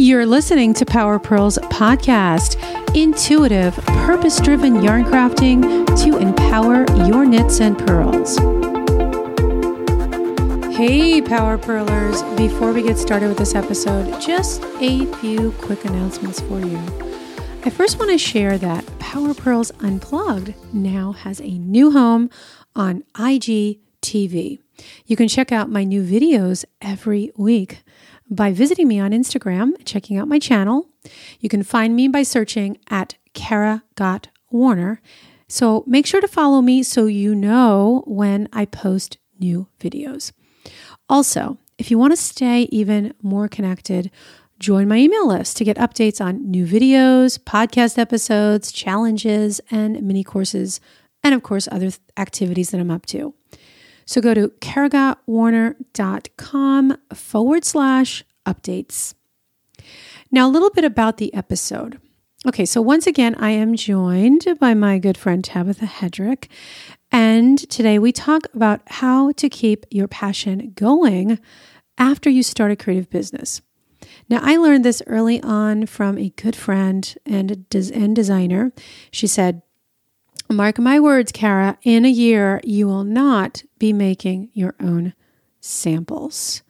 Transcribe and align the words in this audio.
You're 0.00 0.24
listening 0.24 0.72
to 0.74 0.86
Power 0.86 1.18
Purls 1.18 1.58
podcast, 1.58 2.56
intuitive, 2.96 3.76
purpose 3.84 4.40
driven 4.40 4.82
yarn 4.82 5.04
crafting 5.04 5.62
to 6.02 6.16
empower 6.16 6.86
your 7.06 7.26
knits 7.26 7.60
and 7.60 7.76
purls. 7.76 8.38
Hey, 10.74 11.20
Power 11.20 11.58
Purlers. 11.58 12.22
Before 12.38 12.72
we 12.72 12.82
get 12.82 12.96
started 12.96 13.28
with 13.28 13.36
this 13.36 13.54
episode, 13.54 14.18
just 14.22 14.64
a 14.80 15.04
few 15.16 15.52
quick 15.60 15.84
announcements 15.84 16.40
for 16.40 16.60
you. 16.60 16.78
I 17.66 17.68
first 17.68 17.98
want 17.98 18.10
to 18.10 18.16
share 18.16 18.56
that 18.56 18.86
Power 19.00 19.34
Purls 19.34 19.70
Unplugged 19.80 20.54
now 20.72 21.12
has 21.12 21.42
a 21.42 21.58
new 21.58 21.90
home 21.90 22.30
on 22.74 23.04
IGTV. 23.16 24.60
You 25.04 25.16
can 25.16 25.28
check 25.28 25.52
out 25.52 25.68
my 25.68 25.84
new 25.84 26.02
videos 26.02 26.64
every 26.80 27.32
week 27.36 27.82
by 28.30 28.52
visiting 28.52 28.86
me 28.86 29.00
on 29.00 29.10
Instagram, 29.10 29.72
checking 29.84 30.16
out 30.16 30.28
my 30.28 30.38
channel. 30.38 30.88
You 31.40 31.48
can 31.48 31.62
find 31.62 31.96
me 31.96 32.08
by 32.08 32.22
searching 32.22 32.78
at 32.88 33.16
Kara 33.34 33.82
Gott 33.96 34.28
Warner. 34.50 35.02
So 35.48 35.82
make 35.86 36.06
sure 36.06 36.20
to 36.20 36.28
follow 36.28 36.62
me 36.62 36.82
so 36.82 37.06
you 37.06 37.34
know 37.34 38.04
when 38.06 38.48
I 38.52 38.66
post 38.66 39.18
new 39.40 39.66
videos. 39.80 40.32
Also, 41.08 41.58
if 41.76 41.90
you 41.90 41.98
want 41.98 42.12
to 42.12 42.16
stay 42.16 42.62
even 42.70 43.14
more 43.20 43.48
connected, 43.48 44.10
join 44.60 44.86
my 44.86 44.96
email 44.96 45.26
list 45.26 45.56
to 45.56 45.64
get 45.64 45.76
updates 45.76 46.24
on 46.24 46.48
new 46.50 46.66
videos, 46.66 47.38
podcast 47.38 47.98
episodes, 47.98 48.70
challenges, 48.70 49.60
and 49.70 50.00
mini 50.02 50.22
courses, 50.22 50.80
and 51.24 51.34
of 51.34 51.42
course, 51.42 51.68
other 51.72 51.90
activities 52.16 52.70
that 52.70 52.80
I'm 52.80 52.90
up 52.90 53.06
to. 53.06 53.34
So 54.10 54.20
go 54.20 54.34
to 54.34 54.48
karagottwarner.com 54.48 56.96
forward 57.14 57.64
slash 57.64 58.24
updates. 58.44 59.14
Now, 60.32 60.48
a 60.48 60.50
little 60.50 60.70
bit 60.70 60.84
about 60.84 61.18
the 61.18 61.32
episode. 61.32 62.00
Okay, 62.44 62.64
so 62.64 62.82
once 62.82 63.06
again, 63.06 63.36
I 63.36 63.50
am 63.50 63.76
joined 63.76 64.58
by 64.58 64.74
my 64.74 64.98
good 64.98 65.16
friend 65.16 65.44
Tabitha 65.44 65.86
Hedrick. 65.86 66.48
And 67.12 67.56
today 67.70 68.00
we 68.00 68.10
talk 68.10 68.48
about 68.52 68.80
how 68.86 69.30
to 69.30 69.48
keep 69.48 69.86
your 69.92 70.08
passion 70.08 70.72
going 70.74 71.38
after 71.96 72.28
you 72.28 72.42
start 72.42 72.72
a 72.72 72.76
creative 72.76 73.10
business. 73.10 73.62
Now, 74.28 74.40
I 74.42 74.56
learned 74.56 74.84
this 74.84 75.04
early 75.06 75.40
on 75.40 75.86
from 75.86 76.18
a 76.18 76.30
good 76.30 76.56
friend 76.56 77.14
and, 77.24 77.64
and 77.72 78.16
designer. 78.16 78.72
She 79.12 79.28
said, 79.28 79.62
Mark 80.52 80.80
my 80.80 80.98
words, 80.98 81.30
Kara, 81.30 81.78
in 81.84 82.04
a 82.04 82.10
year, 82.10 82.60
you 82.64 82.88
will 82.88 83.04
not 83.04 83.62
be 83.78 83.92
making 83.92 84.50
your 84.52 84.74
own 84.80 85.14
samples. 85.60 86.62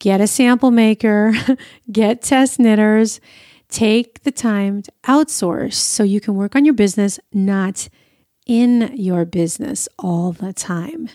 Get 0.00 0.20
a 0.20 0.26
sample 0.26 0.72
maker, 0.72 1.32
get 1.92 2.22
test 2.22 2.58
knitters, 2.58 3.20
take 3.68 4.24
the 4.24 4.32
time 4.32 4.82
to 4.82 4.92
outsource 5.04 5.74
so 5.74 6.02
you 6.02 6.20
can 6.20 6.34
work 6.34 6.56
on 6.56 6.64
your 6.64 6.74
business, 6.74 7.20
not 7.32 7.88
in 8.46 8.92
your 8.96 9.24
business 9.24 9.88
all 9.96 10.32
the 10.32 10.52
time. 10.52 11.08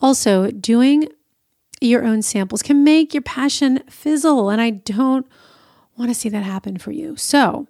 Also, 0.00 0.50
doing 0.50 1.08
your 1.80 2.04
own 2.04 2.20
samples 2.20 2.62
can 2.64 2.82
make 2.82 3.14
your 3.14 3.22
passion 3.22 3.78
fizzle, 3.88 4.50
and 4.50 4.60
I 4.60 4.70
don't 4.70 5.24
want 5.96 6.10
to 6.10 6.14
see 6.14 6.28
that 6.30 6.42
happen 6.42 6.78
for 6.78 6.90
you. 6.90 7.14
So, 7.14 7.68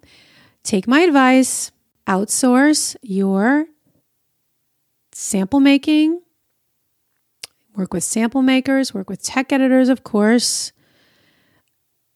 take 0.63 0.87
my 0.87 1.01
advice 1.01 1.71
outsource 2.09 2.95
your 3.03 3.67
sample 5.13 5.59
making, 5.59 6.19
work 7.75 7.93
with 7.93 8.03
sample 8.03 8.41
makers, 8.41 8.93
work 8.93 9.09
with 9.09 9.21
tech 9.21 9.53
editors, 9.53 9.89
of 9.89 10.03
course, 10.03 10.71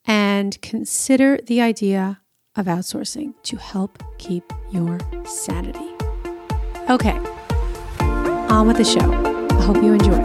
and 0.04 0.60
consider 0.60 1.38
the 1.46 1.60
idea 1.60 2.20
of 2.56 2.66
outsourcing 2.66 3.34
to 3.44 3.56
help 3.56 4.02
keep 4.18 4.52
your 4.72 4.98
sanity. 5.24 5.94
Okay, 6.90 7.16
on 8.50 8.66
with 8.66 8.76
the 8.76 8.84
show. 8.84 9.12
I 9.56 9.62
hope 9.62 9.76
you 9.76 9.94
enjoy. 9.94 10.22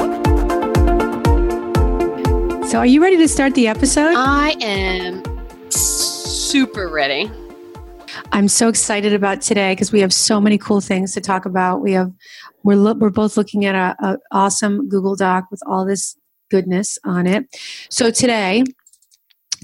So, 2.68 2.80
are 2.80 2.86
you 2.86 3.02
ready 3.02 3.18
to 3.18 3.28
start 3.28 3.54
the 3.54 3.68
episode? 3.68 4.14
I 4.16 4.56
am 4.62 5.24
super 5.70 6.88
ready. 6.88 7.32
I'm 8.32 8.48
so 8.48 8.70
excited 8.70 9.14
about 9.14 9.42
today 9.42 9.74
because 9.74 9.92
we 9.92 10.02
have 10.02 10.14
so 10.14 10.40
many 10.40 10.58
cool 10.58 10.82
things 10.82 11.14
to 11.14 11.22
talk 11.22 11.46
about. 11.46 11.82
We 11.82 11.94
have 11.94 12.12
we're 12.64 12.76
lo- 12.78 12.94
we're 12.94 13.10
both 13.10 13.38
looking 13.38 13.66
at 13.66 13.76
a, 13.76 13.96
a 14.06 14.18
awesome 14.32 14.88
Google 14.90 15.16
Doc 15.16 15.46
with 15.52 15.62
all 15.68 15.86
this 15.86 16.16
goodness 16.52 16.98
on 17.04 17.28
it. 17.28 17.46
So 17.90 18.12
today, 18.12 18.64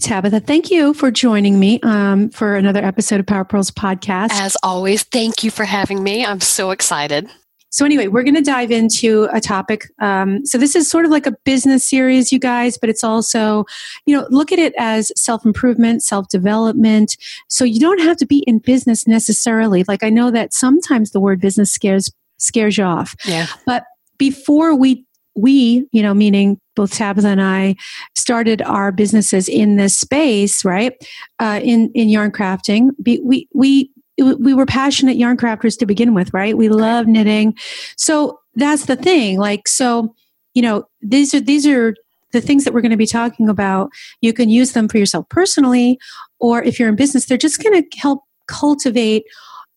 Tabitha, 0.02 0.40
thank 0.40 0.72
you 0.72 0.94
for 0.94 1.12
joining 1.12 1.60
me 1.60 1.80
um, 1.82 2.30
for 2.30 2.56
another 2.56 2.84
episode 2.84 3.20
of 3.20 3.26
Power 3.28 3.46
Purls 3.46 3.72
podcast. 3.72 4.30
As 4.32 4.58
always, 4.64 5.04
thank 5.04 5.44
you 5.44 5.52
for 5.52 5.64
having 5.66 6.04
me. 6.04 6.26
I'm 6.26 6.42
so 6.42 6.72
excited. 6.72 7.30
So, 7.76 7.84
anyway, 7.84 8.08
we're 8.08 8.24
going 8.24 8.36
to 8.36 8.42
dive 8.42 8.72
into 8.72 9.28
a 9.34 9.42
topic. 9.42 9.92
Um, 10.00 10.46
so, 10.46 10.58
this 10.58 10.78
is 10.78 10.90
sort 10.90 11.04
of 11.04 11.12
like 11.12 11.28
a 11.28 11.34
business 11.44 11.84
series, 11.84 12.32
you 12.32 12.40
guys, 12.40 12.78
but 12.78 12.90
it's 12.90 13.04
also, 13.04 13.66
you 14.06 14.16
know, 14.16 14.26
look 14.30 14.54
at 14.54 14.60
it 14.60 14.74
as 14.78 15.12
self 15.18 15.46
improvement, 15.46 16.02
self 16.02 16.30
development. 16.30 17.18
So, 17.50 17.66
you 17.66 17.82
don't 17.82 18.00
have 18.00 18.16
to 18.18 18.26
be 18.26 18.46
in 18.48 18.60
business 18.60 19.06
necessarily. 19.06 19.84
Like, 19.90 20.04
I 20.06 20.10
know 20.10 20.32
that 20.32 20.54
sometimes 20.54 21.12
the 21.12 21.20
word 21.20 21.42
business 21.42 21.70
scares 21.70 22.10
scares 22.38 22.78
you 22.78 22.86
off. 22.86 23.14
Yeah. 23.26 23.48
But 23.66 23.84
before 24.18 24.74
we 24.74 25.06
we, 25.36 25.86
you 25.92 26.02
know, 26.02 26.14
meaning 26.14 26.62
both 26.78 26.94
Tabitha 26.94 27.28
and 27.28 27.42
I, 27.42 27.76
started 28.16 28.62
our 28.62 28.94
businesses 28.94 29.50
in 29.50 29.76
this 29.76 29.98
space, 29.98 30.64
right? 30.64 30.94
Uh, 31.40 31.60
in 31.62 31.92
in 31.94 32.08
yarn 32.08 32.32
crafting, 32.32 32.92
we 33.06 33.50
we 33.54 33.92
we 34.18 34.54
were 34.54 34.66
passionate 34.66 35.18
yarn 35.18 35.38
crafters 35.38 35.78
to 35.80 35.86
begin 35.86 36.14
with, 36.14 36.34
right? 36.34 36.58
We 36.58 36.70
love 36.70 37.08
knitting. 37.08 37.56
So 37.98 38.40
that's 38.56 38.86
the 38.86 38.96
thing. 38.96 39.38
Like, 39.38 39.68
so, 39.68 40.14
you 40.54 40.62
know, 40.62 40.88
these 41.02 41.34
are, 41.34 41.42
these 41.42 41.68
are 41.68 41.94
the 42.32 42.42
things 42.42 42.64
that 42.64 42.74
we're 42.74 42.82
going 42.82 42.92
to 42.92 42.98
be 42.98 43.08
talking 43.08 43.50
about. 43.50 43.90
You 44.22 44.34
can 44.34 44.50
use 44.50 44.74
them 44.74 44.88
for 44.88 44.98
yourself 44.98 45.28
personally, 45.30 46.00
or 46.40 46.64
if 46.64 46.80
you're 46.80 46.90
in 46.90 46.96
business, 46.96 47.26
they're 47.26 47.38
just 47.38 47.62
going 47.62 47.82
to 47.82 47.98
help 47.98 48.24
cultivate 48.48 49.24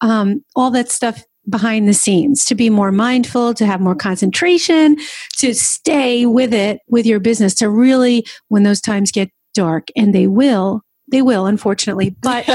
um, 0.01 0.45
all 0.55 0.71
that 0.71 0.91
stuff 0.91 1.25
behind 1.49 1.89
the 1.89 1.95
scenes 1.95 2.45
to 2.45 2.55
be 2.55 2.69
more 2.69 2.93
mindful, 2.93 3.55
to 3.55 3.65
have 3.65 3.81
more 3.81 3.95
concentration, 3.95 4.97
to 5.39 5.55
stay 5.55 6.27
with 6.27 6.53
it 6.53 6.81
with 6.89 7.07
your 7.07 7.21
business, 7.21 7.55
to 7.55 7.71
really, 7.71 8.27
when 8.49 8.65
those 8.65 8.81
times 8.81 9.11
get 9.11 9.31
dark, 9.55 9.89
and 9.97 10.15
they 10.15 10.27
will, 10.27 10.83
they 11.11 11.23
will 11.23 11.47
unfortunately. 11.47 12.15
But 12.23 12.47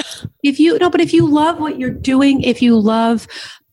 if 0.44 0.60
you 0.60 0.78
no 0.80 0.90
but 0.90 1.02
if 1.02 1.14
you 1.14 1.26
love 1.26 1.60
what 1.60 1.80
you're 1.80 1.90
doing 1.90 2.42
if 2.42 2.62
you 2.62 2.80
love 2.80 3.28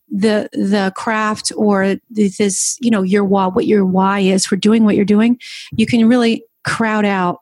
the 0.09 0.49
the 0.53 0.91
craft 0.95 1.51
or 1.55 1.95
this 2.09 2.77
you 2.81 2.91
know 2.91 3.01
your 3.01 3.23
why 3.23 3.47
what 3.47 3.67
your 3.67 3.85
why 3.85 4.19
is 4.19 4.45
for 4.45 4.55
doing 4.55 4.83
what 4.83 4.95
you're 4.95 5.05
doing 5.05 5.39
you 5.77 5.85
can 5.85 6.07
really 6.07 6.43
crowd 6.65 7.05
out 7.05 7.39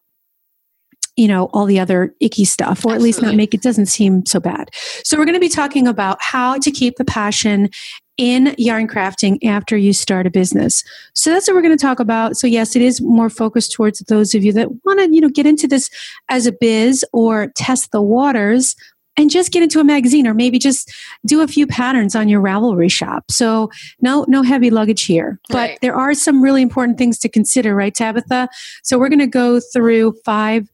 you 1.16 1.28
know 1.28 1.46
all 1.52 1.66
the 1.66 1.80
other 1.80 2.14
icky 2.22 2.46
stuff 2.46 2.86
or 2.86 2.94
at 2.94 3.02
least 3.02 3.22
not 3.22 3.36
make 3.36 3.54
it 3.54 3.62
doesn't 3.62 3.88
seem 3.88 4.26
so 4.26 4.40
bad. 4.40 4.70
So 5.04 5.18
we're 5.18 5.26
going 5.26 5.34
to 5.34 5.40
be 5.40 5.50
talking 5.50 5.88
about 5.88 6.22
how 6.22 6.58
to 6.60 6.72
keep 6.72 6.96
the 6.98 7.06
passion 7.06 7.70
in 8.20 8.54
yarn 8.58 8.86
crafting 8.86 9.38
after 9.46 9.78
you 9.78 9.94
start 9.94 10.28
a 10.28 10.30
business. 10.30 10.84
So 11.14 11.32
that's 11.32 11.48
what 11.48 11.56
we're 11.56 11.62
going 11.62 11.78
to 11.78 11.82
talk 11.82 12.02
about. 12.02 12.36
So 12.36 12.48
yes, 12.48 12.76
it 12.76 12.82
is 12.82 13.00
more 13.02 13.30
focused 13.30 13.72
towards 13.72 14.00
those 14.10 14.36
of 14.36 14.44
you 14.44 14.52
that 14.54 14.68
want 14.84 15.00
to, 15.00 15.10
you 15.10 15.22
know, 15.22 15.30
get 15.30 15.46
into 15.46 15.70
this 15.70 15.90
as 16.28 16.46
a 16.46 16.52
biz 16.52 17.06
or 17.14 17.48
test 17.56 17.94
the 17.94 18.02
waters 18.02 18.76
and 19.16 19.30
just 19.30 19.54
get 19.54 19.64
into 19.64 19.80
a 19.80 19.86
magazine 19.86 20.28
or 20.28 20.34
maybe 20.34 20.60
just 20.60 20.94
do 21.26 21.40
a 21.40 21.48
few 21.48 21.66
patterns 21.66 22.14
on 22.14 22.28
your 22.28 22.42
Ravelry 22.42 22.92
shop. 22.92 23.32
So 23.32 23.72
no 24.02 24.26
no 24.28 24.44
heavy 24.44 24.70
luggage 24.70 25.04
here. 25.06 25.40
But 25.48 25.56
Right. 25.56 25.80
there 25.82 25.96
are 25.96 26.14
some 26.14 26.42
really 26.42 26.62
important 26.62 26.98
things 26.98 27.18
to 27.20 27.30
consider, 27.30 27.74
right 27.74 27.96
Tabitha? 27.96 28.50
So 28.84 29.00
we're 29.00 29.10
going 29.10 29.20
to 29.20 29.28
go 29.28 29.62
through 29.62 30.16
five 30.26 30.68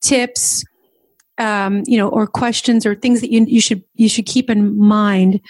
tips 0.00 0.64
um, 1.38 1.82
you 1.86 1.96
know, 1.96 2.08
or 2.08 2.26
questions 2.26 2.84
or 2.86 2.94
things 2.94 3.20
that 3.20 3.30
you, 3.30 3.44
you 3.46 3.60
should 3.60 3.82
you 3.94 4.08
should 4.08 4.26
keep 4.26 4.50
in 4.50 4.78
mind 4.78 5.40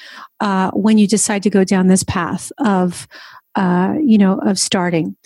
uh, 0.41 0.71
when 0.73 0.99
you 0.99 1.07
decide 1.07 1.43
to 1.43 1.51
go 1.51 1.65
down 1.65 1.89
this 1.89 2.05
path 2.05 2.53
of, 2.59 3.07
uh, 3.55 3.95
you 4.03 4.19
know, 4.19 4.39
of 4.39 4.59
starting 4.59 5.17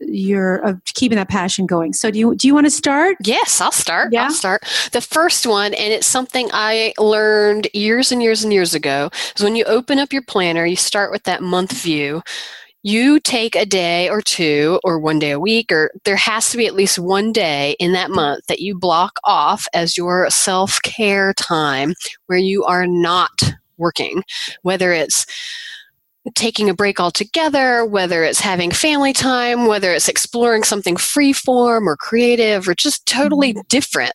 your 0.00 0.56
of 0.58 0.82
keeping 0.84 1.16
that 1.16 1.28
passion 1.28 1.66
going. 1.66 1.92
So 1.92 2.10
do 2.10 2.18
you 2.18 2.34
do 2.34 2.46
you 2.46 2.54
want 2.54 2.66
to 2.66 2.70
start? 2.70 3.16
Yes, 3.24 3.60
I'll 3.60 3.72
start. 3.72 4.12
Yeah? 4.12 4.24
I'll 4.24 4.30
start. 4.30 4.62
The 4.92 5.00
first 5.00 5.46
one, 5.46 5.74
and 5.74 5.92
it's 5.92 6.06
something 6.06 6.48
I 6.52 6.94
learned 6.98 7.68
years 7.74 8.10
and 8.12 8.22
years 8.22 8.42
and 8.42 8.52
years 8.52 8.74
ago, 8.74 9.10
is 9.36 9.42
when 9.42 9.56
you 9.56 9.64
open 9.64 9.98
up 9.98 10.12
your 10.12 10.22
planner, 10.22 10.64
you 10.64 10.76
start 10.76 11.10
with 11.10 11.24
that 11.24 11.42
month 11.42 11.72
view. 11.72 12.22
You 12.82 13.18
take 13.18 13.56
a 13.56 13.66
day 13.66 14.08
or 14.08 14.22
two, 14.22 14.80
or 14.84 14.98
one 14.98 15.18
day 15.18 15.32
a 15.32 15.40
week, 15.40 15.72
or 15.72 15.90
there 16.04 16.16
has 16.16 16.50
to 16.50 16.56
be 16.56 16.66
at 16.66 16.74
least 16.74 16.98
one 16.98 17.32
day 17.32 17.74
in 17.80 17.92
that 17.92 18.10
month 18.10 18.46
that 18.46 18.60
you 18.60 18.78
block 18.78 19.18
off 19.24 19.66
as 19.74 19.96
your 19.96 20.30
self 20.30 20.80
care 20.82 21.32
time 21.34 21.94
where 22.26 22.38
you 22.38 22.64
are 22.64 22.86
not 22.86 23.52
working, 23.78 24.22
whether 24.62 24.92
it's 24.92 25.26
taking 26.34 26.68
a 26.68 26.74
break 26.74 27.00
altogether, 27.00 27.84
whether 27.84 28.22
it's 28.22 28.40
having 28.40 28.70
family 28.70 29.12
time, 29.12 29.66
whether 29.66 29.92
it's 29.92 30.08
exploring 30.08 30.62
something 30.62 30.96
free 30.96 31.32
form 31.32 31.88
or 31.88 31.96
creative 31.96 32.68
or 32.68 32.74
just 32.74 33.06
totally 33.06 33.52
mm-hmm. 33.54 33.62
different. 33.68 34.12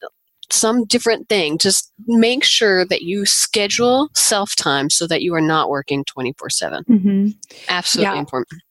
Some 0.54 0.86
different 0.86 1.30
thing. 1.30 1.58
Just 1.58 1.92
make 2.08 2.44
sure 2.44 2.86
that 2.86 3.02
you 3.02 3.26
schedule 3.26 4.10
self 4.14 4.56
time 4.56 4.90
so 4.90 5.08
that 5.08 5.22
you 5.22 5.34
are 5.36 5.42
not 5.42 5.70
working 5.70 6.04
24 6.06 6.50
7. 6.50 6.84
Mm-hmm. 6.84 7.28
Absolutely 7.70 8.14
yeah. 8.14 8.20
important. 8.20 8.62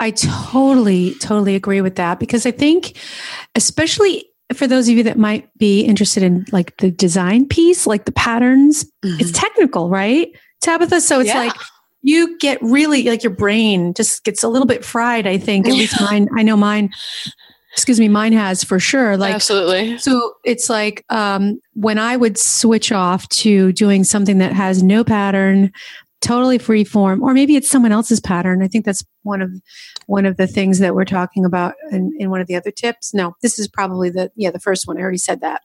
I 0.00 0.12
totally, 0.12 1.14
totally 1.14 1.56
agree 1.56 1.80
with 1.80 1.96
that 1.96 2.20
because 2.20 2.46
I 2.46 2.52
think, 2.52 2.96
especially 3.54 4.26
for 4.54 4.66
those 4.66 4.88
of 4.88 4.96
you 4.96 5.02
that 5.02 5.18
might 5.18 5.48
be 5.58 5.82
interested 5.82 6.22
in 6.22 6.46
like 6.52 6.76
the 6.78 6.90
design 6.90 7.46
piece, 7.46 7.86
like 7.86 8.04
the 8.04 8.12
patterns, 8.12 8.84
mm-hmm. 9.04 9.20
it's 9.20 9.32
technical, 9.32 9.90
right? 9.90 10.28
Tabitha. 10.60 11.00
So 11.00 11.20
it's 11.20 11.28
yeah. 11.28 11.40
like 11.40 11.56
you 12.02 12.38
get 12.38 12.62
really 12.62 13.04
like 13.04 13.22
your 13.22 13.34
brain 13.34 13.92
just 13.94 14.24
gets 14.24 14.42
a 14.42 14.48
little 14.48 14.66
bit 14.66 14.84
fried, 14.84 15.26
I 15.26 15.36
think. 15.36 15.66
At 15.66 15.74
least 15.74 16.00
mine, 16.00 16.28
I 16.36 16.42
know 16.42 16.56
mine, 16.56 16.90
excuse 17.78 18.00
me, 18.00 18.08
mine 18.08 18.32
has 18.32 18.64
for 18.64 18.80
sure. 18.80 19.16
Like 19.16 19.34
absolutely. 19.34 19.98
So 19.98 20.34
it's 20.44 20.68
like 20.68 21.04
um 21.10 21.60
when 21.74 21.96
I 21.96 22.16
would 22.16 22.36
switch 22.36 22.90
off 22.90 23.28
to 23.28 23.72
doing 23.72 24.02
something 24.02 24.38
that 24.38 24.52
has 24.52 24.82
no 24.82 25.04
pattern, 25.04 25.70
totally 26.20 26.58
free 26.58 26.82
form 26.82 27.22
or 27.22 27.32
maybe 27.32 27.54
it's 27.54 27.70
someone 27.70 27.92
else's 27.92 28.18
pattern 28.18 28.60
i 28.60 28.66
think 28.66 28.84
that's 28.84 29.04
one 29.22 29.40
of 29.40 29.52
one 30.06 30.26
of 30.26 30.36
the 30.36 30.48
things 30.48 30.80
that 30.80 30.92
we're 30.92 31.04
talking 31.04 31.44
about 31.44 31.74
in, 31.92 32.12
in 32.18 32.28
one 32.28 32.40
of 32.40 32.48
the 32.48 32.56
other 32.56 32.72
tips 32.72 33.14
no 33.14 33.36
this 33.40 33.56
is 33.56 33.68
probably 33.68 34.10
the 34.10 34.28
yeah 34.34 34.50
the 34.50 34.58
first 34.58 34.88
one 34.88 34.98
i 34.98 35.00
already 35.00 35.16
said 35.16 35.40
that 35.40 35.62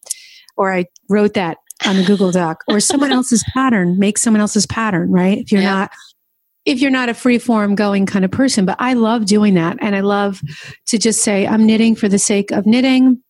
or 0.55 0.71
i 0.71 0.85
wrote 1.09 1.33
that 1.33 1.57
on 1.87 1.97
the 1.97 2.03
google 2.03 2.29
doc 2.29 2.63
or 2.67 2.79
someone 2.79 3.11
else's 3.19 3.43
pattern 3.51 3.97
make 3.97 4.15
someone 4.15 4.41
else's 4.41 4.67
pattern 4.67 5.09
right 5.09 5.39
if 5.39 5.51
you're 5.51 5.59
yeah. 5.59 5.73
not 5.73 5.91
if 6.65 6.79
you're 6.79 6.91
not 6.91 7.09
a 7.09 7.13
free 7.13 7.37
form 7.37 7.75
going 7.75 8.05
kind 8.05 8.25
of 8.25 8.31
person 8.31 8.65
but 8.65 8.75
i 8.79 8.93
love 8.93 9.25
doing 9.25 9.53
that 9.53 9.77
and 9.81 9.95
i 9.95 9.99
love 9.99 10.41
to 10.85 10.97
just 10.97 11.21
say 11.21 11.45
i'm 11.47 11.65
knitting 11.65 11.95
for 11.95 12.07
the 12.07 12.19
sake 12.19 12.51
of 12.51 12.65
knitting 12.65 13.21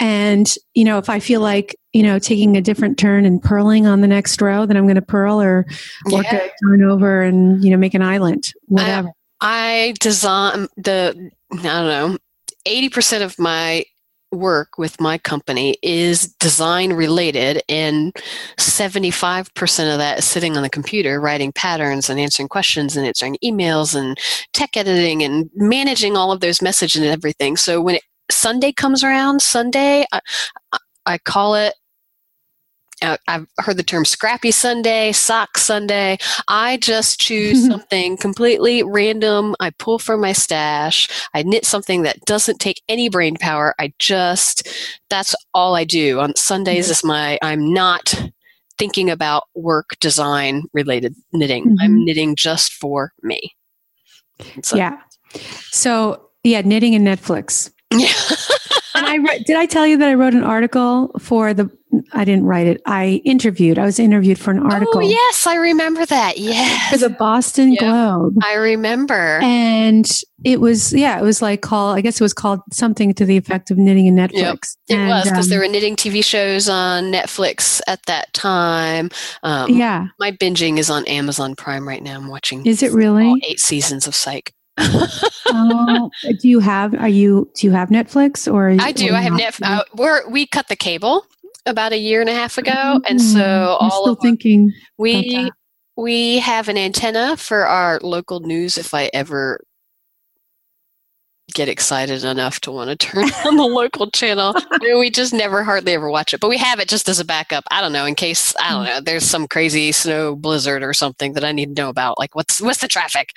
and, 0.00 0.52
you 0.74 0.84
know, 0.84 0.98
if 0.98 1.08
I 1.08 1.20
feel 1.20 1.40
like, 1.40 1.76
you 1.92 2.02
know, 2.02 2.18
taking 2.18 2.56
a 2.56 2.60
different 2.60 2.98
turn 2.98 3.24
and 3.24 3.42
purling 3.42 3.86
on 3.86 4.00
the 4.00 4.06
next 4.06 4.40
row, 4.40 4.66
then 4.66 4.76
I'm 4.76 4.84
going 4.84 4.96
to 4.96 5.02
purl 5.02 5.40
or 5.40 5.66
work 6.10 6.26
yeah. 6.30 6.42
a 6.42 6.50
turn 6.62 6.82
over 6.82 7.22
and, 7.22 7.62
you 7.64 7.70
know, 7.70 7.76
make 7.76 7.94
an 7.94 8.02
island, 8.02 8.52
whatever. 8.66 9.08
I, 9.40 9.88
I 9.88 9.94
design 10.00 10.68
the, 10.76 11.30
I 11.52 11.56
don't 11.56 11.62
know, 11.62 12.18
80% 12.66 13.22
of 13.22 13.38
my 13.38 13.84
work 14.34 14.78
with 14.78 15.00
my 15.00 15.18
company 15.18 15.76
is 15.82 16.28
design 16.40 16.92
related 16.92 17.62
and 17.68 18.14
75% 18.58 19.92
of 19.92 19.98
that 19.98 20.18
is 20.18 20.24
sitting 20.24 20.56
on 20.56 20.62
the 20.62 20.70
computer 20.70 21.20
writing 21.20 21.52
patterns 21.52 22.10
and 22.10 22.20
answering 22.20 22.48
questions 22.48 22.96
and 22.96 23.06
answering 23.06 23.36
emails 23.44 23.94
and 23.94 24.18
tech 24.52 24.76
editing 24.76 25.22
and 25.22 25.50
managing 25.54 26.16
all 26.16 26.32
of 26.32 26.40
those 26.40 26.60
messages 26.60 27.00
and 27.00 27.10
everything. 27.10 27.56
So 27.56 27.80
when 27.80 27.96
it 27.96 28.02
Sunday 28.30 28.72
comes 28.72 29.04
around, 29.04 29.42
Sunday, 29.42 30.06
I, 30.12 30.20
I 31.06 31.18
call 31.18 31.54
it 31.54 31.74
uh, 33.04 33.16
I've 33.28 33.46
heard 33.58 33.76
the 33.76 33.82
term 33.82 34.04
scrappy 34.04 34.50
Sunday, 34.50 35.12
sock 35.12 35.58
Sunday. 35.58 36.18
I 36.48 36.78
just 36.78 37.20
choose 37.20 37.66
something 37.68 38.16
completely 38.16 38.82
random. 38.82 39.54
I 39.60 39.70
pull 39.70 39.98
from 39.98 40.20
my 40.20 40.32
stash. 40.32 41.08
I 41.34 41.42
knit 41.42 41.64
something 41.66 42.02
that 42.02 42.24
doesn't 42.24 42.58
take 42.58 42.82
any 42.88 43.08
brain 43.08 43.36
power. 43.36 43.74
I 43.78 43.92
just, 43.98 44.68
that's 45.10 45.34
all 45.52 45.76
I 45.76 45.84
do. 45.84 46.20
On 46.20 46.34
Sundays 46.34 46.90
is 46.90 47.04
my, 47.04 47.38
I'm 47.42 47.72
not 47.72 48.14
thinking 48.78 49.10
about 49.10 49.44
work 49.54 49.90
design 50.00 50.64
related 50.72 51.14
knitting. 51.32 51.64
Mm-hmm. 51.64 51.80
I'm 51.80 52.04
knitting 52.04 52.36
just 52.36 52.72
for 52.72 53.12
me. 53.22 53.54
So. 54.62 54.76
Yeah. 54.76 54.98
So, 55.70 56.30
yeah, 56.42 56.62
knitting 56.62 56.94
and 56.94 57.06
Netflix. 57.06 57.70
Yeah. 57.92 58.08
and 58.94 59.06
I 59.06 59.16
re- 59.16 59.42
did 59.44 59.56
I 59.56 59.66
tell 59.66 59.86
you 59.86 59.96
that 59.98 60.08
I 60.08 60.14
wrote 60.14 60.34
an 60.34 60.44
article 60.44 61.10
for 61.18 61.54
the 61.54 61.70
I 62.12 62.24
didn't 62.24 62.44
write 62.44 62.66
it. 62.66 62.82
I 62.86 63.22
interviewed. 63.24 63.78
I 63.78 63.84
was 63.84 63.98
interviewed 63.98 64.38
for 64.38 64.50
an 64.50 64.60
oh, 64.60 64.70
article. 64.70 64.98
Oh, 64.98 65.00
yes, 65.00 65.46
I 65.46 65.56
remember 65.56 66.04
that. 66.06 66.38
Yes. 66.38 66.90
For 66.90 66.98
the 66.98 67.10
Boston 67.10 67.72
yep. 67.72 67.80
Globe. 67.80 68.36
I 68.42 68.54
remember. 68.54 69.38
And 69.42 70.08
it 70.42 70.60
was 70.60 70.92
yeah, 70.92 71.18
it 71.18 71.22
was 71.22 71.40
like 71.40 71.62
called 71.62 71.96
I 71.96 72.00
guess 72.00 72.20
it 72.20 72.24
was 72.24 72.34
called 72.34 72.60
something 72.72 73.14
to 73.14 73.24
the 73.24 73.36
effect 73.36 73.70
of 73.70 73.78
knitting 73.78 74.06
in 74.06 74.14
Netflix. 74.14 74.32
Yep. 74.34 74.64
It 74.88 74.94
and, 74.96 75.08
was 75.08 75.24
because 75.24 75.46
um, 75.46 75.50
there 75.50 75.60
were 75.60 75.68
knitting 75.68 75.96
TV 75.96 76.24
shows 76.24 76.68
on 76.68 77.04
Netflix 77.04 77.80
at 77.86 78.02
that 78.06 78.32
time. 78.32 79.10
Um, 79.42 79.70
yeah. 79.70 80.08
My 80.18 80.32
binging 80.32 80.78
is 80.78 80.90
on 80.90 81.06
Amazon 81.06 81.54
Prime 81.54 81.86
right 81.86 82.02
now. 82.02 82.16
I'm 82.16 82.28
watching 82.28 82.66
Is 82.66 82.82
it 82.82 82.92
really? 82.92 83.40
eight 83.48 83.60
seasons 83.60 84.06
of 84.06 84.14
Psych 84.14 84.52
uh, 84.76 86.08
do 86.40 86.48
you 86.48 86.60
have? 86.60 86.94
Are 86.94 87.08
you? 87.08 87.50
Do 87.54 87.66
you 87.66 87.72
have 87.72 87.88
Netflix 87.88 88.52
or? 88.52 88.76
I 88.80 88.92
do. 88.92 89.14
I 89.14 89.20
have 89.20 89.34
Netflix. 89.34 89.62
Uh, 89.62 89.84
we're 89.94 90.28
we 90.28 90.46
cut 90.46 90.68
the 90.68 90.76
cable 90.76 91.26
about 91.66 91.92
a 91.92 91.98
year 91.98 92.20
and 92.20 92.28
a 92.28 92.34
half 92.34 92.58
ago, 92.58 92.72
mm-hmm. 92.72 93.04
and 93.06 93.20
so 93.20 93.38
mm, 93.38 93.76
I'm 93.80 93.90
all 93.90 94.02
still 94.02 94.14
thinking 94.16 94.72
we 94.98 95.50
we 95.96 96.38
have 96.38 96.68
an 96.68 96.76
antenna 96.76 97.36
for 97.36 97.66
our 97.66 98.00
local 98.00 98.40
news. 98.40 98.78
If 98.78 98.94
I 98.94 99.10
ever 99.14 99.60
get 101.54 101.68
excited 101.68 102.24
enough 102.24 102.60
to 102.60 102.72
want 102.72 102.90
to 102.90 102.96
turn 102.96 103.24
on 103.46 103.56
the 103.56 103.64
local 103.64 104.10
channel. 104.10 104.54
we 104.80 105.10
just 105.10 105.32
never 105.32 105.64
hardly 105.64 105.92
ever 105.92 106.10
watch 106.10 106.34
it, 106.34 106.40
but 106.40 106.48
we 106.48 106.58
have 106.58 106.80
it 106.80 106.88
just 106.88 107.08
as 107.08 107.20
a 107.20 107.24
backup. 107.24 107.64
I 107.70 107.80
don't 107.80 107.92
know, 107.92 108.04
in 108.04 108.14
case 108.14 108.54
I 108.60 108.70
don't 108.70 108.84
mm. 108.84 108.88
know, 108.88 109.00
there's 109.00 109.24
some 109.24 109.48
crazy 109.48 109.92
snow 109.92 110.36
blizzard 110.36 110.82
or 110.82 110.92
something 110.92 111.32
that 111.34 111.44
I 111.44 111.52
need 111.52 111.76
to 111.76 111.82
know 111.82 111.88
about. 111.88 112.18
Like 112.18 112.34
what's 112.34 112.60
what's 112.60 112.80
the 112.80 112.88
traffic? 112.88 113.30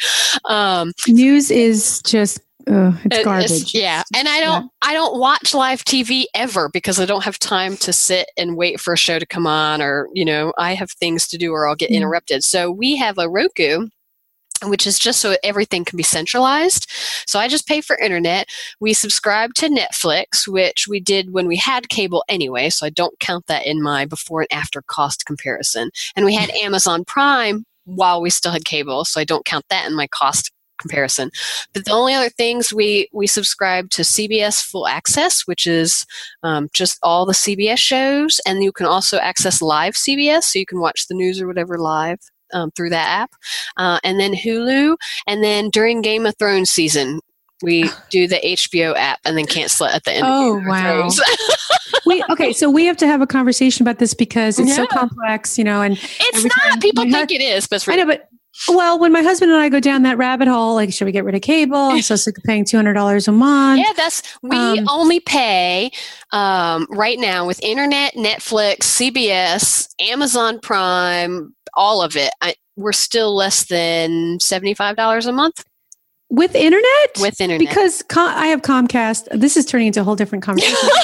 Um, 0.46 0.94
News 1.08 1.52
is 1.52 2.02
just 2.04 2.40
it's 2.68 3.24
garbage. 3.24 3.52
It's, 3.52 3.74
yeah, 3.74 4.04
and 4.16 4.28
I 4.28 4.40
don't 4.40 4.64
yeah. 4.64 4.90
I 4.90 4.94
don't 4.94 5.20
watch 5.20 5.54
live 5.54 5.84
TV 5.86 6.26
ever 6.36 6.70
because 6.70 7.00
I 7.00 7.06
don't 7.06 7.24
have 7.24 7.40
time 7.40 7.78
to 7.78 7.94
sit 7.94 8.30
and 8.38 8.58
wait 8.58 8.80
for 8.80 8.94
a 8.94 8.98
show 8.98 9.20
to 9.20 9.26
come 9.26 9.48
on, 9.48 9.82
or 9.82 10.08
you 10.14 10.26
know 10.26 10.54
I 10.58 10.74
have 10.74 10.92
things 10.92 11.28
to 11.30 11.38
do 11.38 11.54
or 11.54 11.68
I'll 11.68 11.76
get 11.76 11.92
mm. 11.92 11.96
interrupted. 11.96 12.44
So 12.44 12.72
we 12.72 12.96
have 12.98 13.18
a 13.18 13.30
Roku 13.30 13.88
which 14.64 14.88
is 14.88 15.00
just 15.00 15.22
so 15.22 15.36
everything 15.44 15.86
can 15.86 15.98
be 15.98 16.04
centralized. 16.04 16.90
So 17.26 17.40
I 17.40 17.48
just 17.48 17.68
pay 17.68 17.82
for 17.82 17.98
internet. 17.98 18.48
We 18.80 18.94
subscribe 18.94 19.54
to 19.56 19.70
Netflix, 19.70 20.48
which 20.48 20.88
we 20.88 21.00
did 21.00 21.34
when 21.34 21.48
we 21.48 21.58
had 21.58 21.90
cable 21.90 22.24
anyway, 22.28 22.70
so 22.70 22.86
I 22.86 22.90
don't 22.90 23.20
count 23.20 23.48
that 23.48 23.66
in 23.66 23.82
my 23.82 24.06
before 24.06 24.42
and 24.42 24.52
after 24.52 24.82
cost 24.88 25.26
comparison. 25.26 25.90
And 26.16 26.26
we 26.26 26.36
had 26.36 26.50
Amazon 26.64 27.06
Prime 27.06 27.66
while 27.86 28.22
we 28.22 28.30
still 28.30 28.52
had 28.52 28.66
cable, 28.66 29.06
so 29.06 29.20
I 29.20 29.24
don't 29.24 29.46
count 29.46 29.66
that 29.70 29.88
in 29.88 29.96
my 29.96 30.08
cost 30.08 30.52
comparison. 30.78 31.32
But 31.74 31.86
the 31.86 31.92
only 31.92 32.14
other 32.14 32.30
things 32.30 32.72
we 32.74 33.10
we 33.12 33.28
subscribe 33.28 33.90
to 33.92 34.04
CBS 34.04 34.74
All 34.74 34.88
Access, 34.88 35.44
which 35.46 35.66
is 35.66 36.06
um, 36.44 36.70
just 36.74 37.00
all 37.02 37.26
the 37.26 37.34
CBS 37.34 37.80
shows, 37.80 38.40
and 38.46 38.64
you 38.64 38.72
can 38.72 38.86
also 38.86 39.18
access 39.18 39.62
live 39.62 39.96
CBS, 39.96 40.44
so 40.44 40.60
you 40.60 40.66
can 40.66 40.80
watch 40.80 41.08
the 41.08 41.16
news 41.16 41.42
or 41.42 41.48
whatever 41.48 41.78
live 41.78 42.20
um, 42.54 42.72
through 42.72 42.90
that 42.92 43.08
app, 43.08 43.32
uh, 43.78 44.00
and 44.04 44.20
then 44.20 44.34
Hulu, 44.34 44.98
and 45.28 45.44
then 45.44 45.70
during 45.70 46.02
Game 46.02 46.26
of 46.26 46.36
Thrones 46.38 46.70
season, 46.70 47.20
we 47.64 47.90
do 48.10 48.28
the 48.28 48.38
HBO 48.38 48.96
app 48.96 49.20
and 49.26 49.38
then 49.38 49.46
cancel 49.46 49.88
it 49.88 49.96
at 49.96 50.04
the 50.04 50.14
end. 50.14 50.26
Oh 50.28 50.62
wow! 50.66 51.10
we 52.06 52.24
okay, 52.30 52.54
so 52.54 52.70
we 52.70 52.86
have 52.86 52.98
to 52.98 53.08
have 53.08 53.22
a 53.22 53.28
conversation 53.28 53.84
about 53.84 54.00
this 54.00 54.14
because 54.14 54.60
it's 54.60 54.70
yeah. 54.70 54.76
so 54.76 54.88
complex, 54.88 55.58
you 55.58 55.64
know. 55.64 55.82
And 55.82 55.98
it's 56.20 56.44
not. 56.44 56.82
People 56.82 57.04
think 57.04 57.16
hus- 57.16 57.32
it 57.32 57.42
is, 57.42 57.68
but 57.68 57.88
I 57.90 57.96
know, 57.96 58.06
but 58.06 58.30
well, 58.68 58.98
when 58.98 59.12
my 59.12 59.22
husband 59.22 59.52
and 59.52 59.62
I 59.62 59.70
go 59.70 59.80
down 59.80 60.02
that 60.04 60.18
rabbit 60.18 60.48
hole, 60.48 60.76
like, 60.76 60.92
should 60.92 61.06
we 61.06 61.12
get 61.12 61.24
rid 61.24 61.36
of 61.36 61.42
cable? 61.42 61.78
I'm 61.78 62.02
so 62.02 62.16
sick 62.16 62.38
of 62.38 62.44
paying 62.44 62.66
two 62.66 62.78
hundred 62.78 62.94
dollars 62.94 63.28
a 63.28 63.32
month. 63.32 63.80
Yeah, 63.80 63.94
that's 63.96 64.24
we 64.42 64.58
um, 64.58 64.88
only 64.90 65.20
pay 65.20 65.92
um, 66.32 66.88
right 66.90 67.20
now 67.20 67.46
with 67.46 67.62
internet, 67.64 68.16
Netflix, 68.16 68.80
CBS, 68.80 69.90
Amazon 70.00 70.60
Prime, 70.60 71.54
all 71.78 72.02
of 72.02 72.18
it. 72.18 72.32
I, 72.42 72.56
we're 72.76 72.92
still 72.92 73.36
less 73.36 73.66
than 73.66 74.40
seventy 74.40 74.74
five 74.74 74.98
dollars 74.98 75.26
a 75.26 75.32
month? 75.32 75.64
With 76.30 76.56
internet? 76.56 77.18
With 77.22 77.40
internet. 77.40 77.66
Because 77.68 78.04
Com- 78.04 78.34
i 78.36 78.48
have 78.48 78.62
comcast. 78.62 79.28
This 79.32 79.56
is 79.56 79.66
turning 79.66 79.88
into 79.88 80.02
a 80.02 80.04
whole 80.04 80.16
different 80.16 80.44
conversation. 80.44 80.90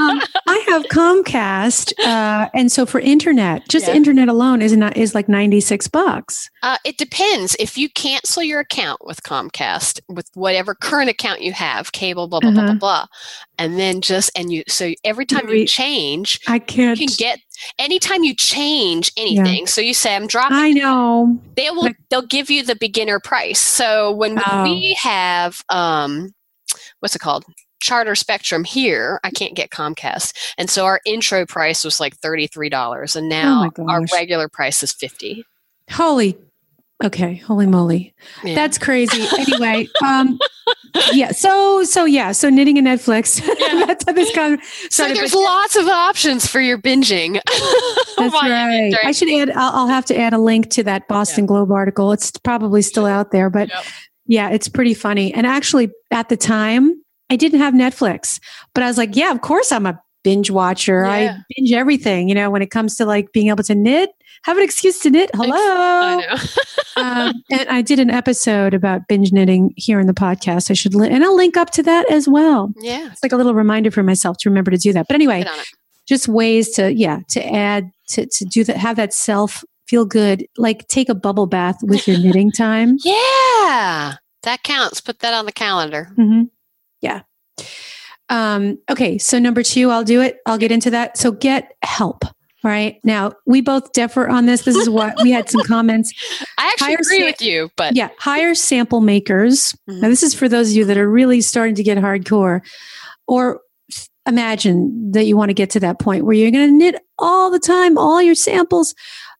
Um, 0.00 0.22
i 0.48 0.64
have 0.68 0.84
comcast 0.84 1.92
uh, 1.98 2.48
and 2.54 2.72
so 2.72 2.86
for 2.86 2.98
internet 2.98 3.68
just 3.68 3.88
yeah. 3.88 3.94
internet 3.94 4.26
alone 4.26 4.62
is 4.62 4.74
not 4.74 4.96
is 4.96 5.14
like 5.14 5.28
96 5.28 5.86
bucks. 5.88 6.48
Uh, 6.62 6.78
it 6.82 6.96
depends. 6.96 7.54
If 7.60 7.76
you 7.76 7.90
cancel 7.90 8.42
your 8.42 8.60
account 8.60 9.04
with 9.04 9.22
comcast 9.22 10.00
with 10.08 10.30
whatever 10.32 10.74
current 10.74 11.10
account 11.10 11.42
you 11.42 11.52
have 11.52 11.92
cable 11.92 12.26
blah 12.26 12.40
blah 12.40 12.48
uh-huh. 12.48 12.60
blah 12.60 12.72
blah 12.72 12.78
blah 12.78 13.06
and 13.58 13.78
then 13.78 14.00
just 14.00 14.30
and 14.34 14.50
you 14.50 14.62
so 14.66 14.92
every 15.04 15.26
time 15.26 15.46
you 15.48 15.66
change 15.66 16.40
i 16.48 16.58
can't 16.58 16.98
you 16.98 17.06
can 17.06 17.14
get 17.18 17.38
anytime 17.78 18.22
you 18.22 18.34
change 18.34 19.12
anything 19.16 19.60
yeah. 19.60 19.66
so 19.66 19.80
you 19.80 19.94
say 19.94 20.14
i'm 20.14 20.26
dropping 20.26 20.56
i 20.56 20.70
know. 20.70 21.38
they 21.56 21.70
will 21.70 21.88
they'll 22.10 22.22
give 22.26 22.50
you 22.50 22.64
the 22.64 22.76
beginner 22.76 23.20
price. 23.20 23.60
So 23.60 24.12
when 24.12 24.40
oh. 24.44 24.64
we 24.64 24.96
have 25.00 25.62
um 25.68 26.32
what's 27.00 27.16
it 27.16 27.20
called? 27.20 27.44
Charter 27.80 28.14
spectrum 28.14 28.64
here 28.64 29.18
i 29.24 29.30
can't 29.30 29.54
get 29.54 29.70
comcast. 29.70 30.34
And 30.58 30.70
so 30.70 30.84
our 30.84 31.00
intro 31.04 31.46
price 31.46 31.84
was 31.84 31.98
like 32.00 32.18
$33 32.20 33.16
and 33.16 33.28
now 33.28 33.70
oh 33.76 33.88
our 33.88 34.04
regular 34.12 34.48
price 34.48 34.82
is 34.82 34.92
50 34.92 35.44
holy 35.90 36.38
okay 37.02 37.36
holy 37.36 37.66
moly. 37.66 38.14
Yeah. 38.44 38.54
that's 38.54 38.78
crazy. 38.78 39.26
Anyway 39.38 39.88
um 40.06 40.38
yeah. 41.12 41.32
So 41.32 41.84
so 41.84 42.04
yeah. 42.04 42.32
So 42.32 42.48
knitting 42.50 42.78
and 42.78 42.86
Netflix. 42.86 43.40
Yeah. 43.62 43.86
That's 43.86 44.04
how 44.04 44.12
this 44.12 44.34
kind 44.34 44.54
of 44.54 44.60
So 44.90 45.06
there's 45.12 45.34
lots 45.34 45.76
of 45.76 45.86
options 45.86 46.46
for 46.46 46.60
your 46.60 46.78
binging. 46.78 47.40
Oh 48.18 48.28
That's 48.30 48.34
right. 48.34 48.94
I 49.04 49.12
should 49.12 49.30
add. 49.30 49.50
I'll, 49.50 49.72
I'll 49.72 49.86
have 49.88 50.04
to 50.06 50.16
add 50.18 50.32
a 50.34 50.38
link 50.38 50.68
to 50.70 50.82
that 50.84 51.08
Boston 51.08 51.46
Globe 51.46 51.72
article. 51.72 52.12
It's 52.12 52.30
probably 52.30 52.82
still 52.82 53.06
out 53.06 53.30
there, 53.32 53.48
but 53.50 53.68
Yep. 53.70 53.84
yeah, 54.26 54.50
it's 54.50 54.68
pretty 54.68 54.94
funny. 54.94 55.32
And 55.32 55.46
actually, 55.46 55.90
at 56.10 56.28
the 56.28 56.36
time, 56.36 57.02
I 57.30 57.36
didn't 57.36 57.60
have 57.60 57.72
Netflix, 57.74 58.38
but 58.74 58.84
I 58.84 58.86
was 58.86 58.98
like, 58.98 59.16
yeah, 59.16 59.32
of 59.32 59.40
course, 59.40 59.72
I'm 59.72 59.86
a 59.86 60.00
binge 60.22 60.50
watcher. 60.50 61.04
Yeah. 61.04 61.10
I 61.38 61.42
binge 61.56 61.72
everything. 61.72 62.28
You 62.28 62.34
know, 62.34 62.50
when 62.50 62.62
it 62.62 62.70
comes 62.70 62.96
to 62.96 63.04
like 63.06 63.32
being 63.32 63.48
able 63.48 63.64
to 63.64 63.74
knit, 63.74 64.10
have 64.44 64.56
an 64.56 64.64
excuse 64.64 64.98
to 65.00 65.10
knit. 65.10 65.30
Hello. 65.34 65.54
I 65.56 66.48
um, 66.96 67.32
and 67.50 67.68
I 67.68 67.82
did 67.82 67.98
an 67.98 68.10
episode 68.10 68.74
about 68.74 69.08
binge 69.08 69.32
knitting 69.32 69.72
here 69.76 70.00
in 70.00 70.06
the 70.06 70.12
podcast. 70.14 70.70
I 70.70 70.74
should, 70.74 70.94
li- 70.94 71.08
and 71.08 71.24
I'll 71.24 71.36
link 71.36 71.56
up 71.56 71.70
to 71.70 71.82
that 71.84 72.10
as 72.10 72.28
well. 72.28 72.72
yeah. 72.80 73.08
It's 73.12 73.22
like 73.22 73.32
a 73.32 73.36
little 73.36 73.54
reminder 73.54 73.90
for 73.90 74.02
myself 74.02 74.36
to 74.38 74.50
remember 74.50 74.70
to 74.70 74.76
do 74.78 74.92
that. 74.92 75.06
But 75.08 75.14
anyway, 75.14 75.42
Get 75.44 75.52
on 75.52 75.58
it. 75.60 75.66
just 76.08 76.28
ways 76.28 76.70
to 76.72 76.92
yeah 76.92 77.20
to 77.30 77.44
add 77.52 77.90
to 78.08 78.26
to 78.26 78.44
do 78.44 78.64
that 78.64 78.76
have 78.76 78.96
that 78.96 79.12
self 79.14 79.62
feel 79.88 80.04
good 80.04 80.46
like 80.56 80.86
take 80.88 81.08
a 81.08 81.14
bubble 81.14 81.46
bath 81.46 81.76
with 81.82 82.06
your 82.08 82.18
knitting 82.18 82.50
time 82.56 82.96
Yeah. 83.04 84.14
That 84.42 84.62
counts. 84.64 85.00
Put 85.00 85.20
that 85.20 85.34
on 85.34 85.46
the 85.46 85.52
calendar. 85.52 86.10
hmm 86.16 86.42
yeah 87.00 87.22
um 88.32 88.78
okay 88.90 89.18
so 89.18 89.38
number 89.38 89.62
two 89.62 89.90
i'll 89.90 90.02
do 90.04 90.20
it. 90.20 90.38
I'll 90.46 90.58
get 90.58 90.72
into 90.72 90.90
that. 90.90 91.16
So 91.16 91.30
get 91.30 91.72
help 91.82 92.24
all 92.64 92.70
right? 92.70 92.98
Now 93.04 93.32
we 93.46 93.60
both 93.60 93.92
differ 93.92 94.28
on 94.28 94.46
this. 94.46 94.62
This 94.62 94.76
is 94.76 94.88
what 94.88 95.14
we 95.22 95.30
had 95.32 95.50
some 95.50 95.62
comments. 95.64 96.12
I 96.58 96.66
actually 96.68 96.86
Hire 96.92 96.98
agree 97.00 97.18
sa- 97.20 97.24
with 97.26 97.42
you, 97.42 97.70
but 97.76 97.94
yeah 97.96 98.08
hire 98.18 98.54
sample 98.54 99.00
makers. 99.00 99.74
Mhm. 99.90 100.00
now 100.00 100.08
this 100.08 100.22
is 100.22 100.34
for 100.34 100.48
those 100.48 100.70
of 100.70 100.76
you 100.76 100.84
that 100.86 100.96
are 100.96 101.10
really 101.10 101.40
starting 101.40 101.74
to 101.76 101.82
get 101.82 101.98
hardcore. 101.98 102.60
Or 103.28 103.60
imagine 104.26 105.10
that 105.12 105.24
you 105.26 105.36
want 105.36 105.50
to 105.50 105.54
get 105.54 105.70
to 105.70 105.80
that 105.80 105.98
point 105.98 106.24
where 106.24 106.34
you're 106.34 106.50
going 106.50 106.68
to 106.68 106.76
knit 106.76 107.02
all 107.18 107.50
the 107.50 107.58
time 107.58 107.98
all 107.98 108.22
your 108.22 108.34
samples. 108.34 108.94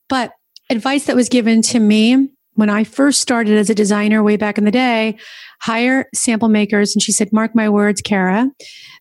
But 0.08 0.32
advice 0.70 1.06
that 1.06 1.16
was 1.16 1.28
given 1.28 1.62
to 1.62 1.78
me 1.78 2.28
when 2.54 2.70
i 2.70 2.84
first 2.84 3.20
started 3.20 3.56
as 3.56 3.70
a 3.70 3.74
designer 3.74 4.22
way 4.22 4.36
back 4.36 4.58
in 4.58 4.64
the 4.64 4.70
day 4.70 5.16
hire 5.60 6.06
sample 6.14 6.48
makers 6.48 6.94
and 6.94 7.02
she 7.02 7.12
said 7.12 7.32
mark 7.32 7.54
my 7.54 7.68
words 7.68 8.00
kara 8.00 8.50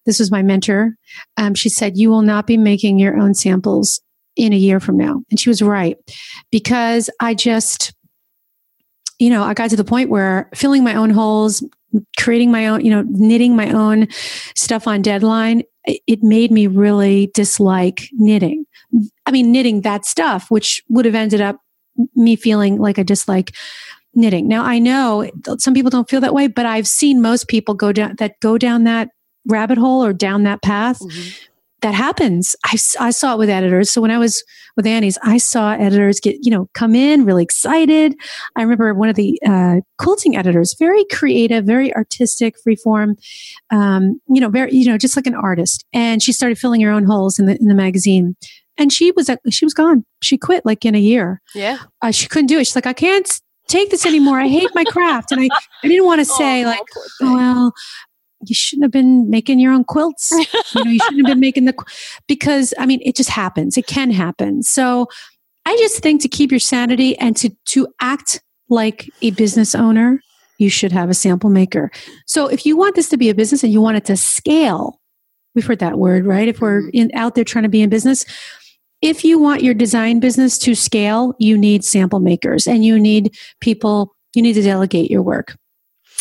this 0.06 0.20
was 0.20 0.32
my 0.32 0.42
mentor 0.42 0.96
um, 1.38 1.54
she 1.54 1.70
said 1.70 1.98
you 1.98 2.10
will 2.10 2.22
not 2.22 2.48
be 2.48 2.58
making 2.58 3.00
your 3.00 3.18
own 3.18 3.34
samples 3.34 4.02
in 4.36 4.54
a 4.54 4.58
year 4.58 4.80
from 4.80 4.98
now 4.98 5.22
and 5.30 5.40
she 5.40 5.50
was 5.50 5.62
right 5.62 5.98
because 6.52 7.10
i 7.20 7.34
just 7.34 7.94
you 9.22 9.30
know, 9.30 9.44
I 9.44 9.54
got 9.54 9.70
to 9.70 9.76
the 9.76 9.84
point 9.84 10.10
where 10.10 10.50
filling 10.56 10.84
my 10.84 10.96
own 10.96 11.12
holes, 11.12 11.64
creating 12.18 12.52
my 12.52 12.66
own, 12.66 12.84
you 12.84 12.90
know, 12.90 13.04
knitting 13.08 13.56
my 13.56 13.70
own 13.70 14.08
stuff 14.56 14.88
on 14.88 15.04
deadline, 15.04 15.62
it 15.86 16.02
it 16.08 16.24
made 16.24 16.52
me 16.52 16.66
really 16.66 17.30
dislike 17.36 18.08
knitting. 18.14 18.66
I 19.28 19.32
mean, 19.32 19.52
knitting 19.52 19.82
that 19.82 20.06
stuff, 20.06 20.50
which 20.50 20.82
would 20.90 21.06
have 21.06 21.14
ended 21.14 21.40
up 21.40 21.60
me 22.16 22.36
feeling 22.36 22.78
like 22.80 23.00
I 23.00 23.04
dislike 23.04 23.54
knitting. 24.14 24.48
Now, 24.48 24.64
I 24.64 24.80
know 24.80 25.30
some 25.58 25.74
people 25.74 25.90
don't 25.90 26.10
feel 26.10 26.22
that 26.22 26.34
way, 26.34 26.48
but 26.48 26.66
I've 26.66 26.88
seen 26.88 27.22
most 27.22 27.48
people 27.48 27.74
go 27.74 27.92
down 27.94 28.16
that 28.18 28.40
go 28.42 28.58
down 28.58 28.84
that 28.84 29.10
rabbit 29.48 29.78
hole 29.78 30.04
or 30.04 30.14
down 30.14 30.44
that 30.44 30.62
path 30.62 31.00
Mhm. 31.00 31.34
that 31.82 31.94
happens. 31.96 32.56
I, 32.66 32.78
I 33.00 33.10
saw 33.12 33.34
it 33.34 33.40
with 33.40 33.50
editors. 33.50 33.90
So 33.90 34.02
when 34.02 34.12
I 34.12 34.18
was 34.20 34.44
with 34.78 34.86
Annie's, 34.86 35.18
I 35.24 35.38
saw 35.38 35.72
editors 35.74 36.20
get, 36.20 36.38
you 36.42 36.52
know, 36.52 36.70
come 36.74 36.94
in 36.94 37.26
really 37.26 37.44
excited. 37.44 38.14
I 38.56 38.62
remember 38.62 38.94
one 38.94 39.10
of 39.10 39.16
the 39.16 39.40
uh, 39.46 39.82
quilting 39.98 40.36
editors, 40.36 40.76
very 40.78 41.06
creative, 41.06 41.66
very 41.66 41.94
artistic, 41.96 42.56
freeform, 42.66 43.16
um, 43.72 44.22
you 44.28 44.40
know, 44.40 44.50
very, 44.50 44.72
you 44.74 44.86
know, 44.86 44.98
just 44.98 45.16
like 45.16 45.26
an 45.28 45.36
artist. 45.36 45.84
And 45.92 46.22
she 46.22 46.34
started 46.34 46.58
filling 46.60 46.82
her 46.82 46.92
own 46.92 47.06
holes 47.06 47.40
in 47.40 47.48
the 47.48 47.58
in 47.60 47.68
the 47.68 47.74
magazine. 47.76 48.36
And 48.78 48.92
she 48.92 49.12
was 49.12 49.30
she 49.50 49.66
was 49.66 49.74
gone. 49.74 50.06
She 50.22 50.38
quit 50.38 50.66
like 50.66 50.86
in 50.86 50.96
a 50.96 51.00
year. 51.00 51.42
yeah. 51.54 51.80
Uh, 52.02 52.12
she 52.12 52.28
couldn't 52.28 52.48
do 52.48 52.58
it. 52.60 52.66
She's 52.66 52.76
like, 52.76 52.88
I 52.88 52.94
can't 52.94 53.30
take 53.68 53.90
this 53.92 54.06
anymore. 54.06 54.40
I 54.40 54.48
hate 54.48 54.70
my 54.74 54.84
craft. 54.86 55.32
And 55.32 55.42
I, 55.42 55.50
I 55.84 55.88
didn't 55.88 56.06
want 56.06 56.20
to 56.20 56.26
say 56.40 56.64
Oh, 56.64 56.68
like, 56.68 56.80
oh, 57.22 57.36
well, 57.36 57.74
you 58.46 58.56
shouldn't 58.56 58.84
have 58.86 58.92
been 58.92 59.30
making 59.30 59.60
your 59.60 59.72
own 59.72 59.84
quilts. 59.84 60.32
you 60.32 60.84
know, 60.84 60.90
you 60.90 61.00
shouldn't 61.00 61.28
have 61.28 61.34
been 61.36 61.40
making 61.40 61.66
the 61.66 61.74
qu- 61.74 61.86
because 62.28 62.74
I 62.80 62.86
mean, 62.86 63.02
it 63.04 63.16
just 63.16 63.30
happens. 63.30 63.78
It 63.78 63.86
can 63.88 64.10
happen. 64.12 64.64
So 64.64 65.08
I 65.66 65.76
just 65.78 66.02
think 66.02 66.22
to 66.24 66.28
keep 66.28 66.50
your 66.52 66.60
sanity 66.60 67.16
and 67.20 67.36
to 67.38 67.50
to 67.68 67.88
act 68.02 68.42
like 68.70 69.10
a 69.22 69.32
business 69.32 69.76
owner, 69.76 70.22
you 70.58 70.70
should 70.70 70.92
have 70.92 71.10
a 71.10 71.14
sample 71.14 71.50
maker. 71.50 71.92
So 72.26 72.48
if 72.48 72.66
you 72.66 72.76
want 72.78 72.96
this 72.96 73.10
to 73.10 73.18
be 73.18 73.30
a 73.30 73.36
business 73.36 73.64
and 73.64 73.72
you 73.72 73.82
want 73.82 73.98
it 73.98 74.06
to 74.06 74.18
scale, 74.18 75.00
we've 75.54 75.66
heard 75.68 75.80
that 75.80 76.00
word, 76.00 76.26
right? 76.26 76.48
If 76.48 76.62
we're 76.62 76.84
Mhm. 76.84 76.90
in 76.94 77.12
out 77.14 77.36
there 77.36 77.44
trying 77.44 77.64
to 77.64 77.70
be 77.70 77.82
in 77.82 77.90
business, 77.90 78.26
if 79.02 79.24
you 79.24 79.40
want 79.40 79.64
your 79.64 79.74
design 79.74 80.20
business 80.20 80.58
to 80.60 80.76
scale, 80.76 81.34
you 81.40 81.58
need 81.58 81.84
sample 81.84 82.20
makers 82.20 82.68
and 82.68 82.86
you 82.86 83.00
need 83.00 83.36
people, 83.60 84.16
you 84.34 84.42
need 84.42 84.54
to 84.54 84.62
delegate 84.62 85.10
your 85.10 85.22
work. 85.22 85.56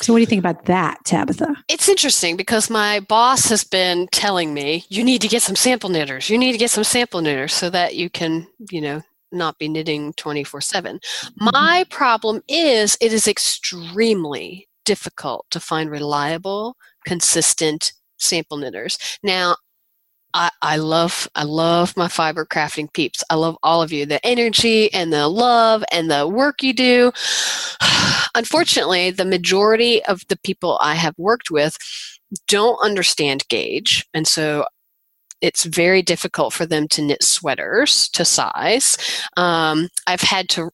So 0.02 0.14
what 0.14 0.18
do 0.18 0.20
you 0.22 0.26
think 0.26 0.40
about 0.40 0.64
that, 0.64 1.04
Tabitha? 1.04 1.54
It's 1.68 1.88
interesting 1.88 2.36
because 2.36 2.70
my 2.70 3.00
boss 3.00 3.50
has 3.50 3.64
been 3.64 4.08
telling 4.12 4.54
me 4.54 4.84
you 4.88 5.04
need 5.04 5.20
to 5.20 5.28
get 5.28 5.42
some 5.42 5.56
sample 5.56 5.90
knitters. 5.90 6.30
You 6.30 6.38
need 6.38 6.52
to 6.52 6.58
get 6.58 6.70
some 6.70 6.84
sample 6.84 7.20
knitters 7.20 7.52
so 7.52 7.68
that 7.68 7.96
you 7.96 8.08
can, 8.08 8.46
you 8.70 8.80
know, 8.80 9.02
not 9.30 9.58
be 9.58 9.68
knitting 9.68 10.14
24 10.14 10.62
7. 10.62 10.98
Mm-hmm. 10.98 11.48
My 11.54 11.84
problem 11.90 12.42
is 12.48 12.96
it 13.00 13.12
is 13.12 13.28
extremely 13.28 14.68
difficult 14.86 15.44
to 15.50 15.60
find 15.60 15.90
reliable, 15.90 16.76
consistent 17.04 17.92
sample 18.18 18.56
knitters. 18.56 18.98
Now, 19.22 19.56
I, 20.34 20.50
I 20.62 20.76
love 20.76 21.28
I 21.34 21.42
love 21.44 21.96
my 21.96 22.08
fiber 22.08 22.46
crafting 22.46 22.92
peeps. 22.92 23.24
I 23.30 23.34
love 23.34 23.56
all 23.62 23.82
of 23.82 23.92
you. 23.92 24.06
The 24.06 24.24
energy 24.24 24.92
and 24.92 25.12
the 25.12 25.28
love 25.28 25.84
and 25.92 26.10
the 26.10 26.28
work 26.28 26.62
you 26.62 26.72
do. 26.72 27.12
Unfortunately, 28.34 29.10
the 29.10 29.24
majority 29.24 30.04
of 30.04 30.22
the 30.28 30.38
people 30.38 30.78
I 30.80 30.94
have 30.94 31.14
worked 31.18 31.50
with 31.50 31.76
don't 32.46 32.78
understand 32.84 33.48
gauge, 33.48 34.06
and 34.14 34.26
so 34.26 34.66
it's 35.40 35.64
very 35.64 36.02
difficult 36.02 36.52
for 36.52 36.66
them 36.66 36.86
to 36.88 37.02
knit 37.02 37.22
sweaters 37.22 38.08
to 38.10 38.24
size. 38.24 38.96
Um, 39.36 39.88
I've 40.06 40.20
had 40.20 40.48
to, 40.50 40.70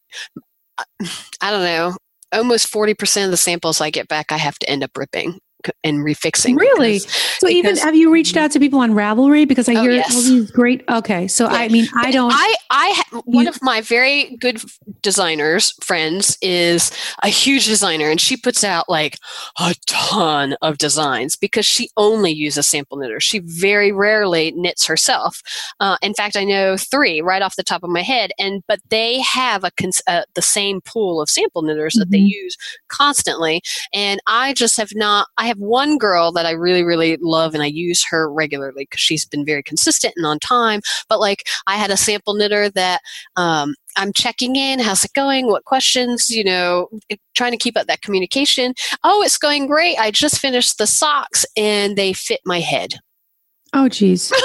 I 0.79 0.85
don't 1.51 1.65
know, 1.65 1.97
almost 2.33 2.73
40% 2.73 3.25
of 3.25 3.31
the 3.31 3.37
samples 3.37 3.81
I 3.81 3.91
get 3.91 4.09
back, 4.09 4.33
I 4.33 4.39
have 4.39 4.59
to 4.59 4.69
end 4.69 4.83
up 4.83 4.91
ripping 4.97 5.39
and 5.85 5.99
refixing. 6.05 6.57
Really? 6.59 6.95
because- 6.99 7.13
So 7.39 7.49
even 7.49 7.77
have 7.77 7.95
you 7.95 8.11
reached 8.13 8.37
out 8.37 8.51
to 8.53 8.59
people 8.61 8.81
on 8.81 8.93
Ravelry 8.93 9.47
because 9.47 9.69
I 9.69 9.75
Oh, 9.75 9.83
hear 9.83 9.93
yes. 9.93 10.15
all 10.15 10.23
these 10.23 10.51
great. 10.51 10.83
Okay, 10.89 11.29
so 11.29 11.47
I 11.47 11.69
mean 11.69 11.87
I 11.95 12.11
don't. 12.11 12.33
I, 12.33 12.55
I, 12.71 13.03
one 13.25 13.45
You- 13.45 13.51
of 13.51 13.59
my 13.63 13.81
very 13.83 14.37
good 14.41 14.61
designers 15.03 15.73
friends 15.83 16.37
is 16.43 16.91
a 17.23 17.29
huge 17.29 17.67
designer, 17.67 18.11
and 18.11 18.21
she 18.21 18.37
puts 18.37 18.65
out 18.65 18.89
like 18.89 19.19
a 19.59 19.75
ton 19.87 20.57
of 20.63 20.79
designs 20.79 21.37
because 21.37 21.67
she 21.67 21.91
only 21.97 22.33
uses 22.33 22.67
sample 22.67 22.97
knitters. 22.99 23.25
She 23.25 23.41
very 23.41 23.93
rarely 23.93 24.53
knits 24.53 24.87
herself. 24.87 25.43
Uh, 25.81 25.97
in 26.03 26.15
fact, 26.15 26.37
I 26.37 26.45
know 26.45 26.77
three 26.77 27.21
right 27.21 27.43
off 27.43 27.57
the 27.57 27.63
top 27.63 27.83
of 27.83 27.91
my 27.91 28.03
head, 28.03 28.31
and 28.39 28.63
but 28.67 28.81
they 28.89 29.21
have 29.21 29.65
a 29.65 29.71
cons- 29.73 30.03
uh, 30.07 30.23
the 30.35 30.43
same 30.43 30.81
pool 30.81 31.21
of 31.21 31.29
sample 31.31 31.63
knitters 31.63 31.95
that 31.95 32.11
they 32.11 32.21
Mhm. 32.21 32.29
use 32.31 32.57
constantly, 32.89 33.63
and 33.93 34.21
I 34.27 34.55
just 34.55 34.77
have 34.77 34.91
not. 34.95 35.29
I 35.39 35.47
have 35.47 35.56
one 35.57 35.99
girl 35.99 36.33
that 36.33 36.47
I 36.47 36.53
really, 36.53 36.83
really 36.83 37.17
love, 37.21 37.55
and 37.55 37.63
I 37.63 37.67
use 37.67 38.05
her 38.11 38.31
regularly 38.33 38.85
because 38.85 39.01
she's 39.01 39.25
been 39.25 39.45
very 39.45 39.63
consistent 39.63 40.15
and 40.17 40.27
on 40.27 40.39
time. 40.39 40.81
But 41.09 41.21
like, 41.21 41.45
I 41.67 41.77
had 41.77 41.91
a 41.91 41.97
sample 41.97 42.35
knitter 42.35 42.71
that 42.71 43.01
um, 43.37 43.75
I'm 43.97 44.13
checking 44.13 44.57
in. 44.57 44.79
How's 44.79 45.05
it 45.05 45.13
going? 45.15 45.47
What 45.47 45.65
questions? 45.65 46.29
You 46.31 46.45
know, 46.45 46.89
trying 47.35 47.53
to 47.53 47.59
keep 47.59 47.77
up 47.77 47.87
that 47.87 48.03
communication. 48.03 48.75
Oh, 49.05 49.23
it's 49.23 49.39
going 49.39 49.67
great. 49.67 49.99
I 49.99 50.11
just 50.11 50.39
finished 50.39 50.79
the 50.79 50.87
socks 50.87 51.45
and 51.57 51.97
they 51.97 52.13
fit 52.13 52.41
my 52.45 52.61
head. 52.61 52.95
oh, 53.73 53.89
geez. 53.89 54.33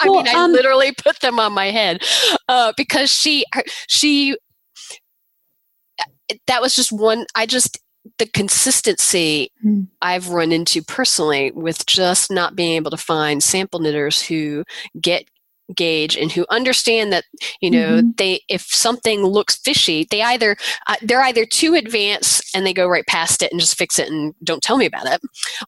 I 0.00 0.08
Well, 0.08 0.22
mean, 0.22 0.28
I 0.28 0.44
um, 0.44 0.52
literally 0.52 0.92
put 0.92 1.20
them 1.20 1.38
on 1.40 1.52
my 1.52 1.66
head 1.70 2.02
uh, 2.48 2.72
because 2.76 3.10
she, 3.10 3.44
she, 3.88 4.36
that 6.46 6.60
was 6.62 6.74
just 6.76 6.92
one. 6.92 7.26
I 7.34 7.46
just 7.46 7.78
the 8.18 8.26
consistency 8.26 9.50
Hmm. 9.62 9.82
I've 10.02 10.28
run 10.28 10.52
into 10.52 10.82
personally 10.82 11.50
with 11.52 11.86
just 11.86 12.30
not 12.30 12.54
being 12.54 12.74
able 12.76 12.90
to 12.92 12.96
find 12.96 13.42
sample 13.42 13.80
knitters 13.80 14.22
who 14.22 14.64
get 15.00 15.24
gauge 15.76 16.16
and 16.16 16.32
who 16.32 16.46
understand 16.48 17.12
that 17.12 17.24
you 17.60 17.70
know 17.70 18.00
Mhm. 18.00 18.16
they 18.16 18.40
if 18.48 18.62
something 18.62 19.22
looks 19.22 19.56
fishy 19.56 20.06
they 20.10 20.22
either 20.22 20.56
uh, 20.86 20.94
they're 21.02 21.20
either 21.20 21.44
too 21.44 21.74
advanced 21.74 22.42
and 22.54 22.64
they 22.64 22.72
go 22.72 22.86
right 22.88 23.06
past 23.06 23.42
it 23.42 23.52
and 23.52 23.60
just 23.60 23.76
fix 23.76 23.98
it 23.98 24.08
and 24.08 24.34
don't 24.42 24.62
tell 24.62 24.78
me 24.78 24.86
about 24.86 25.04
it 25.06 25.20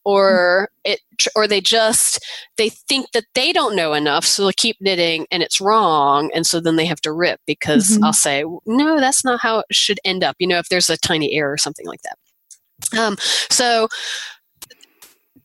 or 0.07 0.71
it 0.85 1.01
or 1.37 1.47
they 1.47 1.61
just 1.61 2.19
they 2.57 2.71
think 2.71 3.13
that 3.13 3.27
they 3.35 3.53
don't 3.53 3.77
know 3.77 3.93
enough 3.93 4.25
so 4.25 4.43
they'll 4.43 4.53
keep 4.57 4.77
knitting 4.81 5.27
and 5.31 5.43
it's 5.43 5.61
wrong 5.61 6.31
and 6.35 6.47
so 6.47 6.61
then 6.61 6.77
they 6.77 6.87
have 6.87 7.03
to 7.03 7.13
rip 7.13 7.39
because 7.47 7.99
Mhm. 7.99 8.05
i'll 8.05 8.13
say 8.15 8.43
no 8.65 9.01
that's 9.01 9.23
not 9.23 9.41
how 9.43 9.59
it 9.59 9.67
should 9.71 10.01
end 10.03 10.25
up 10.25 10.35
you 10.39 10.47
know 10.47 10.59
if 10.59 10.71
there's 10.71 10.89
a 10.89 10.97
tiny 10.97 11.35
error 11.35 11.53
or 11.53 11.59
something 11.59 11.87
like 11.87 12.01
that 12.03 12.17
um, 12.99 13.17
so 13.51 13.89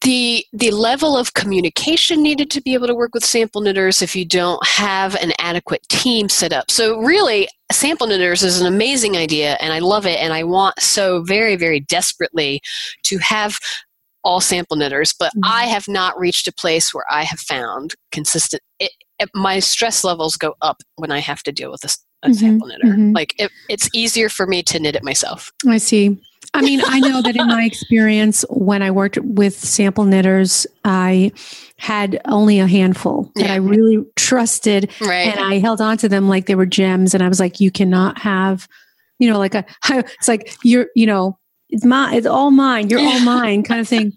the 0.06 0.46
the 0.54 0.72
level 0.72 1.18
of 1.18 1.34
communication 1.34 2.22
needed 2.22 2.50
to 2.52 2.62
be 2.62 2.74
able 2.74 2.88
to 2.88 2.96
work 2.96 3.14
with 3.14 3.26
sample 3.26 3.62
knitters 3.62 4.02
if 4.02 4.16
you 4.16 4.24
don't 4.24 4.66
have 4.66 5.16
an 5.16 5.32
adequate 5.40 5.82
team 5.90 6.30
set 6.30 6.54
up 6.54 6.70
so 6.70 7.00
really 7.00 7.48
sample 7.72 8.08
knitters 8.08 8.44
is 8.44 8.62
an 8.62 8.68
amazing 8.68 9.18
idea 9.18 9.58
and 9.60 9.74
i 9.74 9.80
love 9.80 10.06
it 10.06 10.20
and 10.20 10.34
i 10.34 10.44
want 10.44 10.80
so 10.80 11.24
very 11.24 11.56
very 11.56 11.80
desperately 11.80 12.62
to 13.04 13.18
have 13.18 13.58
all 14.24 14.40
sample 14.40 14.78
knitters 14.78 15.14
but 15.18 15.32
mm-hmm. 15.32 15.52
i 15.52 15.64
have 15.64 15.88
not 15.88 16.18
reached 16.20 16.48
a 16.48 16.54
place 16.54 16.94
where 16.94 17.06
i 17.10 17.24
have 17.24 17.40
found 17.40 17.96
consistent 18.12 18.62
it, 18.80 18.92
it, 19.20 19.30
my 19.34 19.60
stress 19.60 20.04
levels 20.04 20.38
go 20.38 20.54
up 20.62 20.78
when 20.98 21.12
i 21.12 21.20
have 21.20 21.42
to 21.42 21.52
deal 21.52 21.72
with 21.72 21.84
a, 21.84 21.88
a 22.24 22.30
mm-hmm. 22.30 22.34
sample 22.34 22.68
knitter 22.68 22.88
mm-hmm. 22.88 23.12
like 23.14 23.34
it, 23.40 23.52
it's 23.70 23.90
easier 23.94 24.30
for 24.30 24.46
me 24.46 24.62
to 24.62 24.80
knit 24.80 24.96
it 24.96 25.04
myself 25.04 25.52
i 25.68 25.78
see 25.78 26.20
I 26.56 26.62
mean, 26.62 26.82
I 26.86 27.00
know 27.00 27.22
that 27.22 27.36
in 27.36 27.48
my 27.48 27.66
experience, 27.66 28.46
when 28.50 28.82
I 28.82 28.90
worked 28.92 29.18
with 29.20 29.54
sample 29.54 30.06
knitters, 30.06 30.66
I 30.86 31.34
had 31.78 32.22
only 32.26 32.60
a 32.60 32.68
handful 32.68 33.32
that 33.36 33.50
I 33.50 33.58
really 33.58 34.06
trusted, 34.16 34.90
right. 35.02 35.28
and 35.28 35.40
I 35.40 35.60
held 35.60 35.82
on 35.82 35.98
to 35.98 36.10
them 36.10 36.30
like 36.30 36.46
they 36.46 36.56
were 36.56 36.66
gems. 36.66 37.14
And 37.14 37.22
I 37.22 37.28
was 37.28 37.40
like, 37.40 37.60
"You 37.60 37.72
cannot 37.72 38.20
have, 38.20 38.68
you 39.20 39.30
know, 39.30 39.38
like 39.38 39.54
a. 39.54 39.66
It's 39.90 40.28
like 40.30 40.56
you're, 40.64 40.88
you 40.96 41.06
know, 41.06 41.38
it's 41.70 41.84
my, 41.84 42.16
it's 42.16 42.28
all 42.28 42.52
mine. 42.52 42.90
You're 42.90 43.02
all 43.02 43.20
mine, 43.26 43.64
kind 43.64 43.82
of 43.82 43.88
thing." 43.88 44.14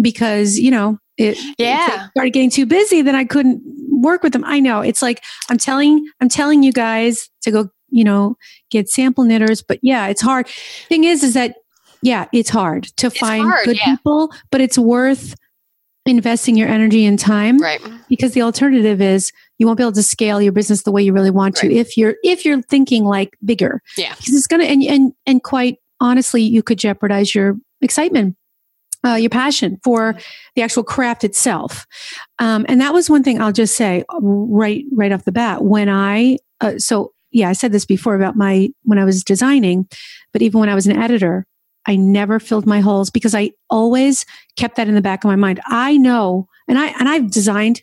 Because 0.00 0.58
you 0.58 0.70
know, 0.70 0.98
it 1.18 1.36
yeah 1.58 2.06
it 2.06 2.10
started 2.12 2.32
getting 2.32 2.50
too 2.50 2.64
busy, 2.64 3.02
then 3.02 3.14
I 3.14 3.24
couldn't 3.24 3.60
work 3.90 4.22
with 4.22 4.32
them. 4.32 4.44
I 4.44 4.58
know 4.58 4.80
it's 4.80 5.02
like 5.02 5.22
I'm 5.50 5.58
telling, 5.58 6.06
I'm 6.20 6.30
telling 6.30 6.62
you 6.62 6.72
guys 6.72 7.28
to 7.42 7.50
go 7.50 7.68
you 7.90 8.02
know 8.02 8.36
get 8.70 8.88
sample 8.88 9.22
knitters 9.22 9.62
but 9.62 9.78
yeah 9.80 10.08
it's 10.08 10.20
hard 10.20 10.48
thing 10.88 11.04
is 11.04 11.22
is 11.22 11.34
that 11.34 11.54
yeah, 12.04 12.26
it's 12.32 12.50
hard 12.50 12.84
to 12.98 13.06
it's 13.06 13.18
find 13.18 13.44
hard, 13.44 13.64
good 13.64 13.78
yeah. 13.78 13.96
people, 13.96 14.30
but 14.50 14.60
it's 14.60 14.76
worth 14.76 15.34
investing 16.04 16.54
your 16.54 16.68
energy 16.68 17.06
and 17.06 17.18
time. 17.18 17.56
Right. 17.56 17.80
Because 18.10 18.32
the 18.32 18.42
alternative 18.42 19.00
is 19.00 19.32
you 19.58 19.66
won't 19.66 19.78
be 19.78 19.84
able 19.84 19.92
to 19.92 20.02
scale 20.02 20.42
your 20.42 20.52
business 20.52 20.82
the 20.82 20.92
way 20.92 21.02
you 21.02 21.14
really 21.14 21.30
want 21.30 21.62
right. 21.62 21.70
to 21.70 21.74
if 21.74 21.96
you're 21.96 22.16
if 22.22 22.44
you're 22.44 22.60
thinking 22.60 23.04
like 23.04 23.38
bigger. 23.42 23.80
Yeah. 23.96 24.14
Because 24.14 24.34
it's 24.34 24.46
gonna 24.46 24.64
and 24.64 24.82
and 24.82 25.12
and 25.24 25.42
quite 25.42 25.78
honestly, 25.98 26.42
you 26.42 26.62
could 26.62 26.78
jeopardize 26.78 27.34
your 27.34 27.56
excitement. 27.80 28.36
Uh, 29.06 29.16
your 29.16 29.28
passion 29.28 29.78
for 29.84 30.16
the 30.56 30.62
actual 30.62 30.82
craft 30.82 31.24
itself, 31.24 31.86
um, 32.38 32.64
and 32.70 32.80
that 32.80 32.94
was 32.94 33.10
one 33.10 33.22
thing 33.22 33.38
I'll 33.38 33.52
just 33.52 33.76
say 33.76 34.02
right 34.10 34.82
right 34.92 35.12
off 35.12 35.26
the 35.26 35.32
bat. 35.32 35.62
When 35.62 35.90
I 35.90 36.38
uh, 36.62 36.78
so 36.78 37.12
yeah, 37.30 37.50
I 37.50 37.52
said 37.52 37.70
this 37.70 37.84
before 37.84 38.14
about 38.14 38.34
my 38.34 38.70
when 38.84 38.98
I 38.98 39.04
was 39.04 39.22
designing, 39.22 39.86
but 40.32 40.40
even 40.40 40.58
when 40.58 40.70
I 40.70 40.74
was 40.74 40.86
an 40.86 40.96
editor, 40.96 41.44
I 41.86 41.96
never 41.96 42.40
filled 42.40 42.66
my 42.66 42.80
holes 42.80 43.10
because 43.10 43.34
I 43.34 43.52
always 43.70 44.24
kept 44.56 44.76
that 44.76 44.88
in 44.88 44.94
the 44.94 45.02
back 45.02 45.24
of 45.24 45.28
my 45.28 45.36
mind. 45.36 45.60
I 45.66 45.96
know, 45.96 46.48
and 46.68 46.78
I 46.78 46.86
and 46.98 47.08
I've 47.08 47.30
designed. 47.30 47.82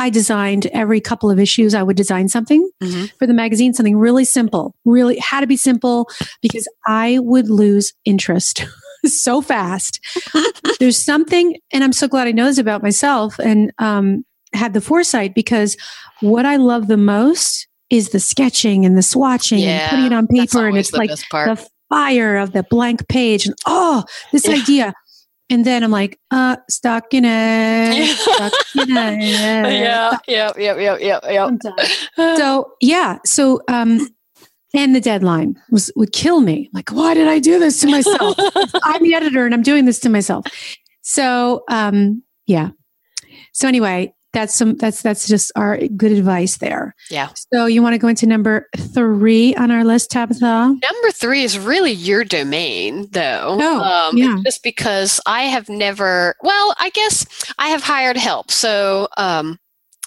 I 0.00 0.10
designed 0.10 0.66
every 0.66 1.00
couple 1.00 1.28
of 1.28 1.40
issues. 1.40 1.74
I 1.74 1.82
would 1.82 1.96
design 1.96 2.28
something 2.28 2.70
mm-hmm. 2.80 3.06
for 3.18 3.26
the 3.26 3.34
magazine, 3.34 3.74
something 3.74 3.96
really 3.96 4.24
simple. 4.24 4.76
Really 4.84 5.18
had 5.18 5.40
to 5.40 5.48
be 5.48 5.56
simple 5.56 6.08
because 6.40 6.68
I 6.86 7.18
would 7.18 7.50
lose 7.50 7.92
interest 8.04 8.64
so 9.06 9.40
fast. 9.40 9.98
There's 10.78 11.02
something, 11.02 11.56
and 11.72 11.82
I'm 11.82 11.92
so 11.92 12.06
glad 12.06 12.28
I 12.28 12.32
know 12.32 12.44
this 12.44 12.58
about 12.58 12.80
myself 12.80 13.40
and 13.40 13.72
um, 13.78 14.24
had 14.52 14.72
the 14.72 14.80
foresight 14.80 15.34
because 15.34 15.76
what 16.20 16.46
I 16.46 16.56
love 16.56 16.86
the 16.86 16.96
most 16.96 17.66
is 17.90 18.10
the 18.10 18.20
sketching 18.20 18.84
and 18.84 18.96
the 18.96 19.02
swatching 19.02 19.60
yeah, 19.60 19.80
and 19.80 19.90
putting 19.90 20.06
it 20.06 20.12
on 20.12 20.26
paper, 20.26 20.66
and 20.66 20.76
it's 20.76 20.92
like 20.92 21.10
the 21.10 21.68
fire 21.88 22.36
of 22.36 22.52
the 22.52 22.62
blank 22.64 23.08
page 23.08 23.46
and 23.46 23.54
oh 23.66 24.04
this 24.32 24.46
yeah. 24.46 24.54
idea. 24.54 24.94
And 25.50 25.64
then 25.64 25.82
i'm 25.82 25.90
like 25.90 26.18
uh 26.30 26.56
stuck 26.68 27.14
in 27.14 27.24
it 27.24 28.16
stuck 28.18 28.52
in 28.76 28.96
it. 28.96 29.22
Yeah 29.72 30.18
yeah 30.26 30.52
yeah 30.56 30.76
yeah 30.76 30.96
yeah 31.00 31.20
yeah. 31.24 32.36
So 32.36 32.72
yeah 32.80 33.18
so 33.24 33.60
um 33.68 34.06
and 34.74 34.94
the 34.94 35.00
deadline 35.00 35.56
was 35.70 35.90
would 35.96 36.12
kill 36.12 36.40
me. 36.40 36.68
Like 36.74 36.90
why 36.90 37.14
did 37.14 37.28
i 37.28 37.38
do 37.38 37.58
this 37.58 37.80
to 37.80 37.88
myself? 37.88 38.36
I'm 38.84 39.02
the 39.02 39.14
editor 39.14 39.46
and 39.46 39.54
i'm 39.54 39.62
doing 39.62 39.86
this 39.86 40.00
to 40.00 40.08
myself. 40.08 40.44
So 41.02 41.64
um 41.68 42.22
yeah. 42.46 42.70
So 43.52 43.68
anyway 43.68 44.12
that's 44.38 44.54
some 44.54 44.76
that's 44.76 45.02
that's 45.02 45.26
just 45.26 45.50
our 45.56 45.78
good 45.88 46.12
advice 46.12 46.58
there. 46.58 46.94
Yeah. 47.10 47.30
So 47.52 47.66
you 47.66 47.82
want 47.82 47.94
to 47.94 47.98
go 47.98 48.06
into 48.06 48.26
number 48.26 48.68
three 48.76 49.54
on 49.56 49.72
our 49.72 49.84
list, 49.84 50.12
Tabitha? 50.12 50.76
Number 50.80 51.10
three 51.12 51.42
is 51.42 51.58
really 51.58 51.90
your 51.90 52.22
domain, 52.22 53.08
though. 53.10 53.58
Oh, 53.60 53.80
um, 53.80 54.16
yeah. 54.16 54.38
Just 54.44 54.62
because 54.62 55.20
I 55.26 55.42
have 55.42 55.68
never. 55.68 56.36
Well, 56.42 56.74
I 56.78 56.90
guess 56.90 57.26
I 57.58 57.70
have 57.70 57.82
hired 57.82 58.16
help. 58.16 58.52
So 58.52 59.08
um, 59.16 59.58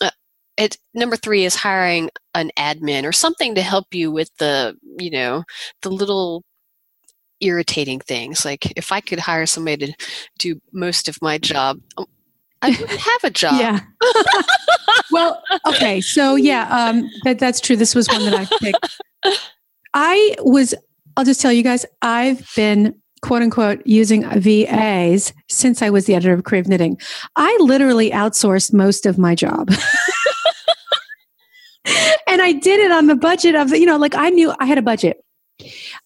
uh, 0.02 0.12
it 0.56 0.78
number 0.94 1.18
three 1.18 1.44
is 1.44 1.56
hiring 1.56 2.10
an 2.34 2.52
admin 2.58 3.04
or 3.04 3.12
something 3.12 3.56
to 3.56 3.62
help 3.62 3.88
you 3.94 4.12
with 4.12 4.30
the 4.38 4.78
you 4.98 5.12
know 5.12 5.44
the 5.82 5.90
little 5.90 6.44
irritating 7.42 8.00
things 8.00 8.46
like 8.46 8.72
if 8.78 8.92
i 8.92 9.02
could 9.02 9.18
hire 9.18 9.48
somebody 9.48 9.88
to 9.88 9.94
do 10.38 10.62
most 10.72 11.10
of 11.10 11.18
my 11.24 11.40
job 11.40 11.80
I 12.62 12.70
wouldn't 12.72 12.90
have 12.90 13.24
a 13.24 13.30
job. 13.30 13.60
Yeah. 13.60 13.80
well, 15.12 15.42
okay. 15.68 16.02
So 16.02 16.36
yeah, 16.36 16.68
um, 16.70 17.10
that, 17.24 17.40
that's 17.40 17.60
true. 17.60 17.76
This 17.76 17.96
was 17.96 18.08
one 18.08 18.24
that 18.26 18.34
I 18.34 18.46
picked. 18.60 19.00
I 19.94 20.36
was, 20.40 20.74
I'll 21.18 21.26
just 21.26 21.42
tell 21.42 21.52
you 21.52 21.64
guys, 21.64 21.86
I've 22.02 22.48
been 22.56 22.96
quote 23.22 23.42
unquote 23.42 23.86
using 23.86 24.24
VAs 24.40 25.34
since 25.50 25.82
I 25.82 25.90
was 25.90 26.06
the 26.06 26.16
editor 26.16 26.34
of 26.34 26.44
Creative 26.44 26.70
Knitting. 26.70 27.00
I 27.36 27.58
literally 27.62 28.12
outsourced 28.12 28.74
most 28.74 29.06
of 29.06 29.18
my 29.18 29.36
job. 29.36 29.70
and 32.28 32.42
I 32.42 32.54
did 32.54 32.80
it 32.80 32.92
on 32.92 33.08
the 33.08 33.16
budget 33.16 33.56
of, 33.56 33.70
you 33.70 33.86
know, 33.86 33.98
like 33.98 34.16
I 34.16 34.30
knew 34.30 34.54
I 34.60 34.66
had 34.66 34.78
a 34.78 34.84
budget. 34.84 35.24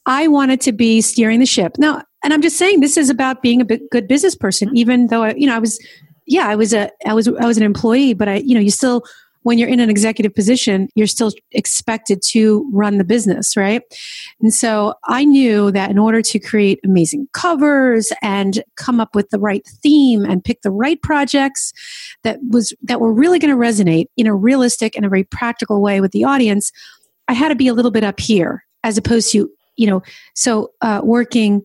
I 0.06 0.28
wanted 0.28 0.62
to 0.62 0.72
be 0.74 1.02
steering 1.02 1.40
the 1.40 1.46
ship. 1.46 1.74
Now, 1.78 2.04
and 2.24 2.34
I'm 2.34 2.42
just 2.42 2.58
saying 2.58 2.80
this 2.82 2.98
is 2.98 3.10
about 3.10 3.42
being 3.42 3.62
a 3.62 3.66
good 3.66 4.08
business 4.08 4.36
person, 4.36 4.76
even 4.76 5.08
though, 5.08 5.24
I, 5.24 5.34
you 5.36 5.48
know, 5.48 5.56
I 5.56 5.60
was 5.60 5.80
yeah, 6.26 6.48
I 6.48 6.56
was 6.56 6.74
a 6.74 6.92
I 7.06 7.14
was 7.14 7.28
I 7.28 7.46
was 7.46 7.58
an 7.58 7.64
employee, 7.64 8.14
but 8.14 8.28
I 8.28 8.36
you 8.38 8.56
know 8.56 8.62
you 8.62 8.72
still 8.72 9.04
when 9.46 9.60
you're 9.60 9.70
in 9.70 9.80
an 9.80 9.92
executive 9.92 10.34
position, 10.34 10.90
you're 10.96 11.06
still 11.06 11.32
expected 11.52 12.20
to 12.24 12.68
run 12.74 12.98
the 12.98 13.04
business, 13.04 13.56
right? 13.56 13.84
And 14.42 14.52
so 14.52 14.96
I 15.04 15.24
knew 15.24 15.70
that 15.70 15.92
in 15.92 16.00
order 16.00 16.24
to 16.24 16.40
create 16.40 16.80
amazing 16.84 17.28
covers 17.32 18.12
and 18.24 18.64
come 18.76 19.00
up 19.00 19.14
with 19.14 19.30
the 19.30 19.38
right 19.38 19.64
theme 19.84 20.26
and 20.26 20.44
pick 20.44 20.64
the 20.64 20.72
right 20.72 21.00
projects 21.00 21.74
that 22.24 22.40
was 22.50 22.74
that 22.82 23.00
were 23.00 23.14
really 23.14 23.38
going 23.38 23.54
to 23.54 23.60
resonate 23.60 24.08
in 24.18 24.26
a 24.26 24.34
realistic 24.34 24.96
and 24.96 25.06
a 25.06 25.10
very 25.10 25.24
practical 25.24 25.80
way 25.80 26.02
with 26.02 26.12
the 26.12 26.24
audience, 26.24 26.72
I 27.28 27.34
had 27.34 27.50
to 27.50 27.56
be 27.56 27.68
a 27.68 27.74
little 27.74 27.92
bit 27.92 28.04
up 28.04 28.20
here 28.20 28.66
as 28.84 28.98
opposed 28.98 29.32
to 29.34 29.48
you 29.76 29.86
know 29.86 30.02
so 30.34 30.72
uh, 30.82 31.02
working 31.04 31.64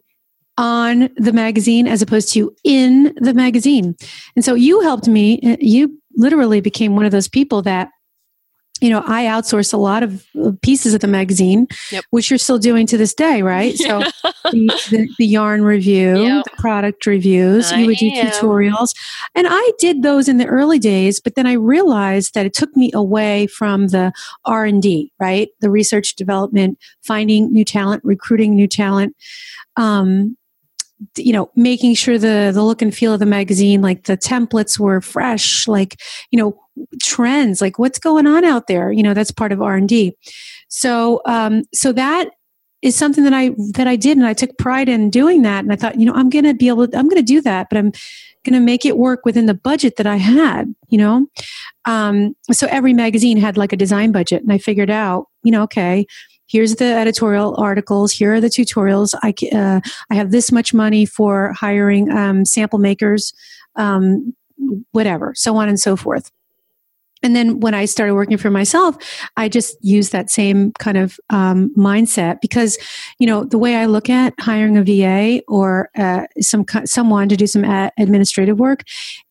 on 0.61 1.09
the 1.17 1.33
magazine 1.33 1.89
as 1.89 2.03
opposed 2.03 2.31
to 2.35 2.55
in 2.65 3.15
the 3.17 3.33
magazine. 3.33 3.97
And 4.37 4.45
so 4.45 4.55
you 4.55 4.81
helped 4.83 5.09
me. 5.09 5.41
Uh, 5.43 5.57
you 5.59 5.99
literally 6.17 6.61
became 6.61 6.95
one 6.95 7.07
of 7.07 7.13
those 7.13 7.29
people 7.29 7.63
that 7.63 7.89
you 8.81 8.89
know, 8.89 9.03
I 9.07 9.25
outsource 9.25 9.75
a 9.75 9.77
lot 9.77 10.03
of 10.03 10.27
pieces 10.63 10.95
of 10.95 11.03
the 11.03 11.07
magazine, 11.07 11.67
yep. 11.93 12.03
which 12.11 12.31
you're 12.31 12.39
still 12.39 12.59
doing 12.59 12.87
to 12.87 12.97
this 12.97 13.13
day, 13.13 13.43
right? 13.43 13.77
So 13.77 13.99
the, 14.25 14.71
the, 14.91 15.09
the, 15.19 15.27
yarn 15.27 15.63
review, 15.65 16.23
yep. 16.23 16.45
the 16.45 16.51
product 16.57 17.05
reviews, 17.05 17.71
I 17.71 17.81
you 17.81 17.87
would 17.89 17.99
do 17.99 18.07
am. 18.07 18.29
tutorials. 18.29 18.95
And 19.35 19.47
I 19.51 19.73
did 19.79 20.03
those 20.03 20.29
in 20.29 20.39
the 20.39 20.47
early 20.47 20.79
days, 20.79 21.21
but 21.21 21.35
then 21.35 21.47
I 21.47 21.53
realized 21.53 22.33
that 22.33 22.47
it 22.47 22.55
took 22.55 22.75
me 22.75 22.91
away 22.95 23.49
from 23.49 23.89
the 23.89 24.13
R&D, 24.47 25.13
right? 25.21 25.51
The 25.61 25.71
research 25.71 26.17
development, 26.17 26.79
finding 27.03 27.53
new 27.53 27.67
talent, 27.67 28.03
recruiting 28.03 28.55
new 28.55 28.67
talent. 28.67 29.15
Um, 29.77 30.39
you 31.17 31.33
know 31.33 31.51
making 31.57 31.95
sure 31.95 32.19
the 32.19 32.51
the 32.53 32.63
look 32.63 32.83
and 32.83 32.95
feel 32.95 33.15
of 33.15 33.21
the 33.21 33.27
magazine 33.27 33.81
like 33.81 34.05
the 34.05 34.17
templates 34.17 34.79
were 34.79 35.01
fresh 35.01 35.67
like 35.67 36.01
you 36.31 36.39
know 36.39 36.59
trends 37.03 37.61
like 37.61 37.79
what's 37.79 37.99
going 37.99 38.27
on 38.27 38.45
out 38.45 38.67
there 38.67 38.93
you 38.93 39.03
know 39.03 39.15
that's 39.15 39.31
part 39.31 39.53
of 39.53 39.63
r&d 39.63 40.15
so 40.69 41.21
um 41.27 41.63
so 41.73 41.93
that 41.93 42.31
is 42.83 42.97
something 42.97 43.25
that 43.25 43.33
i 43.33 43.51
that 43.75 43.87
i 43.87 43.97
did 43.97 44.17
and 44.17 44.27
i 44.27 44.35
took 44.35 44.57
pride 44.59 44.89
in 44.89 45.11
doing 45.11 45.43
that. 45.43 45.65
And 45.65 45.73
i 45.73 45.77
thought 45.77 45.99
you 45.99 46.07
know 46.07 46.15
i'm 46.15 46.31
gonna 46.31 46.55
be 46.55 46.69
able 46.69 46.87
to 46.87 46.97
i'm 46.97 47.09
gonna 47.09 47.23
do 47.23 47.41
that 47.43 47.69
but 47.71 47.79
i'm 47.79 47.93
gonna 48.45 48.61
make 48.61 48.87
it 48.87 48.97
work 48.97 49.25
within 49.25 49.47
the 49.47 49.55
budget 49.55 49.97
that 49.97 50.07
i 50.07 50.17
had 50.17 50.75
you 50.89 50.99
know? 50.99 51.27
Um 51.85 52.35
so 52.51 52.67
every 52.69 52.93
magazine 52.93 53.37
had 53.37 53.57
like 53.57 53.73
a 53.73 53.77
design 53.77 54.13
budget 54.13 54.43
and 54.43 54.53
i 54.53 54.59
figured 54.59 54.91
out 54.91 55.27
you 55.43 55.53
know 55.53 55.63
okay 55.63 56.07
here's 56.51 56.77
the 56.77 56.85
editorial 56.85 57.55
articles 57.59 58.13
here 58.13 58.35
are 58.35 58.41
the 58.41 58.49
tutorials 58.49 59.15
i, 59.23 59.33
uh, 59.57 59.81
I 60.11 60.15
have 60.15 60.31
this 60.31 60.51
much 60.51 60.75
money 60.75 61.07
for 61.07 61.53
hiring 61.53 62.11
um, 62.11 62.45
sample 62.45 62.79
makers 62.79 63.33
um, 63.77 64.35
whatever 64.93 65.33
so 65.37 65.57
on 65.57 65.69
and 65.69 65.81
so 65.81 65.97
forth 65.97 66.31
and 67.23 67.37
then 67.37 67.61
when 67.61 67.75
I 67.75 67.85
started 67.85 68.15
working 68.15 68.39
for 68.39 68.51
myself, 68.51 68.97
I 69.37 69.49
just 69.49 69.77
used 69.85 70.13
that 70.13 70.31
same 70.31 70.73
kind 70.79 70.97
of 70.97 71.19
um, 71.29 71.71
mindset 71.77 72.41
because, 72.41 72.79
you 73.19 73.27
know, 73.27 73.45
the 73.45 73.59
way 73.59 73.77
I 73.77 73.87
look 73.87 74.09
at 74.09 74.33
hiring 74.41 74.77
a 74.77 74.85
VA 74.85 75.43
or 75.47 75.91
uh, 75.97 76.23
some 76.41 76.65
someone 76.85 77.29
to 77.29 77.37
do 77.37 77.47
some 77.47 77.65
administrative 77.99 78.59
work, 78.59 78.85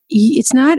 it's 0.09 0.53
not 0.53 0.77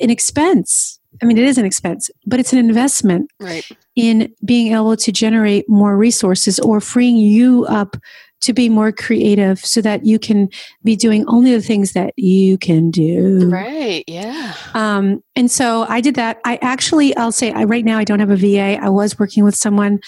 an 0.00 0.10
expense. 0.10 1.00
I 1.20 1.26
mean, 1.26 1.38
it 1.38 1.44
is 1.44 1.58
an 1.58 1.64
expense, 1.64 2.10
but 2.26 2.40
it's 2.40 2.52
an 2.52 2.58
investment 2.58 3.30
right. 3.40 3.66
in 3.96 4.32
being 4.44 4.72
able 4.72 4.96
to 4.96 5.12
generate 5.12 5.68
more 5.68 5.96
resources 5.96 6.58
or 6.60 6.80
freeing 6.80 7.16
you 7.16 7.66
up 7.66 7.96
to 8.42 8.52
be 8.52 8.68
more 8.68 8.92
creative 8.92 9.60
so 9.60 9.80
that 9.80 10.04
you 10.04 10.18
can 10.18 10.48
be 10.82 10.96
doing 10.96 11.24
only 11.28 11.52
the 11.52 11.62
things 11.62 11.92
that 11.92 12.12
you 12.16 12.58
can 12.58 12.90
do. 12.90 13.48
Right. 13.48 14.04
Yeah. 14.08 14.54
Um, 14.74 15.22
and 15.36 15.50
so 15.50 15.86
I 15.88 16.00
did 16.00 16.16
that. 16.16 16.40
I 16.44 16.58
actually, 16.60 17.16
I'll 17.16 17.32
say, 17.32 17.52
I, 17.52 17.64
right 17.64 17.84
now 17.84 17.98
I 17.98 18.04
don't 18.04 18.18
have 18.18 18.30
a 18.30 18.36
VA. 18.36 18.82
I 18.82 18.88
was 18.88 19.18
working 19.18 19.44
with 19.44 19.54
someone. 19.54 20.00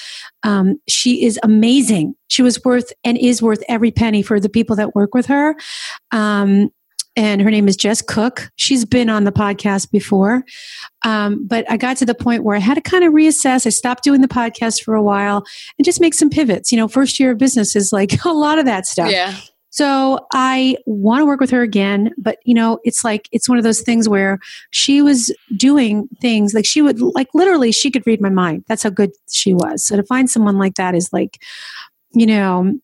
Um, 0.42 0.80
she 0.88 1.24
is 1.24 1.38
amazing. 1.42 2.16
She 2.28 2.42
was 2.42 2.62
worth 2.64 2.92
and 3.04 3.16
is 3.16 3.40
worth 3.40 3.62
every 3.68 3.92
penny 3.92 4.22
for 4.22 4.40
the 4.40 4.48
people 4.48 4.74
that 4.76 4.96
work 4.96 5.14
with 5.14 5.26
her. 5.26 5.54
Um, 6.10 6.70
and 7.16 7.40
her 7.40 7.50
name 7.50 7.68
is 7.68 7.76
Jess 7.76 8.02
Cook. 8.02 8.50
She's 8.56 8.84
been 8.84 9.08
on 9.08 9.24
the 9.24 9.32
podcast 9.32 9.90
before. 9.90 10.44
Um, 11.04 11.46
but 11.46 11.70
I 11.70 11.76
got 11.76 11.96
to 11.98 12.06
the 12.06 12.14
point 12.14 12.44
where 12.44 12.56
I 12.56 12.60
had 12.60 12.74
to 12.74 12.80
kind 12.80 13.04
of 13.04 13.12
reassess. 13.12 13.66
I 13.66 13.70
stopped 13.70 14.02
doing 14.02 14.20
the 14.20 14.28
podcast 14.28 14.82
for 14.82 14.94
a 14.94 15.02
while 15.02 15.44
and 15.78 15.84
just 15.84 16.00
make 16.00 16.14
some 16.14 16.30
pivots. 16.30 16.72
You 16.72 16.78
know, 16.78 16.88
first 16.88 17.20
year 17.20 17.32
of 17.32 17.38
business 17.38 17.76
is 17.76 17.92
like 17.92 18.12
a 18.24 18.32
lot 18.32 18.58
of 18.58 18.64
that 18.64 18.86
stuff. 18.86 19.10
Yeah. 19.10 19.34
So 19.70 20.24
I 20.32 20.76
want 20.86 21.22
to 21.22 21.26
work 21.26 21.40
with 21.40 21.50
her 21.50 21.62
again, 21.62 22.12
but 22.16 22.38
you 22.44 22.54
know, 22.54 22.78
it's 22.84 23.02
like 23.02 23.28
it's 23.32 23.48
one 23.48 23.58
of 23.58 23.64
those 23.64 23.80
things 23.80 24.08
where 24.08 24.38
she 24.70 25.02
was 25.02 25.34
doing 25.56 26.08
things 26.20 26.54
like 26.54 26.64
she 26.64 26.80
would 26.80 27.00
like 27.00 27.26
literally 27.34 27.72
she 27.72 27.90
could 27.90 28.06
read 28.06 28.20
my 28.20 28.28
mind. 28.28 28.64
That's 28.68 28.84
how 28.84 28.90
good 28.90 29.10
she 29.28 29.52
was. 29.52 29.84
So 29.84 29.96
to 29.96 30.04
find 30.04 30.30
someone 30.30 30.58
like 30.58 30.76
that 30.76 30.94
is 30.94 31.12
like, 31.12 31.42
you 32.12 32.24
know, 32.24 32.78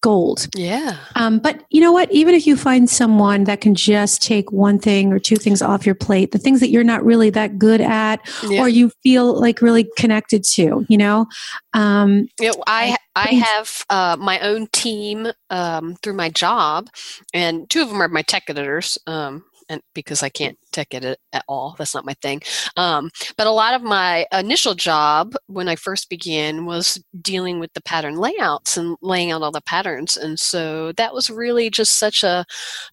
gold. 0.00 0.46
Yeah. 0.54 0.98
Um, 1.14 1.38
but 1.38 1.64
you 1.70 1.80
know 1.80 1.92
what? 1.92 2.10
Even 2.12 2.34
if 2.34 2.46
you 2.46 2.56
find 2.56 2.88
someone 2.88 3.44
that 3.44 3.60
can 3.60 3.74
just 3.74 4.22
take 4.22 4.52
one 4.52 4.78
thing 4.78 5.12
or 5.12 5.18
two 5.18 5.36
things 5.36 5.62
off 5.62 5.86
your 5.86 5.94
plate, 5.94 6.32
the 6.32 6.38
things 6.38 6.60
that 6.60 6.70
you're 6.70 6.84
not 6.84 7.04
really 7.04 7.30
that 7.30 7.58
good 7.58 7.80
at, 7.80 8.20
yeah. 8.48 8.60
or 8.60 8.68
you 8.68 8.90
feel 9.02 9.38
like 9.38 9.62
really 9.62 9.88
connected 9.96 10.44
to, 10.44 10.84
you 10.88 10.98
know. 10.98 11.26
Um, 11.74 12.28
you 12.40 12.48
know, 12.48 12.62
I 12.66 12.96
I 13.14 13.34
have 13.34 13.84
uh, 13.90 14.16
my 14.18 14.38
own 14.40 14.68
team 14.72 15.28
um, 15.50 15.96
through 16.02 16.14
my 16.14 16.28
job, 16.28 16.88
and 17.32 17.68
two 17.70 17.82
of 17.82 17.88
them 17.88 18.00
are 18.00 18.08
my 18.08 18.22
tech 18.22 18.44
editors. 18.48 18.98
Um, 19.06 19.44
and 19.68 19.80
because 19.94 20.22
I 20.22 20.28
can't 20.28 20.58
tech 20.72 20.94
it 20.94 21.18
at 21.32 21.44
all, 21.48 21.74
that's 21.78 21.94
not 21.94 22.04
my 22.04 22.14
thing. 22.14 22.42
Um, 22.76 23.10
but 23.36 23.46
a 23.46 23.52
lot 23.52 23.74
of 23.74 23.82
my 23.82 24.26
initial 24.32 24.74
job 24.74 25.34
when 25.46 25.68
I 25.68 25.76
first 25.76 26.08
began 26.08 26.66
was 26.66 27.02
dealing 27.20 27.60
with 27.60 27.72
the 27.74 27.82
pattern 27.82 28.16
layouts 28.16 28.76
and 28.76 28.96
laying 29.02 29.30
out 29.30 29.42
all 29.42 29.52
the 29.52 29.60
patterns, 29.60 30.16
and 30.16 30.38
so 30.38 30.92
that 30.92 31.14
was 31.14 31.30
really 31.30 31.70
just 31.70 31.98
such 31.98 32.22
a 32.22 32.44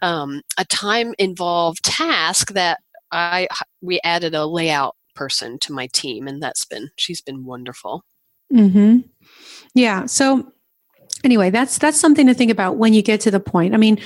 um, 0.01 0.41
a 0.57 0.65
time 0.65 1.13
involved 1.19 1.83
task 1.83 2.53
that 2.53 2.79
I 3.11 3.47
we 3.81 3.99
added 4.03 4.35
a 4.35 4.45
layout 4.45 4.95
person 5.15 5.59
to 5.59 5.73
my 5.73 5.87
team, 5.93 6.27
and 6.27 6.41
that's 6.41 6.65
been 6.65 6.89
she's 6.97 7.21
been 7.21 7.45
wonderful. 7.45 8.03
Hmm. 8.51 8.99
Yeah. 9.73 10.05
So 10.05 10.51
anyway, 11.23 11.49
that's 11.49 11.77
that's 11.77 11.99
something 11.99 12.27
to 12.27 12.33
think 12.33 12.51
about 12.51 12.77
when 12.77 12.93
you 12.93 13.01
get 13.01 13.21
to 13.21 13.31
the 13.31 13.39
point. 13.39 13.73
I 13.73 13.77
mean, 13.77 13.99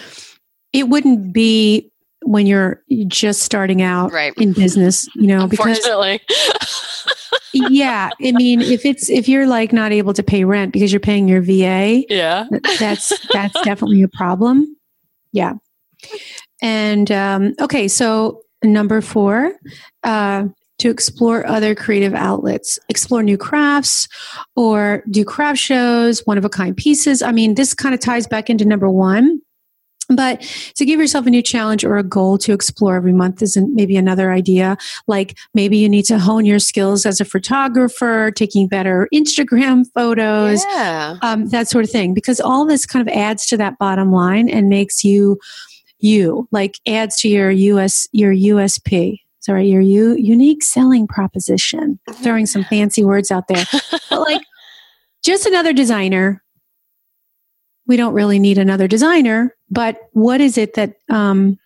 it 0.74 0.90
wouldn't 0.90 1.34
be 1.34 1.92
when 2.24 2.46
you're 2.46 2.84
just 3.08 3.42
starting 3.42 3.82
out 3.82 4.12
right. 4.12 4.34
in 4.38 4.54
business, 4.54 5.08
you 5.16 5.28
know, 5.28 5.48
because 5.48 5.80
yeah, 7.54 8.10
I 8.24 8.32
mean, 8.32 8.62
if 8.62 8.86
it's 8.86 9.10
if 9.10 9.28
you're 9.28 9.48
like 9.48 9.72
not 9.74 9.92
able 9.92 10.14
to 10.14 10.24
pay 10.24 10.44
rent 10.44 10.74
because 10.74 10.92
you're 10.92 11.00
paying 11.00 11.28
your 11.28 11.42
VA, 11.42 12.04
yeah, 12.10 12.46
that's 12.80 13.14
that's 13.30 13.60
definitely 13.64 14.02
a 14.02 14.08
problem. 14.08 14.76
Yeah, 15.32 15.54
and 16.62 17.12
um, 17.12 17.54
okay, 17.60 17.88
so 17.88 18.42
number 18.64 19.02
four, 19.02 19.54
uh, 20.04 20.46
to 20.80 20.90
explore 20.90 21.46
other 21.48 21.76
creative 21.76 22.14
outlets, 22.14 22.80
explore 22.90 23.24
new 23.24 23.38
crafts, 23.38 24.08
or 24.56 25.04
do 25.10 25.24
craft 25.24 25.60
shows, 25.60 26.26
one 26.26 26.38
of 26.38 26.46
a 26.46 26.50
kind 26.50 26.76
pieces. 26.76 27.22
I 27.22 27.32
mean, 27.32 27.56
this 27.56 27.74
kind 27.74 27.94
of 27.94 28.02
ties 28.02 28.28
back 28.28 28.50
into 28.50 28.66
number 28.66 28.90
one 28.90 29.42
but 30.10 30.42
to 30.76 30.86
give 30.86 31.00
yourself 31.00 31.26
a 31.26 31.30
new 31.30 31.42
challenge 31.42 31.84
or 31.84 31.98
a 31.98 32.04
goal 32.04 32.38
to 32.40 32.54
explore 32.54 32.96
every 32.96 33.14
month 33.14 33.42
isn't 33.42 33.74
maybe 33.76 33.98
another 33.98 34.32
idea. 34.32 34.78
Like 35.08 35.38
maybe 35.54 35.78
you 35.78 35.90
need 35.90 36.04
to 36.04 36.20
hone 36.20 36.46
your 36.46 36.60
skills 36.60 37.06
as 37.06 37.20
a 37.20 37.26
photographer, 37.26 38.32
taking 38.32 38.68
better 38.68 39.08
Instagram 39.14 39.86
photos, 39.94 40.64
yeah. 40.66 41.18
um, 41.22 41.48
that 41.50 41.68
sort 41.68 41.84
of 41.84 41.92
thing. 41.92 42.14
Because 42.14 42.40
all 42.40 42.66
this 42.66 42.86
kind 42.86 43.08
of 43.08 43.14
adds 43.14 43.46
to 43.48 43.58
that 43.58 43.78
bottom 43.78 44.12
line 44.12 44.50
and 44.50 44.70
makes 44.70 45.04
you 45.04 45.38
you, 46.00 46.48
like 46.52 46.80
adds 46.88 47.20
to 47.22 47.28
your 47.28 47.52
US 47.52 48.08
your 48.12 48.34
USP. 48.34 49.22
Sorry, 49.40 49.70
your 49.70 49.82
U, 49.82 50.16
unique 50.18 50.62
selling 50.62 51.08
proposition. 51.08 52.00
Throwing 52.16 52.46
some 52.46 52.64
fancy 52.70 53.04
words 53.04 53.32
out 53.32 53.48
there, 53.48 53.66
but 54.10 54.22
like 54.22 54.42
just 55.24 55.46
another 55.46 55.74
designer 55.74 56.44
we 57.88 57.98
don't 57.98 58.14
really 58.14 58.40
need 58.40 58.58
another 58.58 58.88
designer, 58.88 59.56
but 59.70 59.98
what 60.12 60.42
is 60.42 60.58
it 60.58 60.76
that 60.76 60.96
um, 61.10 61.58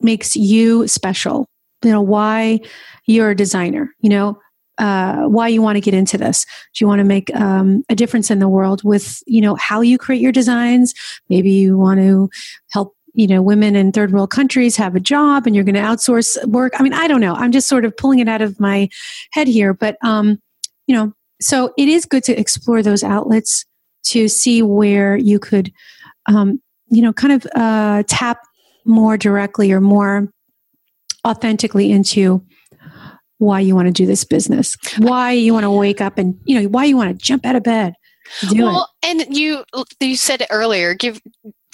makes 0.00 0.36
you 0.36 0.86
special? 0.86 1.46
You 1.82 1.90
know, 1.90 2.02
why 2.02 2.60
you're 3.06 3.30
a 3.30 3.36
designer, 3.36 3.94
you 4.00 4.10
know, 4.10 4.38
uh, 4.78 5.24
why 5.24 5.48
you 5.48 5.62
want 5.62 5.76
to 5.76 5.80
get 5.80 5.94
into 5.94 6.16
this. 6.16 6.44
Do 6.44 6.84
you 6.84 6.86
want 6.86 7.00
to 7.00 7.04
make 7.04 7.34
um, 7.34 7.84
a 7.88 7.94
difference 7.94 8.30
in 8.30 8.38
the 8.38 8.48
world 8.48 8.82
with, 8.84 9.22
you 9.26 9.40
know, 9.40 9.54
how 9.56 9.80
you 9.80 9.98
create 9.98 10.22
your 10.22 10.32
designs? 10.32 10.94
Maybe 11.28 11.50
you 11.50 11.76
want 11.78 12.00
to 12.00 12.30
help 12.72 12.94
you 13.12 13.26
know 13.26 13.42
women 13.42 13.74
in 13.74 13.90
third 13.90 14.12
world 14.12 14.30
countries 14.30 14.76
have 14.76 14.94
a 14.94 15.00
job 15.00 15.44
and 15.44 15.54
you're 15.54 15.64
going 15.64 15.74
to 15.74 15.80
outsource 15.80 16.42
work 16.46 16.72
i 16.78 16.82
mean 16.82 16.92
i 16.92 17.08
don't 17.08 17.20
know 17.20 17.34
i'm 17.34 17.50
just 17.50 17.68
sort 17.68 17.84
of 17.84 17.96
pulling 17.96 18.20
it 18.20 18.28
out 18.28 18.40
of 18.40 18.60
my 18.60 18.88
head 19.32 19.48
here 19.48 19.74
but 19.74 19.96
um 20.04 20.40
you 20.86 20.94
know 20.94 21.12
so 21.40 21.72
it 21.76 21.88
is 21.88 22.06
good 22.06 22.22
to 22.22 22.38
explore 22.38 22.82
those 22.82 23.02
outlets 23.02 23.64
to 24.04 24.28
see 24.28 24.62
where 24.62 25.16
you 25.16 25.38
could, 25.38 25.72
um, 26.26 26.60
you 26.88 27.02
know, 27.02 27.12
kind 27.12 27.32
of 27.32 27.46
uh, 27.54 28.02
tap 28.06 28.40
more 28.84 29.16
directly 29.16 29.72
or 29.72 29.80
more 29.80 30.28
authentically 31.26 31.92
into 31.92 32.44
why 33.38 33.60
you 33.60 33.74
want 33.74 33.86
to 33.86 33.92
do 33.92 34.06
this 34.06 34.24
business, 34.24 34.76
why 34.98 35.32
you 35.32 35.52
want 35.52 35.64
to 35.64 35.70
wake 35.70 36.00
up 36.00 36.18
and, 36.18 36.38
you 36.44 36.60
know, 36.60 36.68
why 36.68 36.84
you 36.84 36.96
want 36.96 37.10
to 37.10 37.24
jump 37.26 37.46
out 37.46 37.56
of 37.56 37.62
bed. 37.62 37.94
well, 38.52 38.88
it. 39.02 39.26
and 39.26 39.36
you 39.36 39.64
you 39.98 40.16
said 40.16 40.46
earlier. 40.50 40.94
Give 40.94 41.20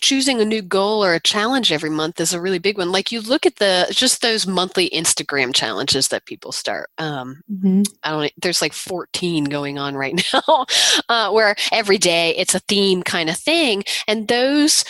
choosing 0.00 0.40
a 0.40 0.44
new 0.44 0.62
goal 0.62 1.04
or 1.04 1.14
a 1.14 1.20
challenge 1.20 1.72
every 1.72 1.90
month 1.90 2.20
is 2.20 2.32
a 2.32 2.40
really 2.40 2.58
big 2.58 2.78
one. 2.78 2.92
Like 2.92 3.10
you 3.10 3.20
look 3.20 3.46
at 3.46 3.56
the 3.56 3.86
just 3.90 4.22
those 4.22 4.46
monthly 4.46 4.90
Instagram 4.90 5.54
challenges 5.54 6.08
that 6.08 6.26
people 6.26 6.52
start. 6.52 6.90
Um, 6.98 7.42
mm-hmm. 7.50 7.82
I 8.02 8.10
don't. 8.10 8.32
There's 8.36 8.62
like 8.62 8.72
14 8.72 9.44
going 9.44 9.78
on 9.78 9.94
right 9.94 10.14
now, 10.32 10.66
uh, 11.08 11.30
where 11.30 11.56
every 11.72 11.98
day 11.98 12.34
it's 12.36 12.54
a 12.54 12.60
theme 12.60 13.02
kind 13.02 13.30
of 13.30 13.36
thing, 13.36 13.84
and 14.06 14.28
those 14.28 14.84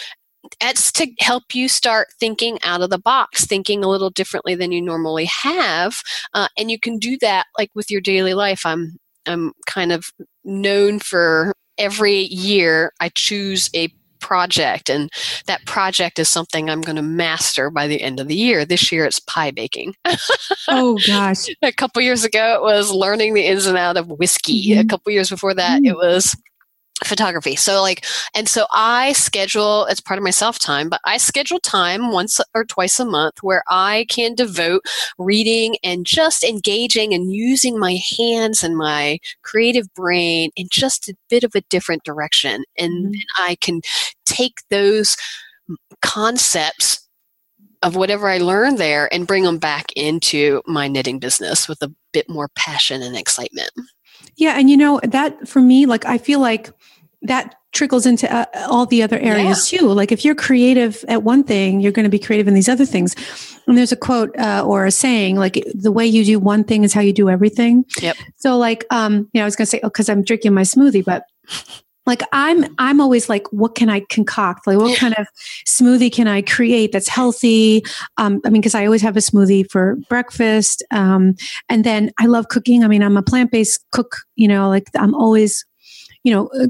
that's 0.60 0.92
to 0.92 1.08
help 1.18 1.54
you 1.54 1.68
start 1.68 2.08
thinking 2.20 2.58
out 2.62 2.80
of 2.80 2.90
the 2.90 2.98
box, 2.98 3.44
thinking 3.46 3.82
a 3.82 3.88
little 3.88 4.10
differently 4.10 4.54
than 4.54 4.70
you 4.70 4.80
normally 4.80 5.28
have, 5.42 5.96
uh, 6.34 6.48
and 6.56 6.70
you 6.70 6.78
can 6.78 6.98
do 6.98 7.18
that 7.20 7.46
like 7.58 7.70
with 7.74 7.90
your 7.90 8.00
daily 8.00 8.34
life. 8.34 8.64
I'm 8.64 8.96
I'm 9.26 9.52
kind 9.66 9.92
of 9.92 10.06
known 10.44 10.98
for 10.98 11.52
every 11.78 12.20
year 12.20 12.92
I 13.00 13.10
choose 13.10 13.68
a 13.74 13.92
project 14.26 14.90
and 14.90 15.08
that 15.46 15.64
project 15.66 16.18
is 16.18 16.28
something 16.28 16.68
i'm 16.68 16.80
going 16.80 16.96
to 16.96 17.02
master 17.02 17.70
by 17.70 17.86
the 17.86 18.02
end 18.02 18.18
of 18.18 18.26
the 18.26 18.34
year 18.34 18.64
this 18.64 18.90
year 18.90 19.04
it's 19.04 19.20
pie 19.20 19.52
baking 19.52 19.94
oh 20.68 20.98
gosh 21.06 21.46
a 21.62 21.70
couple 21.70 22.02
years 22.02 22.24
ago 22.24 22.56
it 22.56 22.62
was 22.62 22.90
learning 22.90 23.34
the 23.34 23.46
ins 23.46 23.66
and 23.66 23.78
out 23.78 23.96
of 23.96 24.08
whiskey 24.08 24.70
mm-hmm. 24.70 24.80
a 24.80 24.84
couple 24.84 25.12
years 25.12 25.30
before 25.30 25.54
that 25.54 25.80
mm-hmm. 25.80 25.92
it 25.92 25.96
was 25.96 26.36
photography. 27.04 27.56
So 27.56 27.82
like 27.82 28.04
and 28.34 28.48
so 28.48 28.66
I 28.72 29.12
schedule 29.12 29.86
as 29.90 30.00
part 30.00 30.18
of 30.18 30.24
my 30.24 30.30
self 30.30 30.58
time, 30.58 30.88
but 30.88 31.00
I 31.04 31.16
schedule 31.18 31.60
time 31.60 32.10
once 32.12 32.40
or 32.54 32.64
twice 32.64 32.98
a 32.98 33.04
month 33.04 33.42
where 33.42 33.62
I 33.68 34.06
can 34.08 34.34
devote 34.34 34.82
reading 35.18 35.76
and 35.82 36.06
just 36.06 36.44
engaging 36.44 37.12
and 37.12 37.32
using 37.32 37.78
my 37.78 37.98
hands 38.18 38.62
and 38.62 38.76
my 38.76 39.18
creative 39.42 39.92
brain 39.94 40.50
in 40.56 40.68
just 40.70 41.08
a 41.08 41.14
bit 41.28 41.44
of 41.44 41.54
a 41.54 41.62
different 41.62 42.04
direction 42.04 42.64
and 42.78 43.14
mm-hmm. 43.14 43.42
I 43.42 43.56
can 43.60 43.80
take 44.24 44.58
those 44.70 45.16
concepts 46.02 47.06
of 47.82 47.96
whatever 47.96 48.28
I 48.28 48.38
learned 48.38 48.78
there 48.78 49.12
and 49.12 49.26
bring 49.26 49.44
them 49.44 49.58
back 49.58 49.92
into 49.94 50.62
my 50.66 50.88
knitting 50.88 51.18
business 51.18 51.68
with 51.68 51.82
a 51.82 51.92
bit 52.12 52.28
more 52.28 52.48
passion 52.56 53.02
and 53.02 53.16
excitement. 53.16 53.70
Yeah, 54.36 54.58
and 54.58 54.68
you 54.68 54.76
know 54.76 55.00
that 55.02 55.48
for 55.48 55.60
me, 55.60 55.86
like 55.86 56.04
I 56.04 56.18
feel 56.18 56.40
like 56.40 56.70
that 57.26 57.54
trickles 57.72 58.06
into 58.06 58.32
uh, 58.34 58.46
all 58.68 58.86
the 58.86 59.02
other 59.02 59.18
areas 59.18 59.70
yeah. 59.70 59.80
too. 59.80 59.88
Like 59.88 60.10
if 60.10 60.24
you're 60.24 60.34
creative 60.34 61.04
at 61.08 61.22
one 61.22 61.44
thing, 61.44 61.80
you're 61.80 61.92
going 61.92 62.04
to 62.04 62.10
be 62.10 62.18
creative 62.18 62.48
in 62.48 62.54
these 62.54 62.68
other 62.68 62.86
things. 62.86 63.14
And 63.66 63.76
there's 63.76 63.92
a 63.92 63.96
quote 63.96 64.36
uh, 64.38 64.64
or 64.66 64.86
a 64.86 64.90
saying 64.90 65.36
like 65.36 65.62
the 65.74 65.92
way 65.92 66.06
you 66.06 66.24
do 66.24 66.38
one 66.38 66.64
thing 66.64 66.84
is 66.84 66.94
how 66.94 67.02
you 67.02 67.12
do 67.12 67.28
everything. 67.28 67.84
Yep. 68.00 68.16
So 68.36 68.56
like, 68.56 68.86
um, 68.90 69.28
you 69.32 69.40
know, 69.40 69.42
I 69.42 69.44
was 69.44 69.56
going 69.56 69.66
to 69.66 69.70
say, 69.70 69.80
oh, 69.82 69.90
cause 69.90 70.08
I'm 70.08 70.22
drinking 70.22 70.54
my 70.54 70.62
smoothie, 70.62 71.04
but 71.04 71.24
like 72.06 72.22
I'm, 72.32 72.64
I'm 72.78 73.00
always 73.00 73.28
like, 73.28 73.46
what 73.52 73.74
can 73.74 73.90
I 73.90 74.00
concoct? 74.08 74.66
Like 74.66 74.78
what 74.78 74.92
yeah. 74.92 74.96
kind 74.96 75.14
of 75.18 75.26
smoothie 75.66 76.12
can 76.12 76.28
I 76.28 76.40
create 76.40 76.92
that's 76.92 77.08
healthy? 77.08 77.84
Um, 78.16 78.40
I 78.46 78.50
mean, 78.50 78.62
cause 78.62 78.76
I 78.76 78.86
always 78.86 79.02
have 79.02 79.16
a 79.16 79.20
smoothie 79.20 79.68
for 79.70 79.96
breakfast. 80.08 80.84
Um, 80.92 81.34
and 81.68 81.84
then 81.84 82.12
I 82.18 82.26
love 82.26 82.48
cooking. 82.48 82.84
I 82.84 82.88
mean, 82.88 83.02
I'm 83.02 83.16
a 83.16 83.22
plant-based 83.22 83.84
cook, 83.90 84.18
you 84.36 84.46
know, 84.46 84.68
like 84.68 84.84
I'm 84.96 85.14
always, 85.14 85.66
you 86.22 86.32
know, 86.32 86.48
uh, 86.58 86.68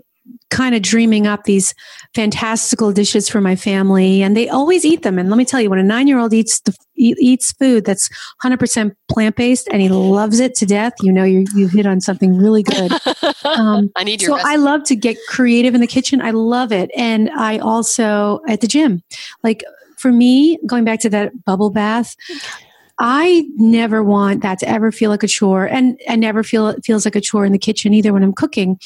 kind 0.51 0.75
of 0.75 0.83
dreaming 0.83 1.27
up 1.27 1.45
these 1.45 1.75
fantastical 2.15 2.93
dishes 2.93 3.29
for 3.29 3.41
my 3.41 3.57
family 3.57 4.23
and 4.23 4.37
they 4.37 4.49
always 4.49 4.85
eat 4.85 5.03
them. 5.03 5.19
And 5.19 5.29
let 5.29 5.37
me 5.37 5.45
tell 5.45 5.61
you 5.61 5.69
when 5.69 5.79
a 5.79 5.83
9-year-old 5.83 6.33
eats 6.33 6.61
the, 6.61 6.77
eats 6.97 7.53
food 7.53 7.85
that's 7.85 8.09
100% 8.43 8.95
plant-based 9.11 9.69
and 9.71 9.83
he 9.83 9.89
loves 9.89 10.41
it 10.41 10.55
to 10.57 10.67
death 10.67 10.95
you 11.03 11.12
know 11.12 11.25
you 11.25 11.45
you 11.55 11.69
hit 11.69 11.85
on 11.87 12.01
something 12.01 12.37
really 12.37 12.62
good. 12.62 12.93
Um, 13.45 13.91
i 13.97 14.03
need 14.03 14.21
your 14.23 14.31
so 14.31 14.37
recipe. 14.37 14.53
i 14.53 14.57
love 14.57 14.83
to 14.85 14.97
get 14.97 15.17
creative 15.29 15.75
in 15.75 15.81
the 15.81 15.87
kitchen. 15.87 16.21
I 16.21 16.33
love 16.33 16.73
it. 16.73 16.91
And 16.97 17.31
i 17.31 17.59
also 17.59 18.41
at 18.49 18.61
the 18.61 18.67
gym. 18.67 19.03
Like 19.43 19.62
for 19.97 20.11
me 20.12 20.59
going 20.67 20.85
back 20.85 21.01
to 21.01 21.11
that 21.11 21.45
bubble 21.45 21.71
bath 21.71 22.17
I 22.99 23.47
never 23.57 24.03
want 24.03 24.43
that 24.43 24.59
to 24.61 24.69
ever 24.69 24.91
feel 24.91 25.11
like 25.11 25.23
a 25.23 25.29
chore, 25.29 25.67
and 25.67 26.01
I 26.09 26.17
never 26.17 26.43
feel 26.43 26.69
it 26.69 26.83
feels 26.83 27.05
like 27.05 27.15
a 27.15 27.21
chore 27.21 27.45
in 27.45 27.53
the 27.53 27.59
kitchen 27.59 27.93
either 27.93 28.11
when 28.12 28.23
I'm 28.23 28.33
cooking 28.33 28.79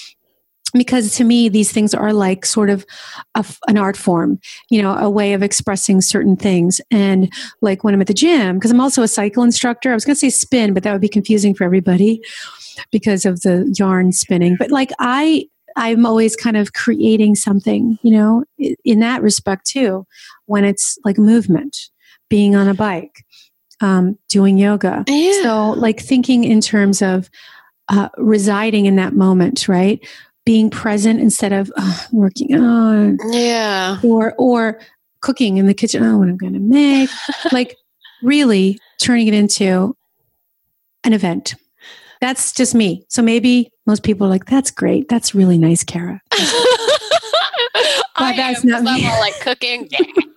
because 0.72 1.14
to 1.16 1.24
me 1.24 1.48
these 1.48 1.72
things 1.72 1.94
are 1.94 2.12
like 2.12 2.44
sort 2.46 2.70
of 2.70 2.87
a, 3.35 3.44
an 3.68 3.76
art 3.76 3.96
form 3.96 4.38
you 4.70 4.80
know 4.83 4.96
a 4.96 5.11
way 5.11 5.33
of 5.33 5.42
expressing 5.42 6.00
certain 6.00 6.37
things. 6.37 6.80
And 6.90 7.33
like 7.61 7.85
when 7.85 7.94
i'm 7.94 8.00
at 8.00 8.06
the 8.06 8.14
gym 8.14 8.56
because 8.56 8.70
i'm 8.70 8.80
also 8.80 9.02
a 9.02 9.09
cycle 9.09 9.42
instructor 9.42 9.90
i 9.90 9.94
was 9.94 10.04
going 10.04 10.14
to 10.14 10.20
say 10.20 10.30
spin 10.30 10.74
but 10.74 10.83
that 10.83 10.92
would 10.92 11.00
be 11.00 11.09
confusing 11.09 11.54
for 11.54 11.64
everybody 11.64 12.22
because 12.90 13.26
of 13.26 13.40
the 13.42 13.72
yarn 13.78 14.12
spinning. 14.12 14.56
But 14.59 14.70
like 14.70 14.90
i 14.98 15.46
i'm 15.76 16.04
always 16.04 16.35
kind 16.37 16.56
of 16.56 16.72
creating 16.72 17.35
something 17.35 17.98
you 18.02 18.11
know 18.11 18.44
in 18.85 19.00
that 19.00 19.22
respect 19.22 19.66
too 19.66 20.06
when 20.46 20.64
it's 20.64 20.98
like 21.04 21.16
movement 21.18 21.76
being 22.28 22.56
on 22.56 22.68
a 22.68 22.74
bike 22.74 23.24
um, 23.80 24.18
doing 24.28 24.59
yoga. 24.59 25.04
Yeah. 25.09 25.42
so 25.42 25.70
like 25.70 26.00
thinking 26.00 26.44
in 26.44 26.61
terms 26.61 27.02
of 27.02 27.30
uh, 27.88 28.09
residing 28.18 28.87
in 28.87 28.96
that 28.96 29.14
moment 29.14 29.66
right 29.68 30.06
being 30.50 30.68
present 30.68 31.20
instead 31.20 31.52
of 31.52 31.70
uh, 31.76 31.98
working 32.10 32.56
on 32.56 33.16
yeah. 33.30 34.00
or 34.02 34.34
or 34.36 34.80
cooking 35.20 35.58
in 35.58 35.68
the 35.68 35.74
kitchen. 35.74 36.02
Oh 36.02 36.18
what 36.18 36.28
i'm 36.28 36.36
going 36.36 36.54
to 36.54 36.58
make. 36.58 37.08
Like 37.52 37.76
really 38.20 38.76
turning 39.00 39.28
it 39.28 39.34
into 39.34 39.96
an 41.04 41.12
event. 41.12 41.54
That's 42.20 42.52
just 42.52 42.74
me. 42.74 43.04
So 43.08 43.22
maybe 43.22 43.70
most 43.86 44.02
people 44.02 44.26
are 44.26 44.30
like 44.30 44.46
that's 44.46 44.72
great. 44.72 45.08
That's 45.08 45.36
really 45.36 45.56
nice 45.56 45.84
kara 45.84 46.20
but 48.19 48.37
that's 48.37 48.64
am, 48.64 48.71
not 48.71 48.83
me. 48.83 49.05
I'm 49.07 49.12
all 49.12 49.21
like 49.21 49.38
cooking 49.40 49.88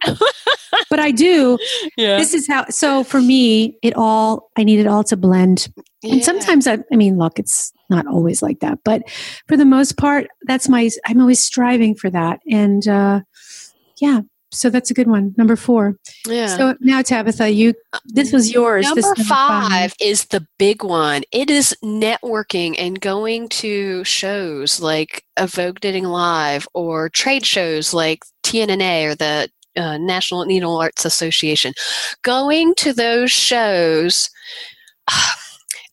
but 0.89 0.99
i 0.99 1.11
do 1.11 1.57
yeah. 1.97 2.17
this 2.17 2.33
is 2.33 2.47
how 2.47 2.65
so 2.69 3.03
for 3.03 3.21
me 3.21 3.77
it 3.81 3.95
all 3.95 4.49
i 4.57 4.63
need 4.63 4.79
it 4.79 4.87
all 4.87 5.03
to 5.05 5.17
blend 5.17 5.69
yeah. 6.01 6.13
and 6.13 6.23
sometimes 6.23 6.67
I, 6.67 6.79
I 6.91 6.95
mean 6.95 7.17
look 7.17 7.39
it's 7.39 7.71
not 7.89 8.07
always 8.07 8.41
like 8.41 8.59
that 8.59 8.79
but 8.83 9.03
for 9.47 9.57
the 9.57 9.65
most 9.65 9.97
part 9.97 10.27
that's 10.43 10.67
my 10.67 10.89
i'm 11.05 11.21
always 11.21 11.41
striving 11.41 11.95
for 11.95 12.09
that 12.09 12.39
and 12.49 12.87
uh 12.87 13.21
yeah 13.99 14.21
so 14.53 14.69
that's 14.69 14.91
a 14.91 14.93
good 14.93 15.07
one. 15.07 15.33
Number 15.37 15.55
four. 15.55 15.97
Yeah. 16.27 16.47
So 16.47 16.75
now 16.79 17.01
tabitha 17.01 17.49
you 17.49 17.73
this 18.05 18.31
was 18.31 18.53
yours. 18.53 18.85
Number, 18.85 19.01
number 19.01 19.23
five, 19.23 19.69
five 19.69 19.95
is 19.99 20.25
the 20.25 20.45
big 20.57 20.83
one. 20.83 21.23
It 21.31 21.49
is 21.49 21.75
networking 21.83 22.75
and 22.77 22.99
going 22.99 23.49
to 23.49 24.03
shows 24.03 24.79
like 24.79 25.23
Vogue 25.39 25.79
Knitting 25.83 26.05
Live 26.05 26.67
or 26.73 27.09
trade 27.09 27.45
shows 27.45 27.93
like 27.93 28.23
tnna 28.43 29.11
or 29.11 29.15
the 29.15 29.49
uh, 29.75 29.97
national 29.97 30.45
needle 30.45 30.77
arts 30.77 31.05
association. 31.05 31.73
Going 32.21 32.75
to 32.75 32.93
those 32.93 33.31
shows 33.31 34.29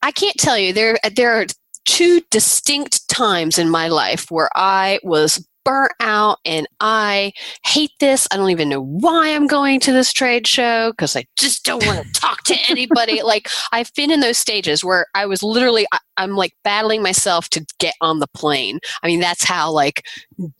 I 0.03 0.12
can't 0.12 0.37
tell 0.37 0.59
you 0.59 0.73
there 0.73 0.99
there 1.14 1.33
are 1.33 1.46
two 1.85 2.20
distinct 2.31 3.09
times 3.09 3.59
in 3.59 3.68
my 3.68 3.88
life 3.88 4.31
where 4.31 4.51
I 4.55 5.01
was 5.03 5.44
burnt 5.64 5.92
out 6.01 6.38
and 6.44 6.66
I 6.81 7.33
hate 7.64 7.92
this. 8.01 8.27
I 8.31 8.37
don't 8.37 8.51
even 8.51 8.68
know 8.68 8.83
why 8.83 9.35
I'm 9.35 9.46
going 9.46 9.81
to 9.81 9.92
this 9.92 10.12
trade 10.12 10.46
show 10.46 10.92
because 10.92 11.16
I 11.16 11.25
just 11.38 11.64
don't 11.64 11.85
want 11.87 12.05
to 12.07 12.12
talk 12.20 12.42
to 12.44 12.57
anybody. 12.68 13.23
like 13.23 13.49
I've 13.73 13.92
been 13.94 14.11
in 14.11 14.20
those 14.20 14.38
stages 14.38 14.85
where 14.85 15.07
I 15.14 15.27
was 15.27 15.42
literally 15.42 15.87
I, 15.92 15.99
I'm 16.16 16.37
like 16.37 16.53
battling 16.64 17.03
myself 17.03 17.49
to 17.51 17.64
get 17.79 17.94
on 18.01 18.18
the 18.18 18.29
plane. 18.29 18.81
I 19.03 19.07
mean 19.07 19.20
that's 19.20 19.44
how 19.44 19.70
like 19.70 20.05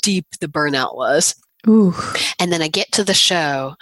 deep 0.03 0.27
the 0.41 0.49
burnout 0.49 0.97
was. 0.97 1.35
Ooh. 1.69 1.95
And 2.39 2.53
then 2.53 2.63
I 2.63 2.69
get 2.69 2.91
to 2.93 3.05
the 3.05 3.15
show 3.15 3.75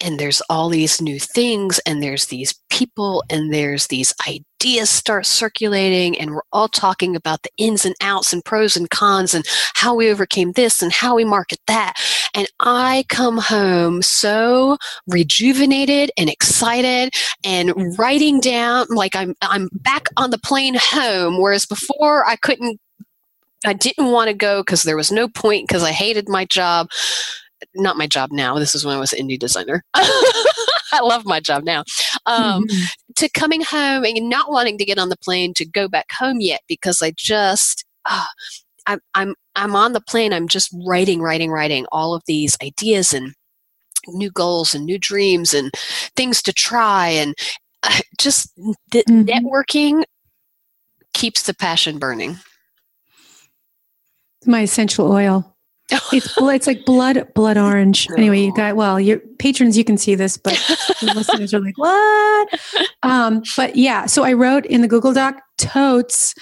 and 0.00 0.18
there's 0.18 0.40
all 0.50 0.68
these 0.68 1.00
new 1.00 1.18
things 1.18 1.80
and 1.86 2.02
there's 2.02 2.26
these 2.26 2.54
people 2.70 3.24
and 3.30 3.52
there's 3.52 3.86
these 3.86 4.12
ideas 4.26 4.44
start 4.62 5.26
circulating 5.26 6.18
and 6.18 6.30
we're 6.30 6.42
all 6.52 6.68
talking 6.68 7.16
about 7.16 7.42
the 7.42 7.50
ins 7.58 7.84
and 7.84 7.96
outs 8.00 8.32
and 8.32 8.44
pros 8.44 8.76
and 8.76 8.90
cons 8.90 9.34
and 9.34 9.44
how 9.74 9.94
we 9.94 10.10
overcame 10.10 10.52
this 10.52 10.82
and 10.82 10.92
how 10.92 11.16
we 11.16 11.24
market 11.24 11.58
that 11.66 11.94
and 12.34 12.46
i 12.60 13.04
come 13.08 13.38
home 13.38 14.02
so 14.02 14.76
rejuvenated 15.08 16.10
and 16.16 16.30
excited 16.30 17.12
and 17.44 17.72
writing 17.98 18.38
down 18.38 18.86
like 18.90 19.16
i'm 19.16 19.34
i'm 19.42 19.68
back 19.72 20.06
on 20.16 20.30
the 20.30 20.38
plane 20.38 20.76
home 20.78 21.40
whereas 21.40 21.66
before 21.66 22.26
i 22.26 22.36
couldn't 22.36 22.78
I 23.64 23.74
didn't 23.74 24.10
want 24.10 24.26
to 24.26 24.34
go 24.34 24.60
because 24.60 24.82
there 24.82 24.96
was 24.96 25.12
no 25.12 25.28
point 25.28 25.68
because 25.68 25.84
I 25.84 25.92
hated 25.92 26.28
my 26.28 26.44
job 26.46 26.88
not 27.76 27.96
my 27.96 28.08
job 28.08 28.32
now. 28.32 28.58
This 28.58 28.74
is 28.74 28.84
when 28.84 28.96
I 28.96 28.98
was 28.98 29.12
an 29.12 29.26
indie 29.28 29.38
designer. 29.38 29.84
I 29.94 31.00
love 31.00 31.24
my 31.24 31.40
job 31.40 31.64
now. 31.64 31.84
Um, 32.26 32.64
mm-hmm. 32.64 32.84
To 33.16 33.28
coming 33.30 33.62
home 33.62 34.04
and 34.04 34.28
not 34.28 34.50
wanting 34.50 34.78
to 34.78 34.84
get 34.84 34.98
on 34.98 35.08
the 35.08 35.16
plane 35.16 35.54
to 35.54 35.64
go 35.64 35.88
back 35.88 36.06
home 36.12 36.40
yet 36.40 36.60
because 36.68 37.02
I 37.02 37.12
just. 37.16 37.84
Uh, 38.04 38.24
I'm, 38.86 38.98
I'm 39.14 39.34
I'm 39.54 39.76
on 39.76 39.92
the 39.92 40.00
plane. 40.00 40.32
I'm 40.32 40.48
just 40.48 40.74
writing, 40.86 41.20
writing, 41.20 41.50
writing 41.50 41.86
all 41.92 42.14
of 42.14 42.22
these 42.26 42.56
ideas 42.62 43.12
and 43.12 43.32
new 44.08 44.30
goals 44.30 44.74
and 44.74 44.84
new 44.84 44.98
dreams 44.98 45.54
and 45.54 45.70
things 46.16 46.42
to 46.42 46.52
try 46.52 47.08
and 47.08 47.34
uh, 47.82 48.00
just 48.18 48.54
the 48.90 49.04
mm-hmm. 49.08 49.22
networking 49.22 50.04
keeps 51.12 51.42
the 51.42 51.54
passion 51.54 51.98
burning. 51.98 52.38
My 54.46 54.62
essential 54.62 55.12
oil 55.12 55.51
it's 56.12 56.34
it's 56.38 56.66
like 56.66 56.84
blood 56.84 57.32
blood 57.34 57.58
orange. 57.58 58.08
Anyway, 58.22 58.40
you 58.40 58.54
got 58.54 58.76
well, 58.76 59.00
your 59.00 59.18
patrons 59.38 59.76
you 59.76 59.84
can 59.84 59.96
see 59.96 60.14
this, 60.14 60.36
but 60.36 60.52
the 61.00 61.12
listeners 61.16 61.52
are 61.52 61.60
like, 61.60 61.76
what? 61.76 62.60
Um, 63.02 63.42
but 63.56 63.74
yeah, 63.74 64.06
so 64.06 64.22
I 64.22 64.32
wrote 64.32 64.64
in 64.66 64.80
the 64.80 64.86
Google 64.86 65.12
Doc 65.12 65.40
totes 65.58 66.34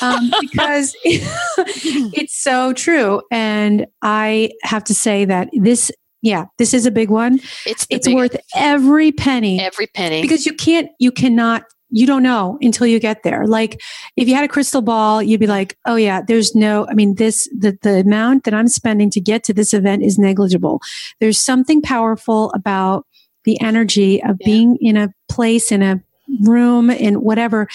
um, 0.00 0.30
because 0.40 0.94
it's 1.04 2.40
so 2.40 2.72
true, 2.72 3.22
and 3.32 3.86
I 4.02 4.50
have 4.62 4.84
to 4.84 4.94
say 4.94 5.24
that 5.24 5.48
this 5.52 5.90
yeah, 6.22 6.46
this 6.58 6.72
is 6.72 6.86
a 6.86 6.90
big 6.90 7.10
one. 7.10 7.38
It's 7.66 7.86
it's 7.90 8.08
worth 8.08 8.36
every 8.54 9.12
penny. 9.12 9.60
Every 9.60 9.86
penny. 9.88 10.22
Because 10.22 10.46
you 10.46 10.54
can't 10.54 10.88
you 10.98 11.12
cannot 11.12 11.64
you 11.94 12.08
don't 12.08 12.24
know 12.24 12.58
until 12.60 12.88
you 12.88 12.98
get 12.98 13.22
there. 13.22 13.46
Like 13.46 13.80
if 14.16 14.26
you 14.26 14.34
had 14.34 14.42
a 14.42 14.48
crystal 14.48 14.82
ball, 14.82 15.22
you'd 15.22 15.38
be 15.38 15.46
like, 15.46 15.78
oh 15.86 15.94
yeah, 15.94 16.20
there's 16.20 16.52
no, 16.52 16.88
I 16.88 16.94
mean, 16.94 17.14
this, 17.14 17.48
the, 17.56 17.78
the 17.82 18.00
amount 18.00 18.42
that 18.44 18.52
I'm 18.52 18.66
spending 18.66 19.10
to 19.10 19.20
get 19.20 19.44
to 19.44 19.54
this 19.54 19.72
event 19.72 20.02
is 20.02 20.18
negligible. 20.18 20.80
There's 21.20 21.38
something 21.38 21.80
powerful 21.80 22.50
about 22.52 23.06
the 23.44 23.60
energy 23.60 24.20
of 24.24 24.36
yeah. 24.40 24.44
being 24.44 24.76
in 24.80 24.96
a 24.96 25.14
place, 25.28 25.70
in 25.70 25.82
a 25.82 26.02
room, 26.42 26.90
in 26.90 27.20
whatever, 27.20 27.68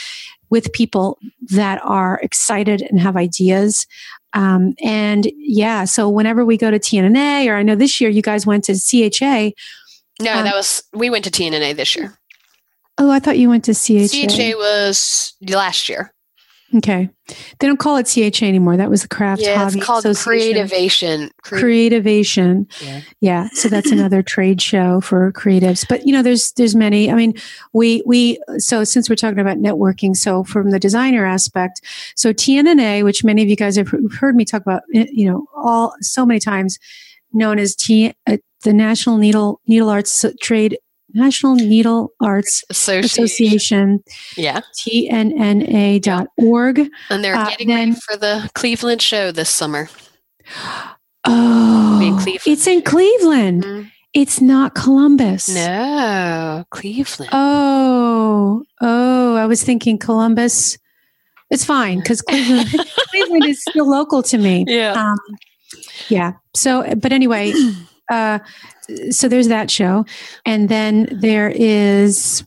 with 0.50 0.74
people 0.74 1.18
that 1.52 1.80
are 1.86 2.20
excited 2.22 2.82
and 2.82 3.00
have 3.00 3.16
ideas. 3.16 3.88
Um, 4.34 4.76
and 4.84 5.32
yeah, 5.38 5.86
so 5.86 6.10
whenever 6.10 6.44
we 6.44 6.58
go 6.58 6.70
to 6.70 6.78
TNNA, 6.80 7.48
or 7.48 7.56
I 7.56 7.64
know 7.64 7.76
this 7.76 8.02
year 8.02 8.10
you 8.10 8.22
guys 8.22 8.46
went 8.46 8.66
to 8.66 8.74
CHA. 8.74 9.52
No, 10.22 10.34
um, 10.34 10.44
that 10.44 10.56
was, 10.56 10.84
we 10.94 11.10
went 11.10 11.24
to 11.24 11.32
TNNA 11.32 11.78
this 11.78 11.96
year. 11.96 12.19
Oh, 13.00 13.10
I 13.10 13.20
thought 13.20 13.40
you 13.40 13.50
went 13.50 13.64
to 13.66 13.74
CHA. 13.74 14.28
CHA 14.28 14.58
was 14.58 15.34
last 15.42 15.90
year. 15.90 16.14
Okay. 16.76 17.10
They 17.60 17.68
don't 17.68 17.80
call 17.80 17.98
it 17.98 18.06
CHA 18.06 18.46
anymore. 18.46 18.78
That 18.78 18.92
was 18.92 19.02
the 19.02 19.08
Craft 19.08 19.42
Yeah, 19.42 19.58
Hobby 19.58 19.80
it's 19.80 19.86
called 19.86 20.06
Creativation. 20.18 21.32
Creativation. 21.42 22.68
Yeah. 22.82 23.02
Yeah. 23.22 23.50
So 23.54 23.70
that's 23.70 23.92
another 23.92 24.22
trade 24.22 24.62
show 24.62 25.02
for 25.02 25.32
creatives. 25.32 25.86
But 25.88 26.06
you 26.06 26.14
know, 26.14 26.22
there's 26.22 26.52
there's 26.54 26.76
many. 26.76 27.10
I 27.10 27.16
mean, 27.16 27.34
we 27.74 28.04
we 28.06 28.40
so 28.58 28.84
since 28.84 29.10
we're 29.10 29.16
talking 29.16 29.40
about 29.40 29.58
networking, 29.58 30.16
so 30.16 30.44
from 30.44 30.70
the 30.70 30.80
designer 30.80 31.26
aspect, 31.26 31.82
so 32.16 32.34
TNNA, 32.34 33.04
which 33.04 33.24
many 33.24 33.42
of 33.42 33.50
you 33.50 33.56
guys 33.56 33.76
have 33.76 33.92
heard 34.20 34.36
me 34.36 34.46
talk 34.46 34.62
about, 34.62 34.84
eh, 34.94 35.08
you 35.12 35.28
know, 35.28 35.48
all 35.56 35.96
so 36.02 36.26
many 36.26 36.40
times, 36.40 36.78
known 37.34 37.58
as 37.58 37.76
T 37.76 38.14
uh, 38.28 38.38
the 38.64 38.74
National 38.74 39.18
Needle 39.18 39.60
Needle 39.68 39.90
Arts 39.90 40.24
Trade 40.42 40.78
National 41.14 41.56
Needle 41.56 42.12
Arts 42.22 42.64
Association. 42.70 43.24
Association, 43.24 44.04
Yeah. 44.38 44.62
TNNA.org. 45.70 46.90
And 47.10 47.24
they're 47.24 47.36
Uh, 47.36 47.50
getting 47.50 47.68
then- 47.68 47.90
ready 47.90 48.00
for 48.02 48.18
the 48.18 48.50
Cleveland 48.54 49.02
show 49.02 49.32
this 49.32 49.50
summer. 49.50 49.90
Oh, 51.26 52.00
in 52.02 52.16
Cleveland. 52.18 52.42
it's 52.46 52.68
in 52.68 52.82
Cleveland. 52.82 53.64
Mhm. 53.64 53.92
It's 54.14 54.42
not 54.42 54.74
Columbus. 54.74 55.50
No, 55.50 56.64
Cleveland. 56.72 57.30
Oh, 57.32 58.64
oh, 58.82 59.36
I 59.36 59.46
was 59.46 59.62
thinking 59.64 59.98
Columbus. 60.00 60.78
It's 61.52 61.64
fine 61.66 62.00
because 62.00 62.22
Cleveland, 62.24 62.70
Cleveland 63.12 63.46
is 63.46 63.62
still 63.62 63.88
local 63.90 64.24
to 64.24 64.38
me. 64.38 64.66
yeah. 64.68 64.94
Um, 64.94 65.18
yeah. 66.08 66.34
So, 66.56 66.84
but 66.98 67.12
anyway, 67.12 67.54
uh, 68.12 68.40
so 69.12 69.28
there's 69.28 69.48
that 69.48 69.70
show, 69.72 70.06
and 70.46 70.70
then 70.70 71.08
there 71.12 71.50
is 71.50 72.44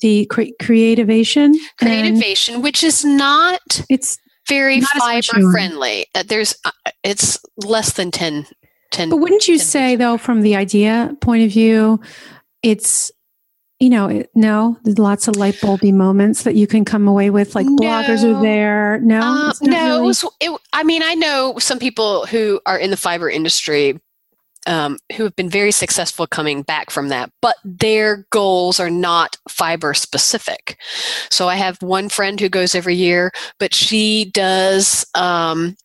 the 0.00 0.26
cre- 0.26 0.42
Creativation. 0.60 1.54
and 1.54 1.60
Creativation, 1.78 2.62
which 2.62 2.82
is 2.82 3.04
not 3.04 3.84
It's 3.88 4.18
very 4.48 4.80
Not 4.80 4.90
fiber 4.98 5.50
friendly. 5.52 6.06
Uh, 6.14 6.24
there's, 6.26 6.54
uh, 6.64 6.70
it's 7.04 7.38
less 7.64 7.92
than 7.94 8.10
10. 8.10 8.46
10 8.90 9.10
But 9.10 9.18
wouldn't 9.18 9.48
you 9.48 9.56
10 9.58 9.66
say, 9.66 9.96
though, 9.96 10.18
from 10.18 10.42
the 10.42 10.56
idea 10.56 11.14
point 11.20 11.44
of 11.44 11.50
view, 11.50 12.00
it's 12.62 13.10
you 13.78 13.90
know, 13.90 14.06
it, 14.06 14.30
no, 14.36 14.78
there's 14.84 15.00
lots 15.00 15.26
of 15.26 15.34
light 15.34 15.54
bulby 15.54 15.92
moments 15.92 16.44
that 16.44 16.54
you 16.54 16.68
can 16.68 16.84
come 16.84 17.08
away 17.08 17.30
with. 17.30 17.56
Like 17.56 17.66
bloggers 17.66 18.22
are 18.22 18.40
there. 18.40 19.00
No, 19.00 19.18
Uh, 19.20 19.52
no, 19.62 20.00
it 20.00 20.06
was. 20.06 20.24
It, 20.40 20.56
I 20.72 20.84
mean, 20.84 21.02
I 21.02 21.14
know 21.14 21.58
some 21.58 21.80
people 21.80 22.24
who 22.26 22.60
are 22.64 22.78
in 22.78 22.90
the 22.90 22.96
fiber 22.96 23.28
industry 23.28 23.98
um, 24.66 24.98
who 25.16 25.24
have 25.24 25.36
been 25.36 25.48
very 25.48 25.72
successful 25.72 26.26
coming 26.26 26.62
back 26.62 26.90
from 26.90 27.08
that, 27.08 27.30
but 27.40 27.56
their 27.64 28.26
goals 28.30 28.78
are 28.78 28.90
not 28.90 29.36
fiber 29.48 29.94
specific. 29.94 30.78
So 31.30 31.48
I 31.48 31.56
have 31.56 31.80
one 31.82 32.08
friend 32.08 32.38
who 32.38 32.48
goes 32.48 32.74
every 32.74 32.94
year, 32.94 33.32
but 33.58 33.74
she 33.74 34.30
does. 34.32 35.04
Um, 35.14 35.76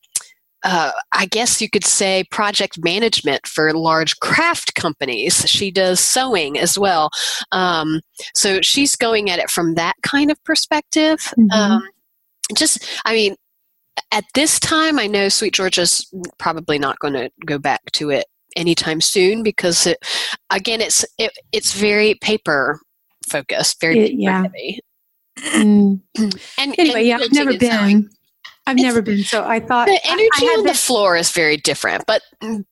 uh, 0.64 0.92
I 1.12 1.28
guess 1.28 1.62
you 1.62 1.70
could 1.70 1.86
say 1.86 2.26
project 2.32 2.84
management 2.84 3.48
for 3.48 3.72
large 3.74 4.20
craft 4.20 4.74
companies. 4.76 5.48
She 5.48 5.72
does 5.72 6.00
sewing 6.00 6.58
as 6.58 6.78
well. 6.78 7.10
Um, 7.52 8.02
so 8.34 8.62
she's 8.62 8.96
going 8.96 9.30
at 9.30 9.40
it 9.40 9.50
from 9.50 9.76
that 9.76 9.94
kind 10.02 10.32
of 10.32 10.44
perspective. 10.44 11.20
Mhm. 11.38 11.52
Um, 11.52 11.88
just, 12.56 12.86
I 13.06 13.14
mean, 13.14 13.36
at 14.12 14.26
this 14.34 14.60
time, 14.60 15.00
I 15.00 15.08
know 15.08 15.30
Sweet 15.30 15.54
Georgia's 15.54 16.12
probably 16.38 16.80
not 16.80 17.00
going 17.00 17.14
to 17.14 17.30
go 17.46 17.58
back 17.60 17.82
to 17.94 18.10
it 18.10 18.26
anytime 18.58 19.00
soon 19.00 19.44
because 19.44 19.88
it, 19.88 19.98
again, 20.50 20.82
it's 20.82 21.06
it, 21.18 21.32
it's 21.54 21.74
very 21.74 22.16
paper 22.16 22.80
focused, 23.30 23.80
very 23.80 24.00
It- 24.00 24.10
paper 24.10 24.22
yeah. 24.22 24.42
heavy. 24.44 24.80
Mm. 25.38 26.02
And 26.58 26.76
Anyway, 26.80 27.00
and 27.00 27.08
yeah, 27.08 27.20
I've 27.22 27.32
never 27.32 27.58
been. 27.58 28.10
I've 28.66 28.76
never 28.76 29.02
been. 29.02 29.24
So 29.24 29.46
I 29.46 29.62
thought 29.62 29.88
The 29.88 30.00
energy 30.04 30.28
I 30.36 30.44
had 30.44 30.60
on 30.60 30.66
the 30.66 30.74
floor 30.74 31.16
is 31.16 31.32
very 31.32 31.56
different, 31.56 32.04
but 32.06 32.22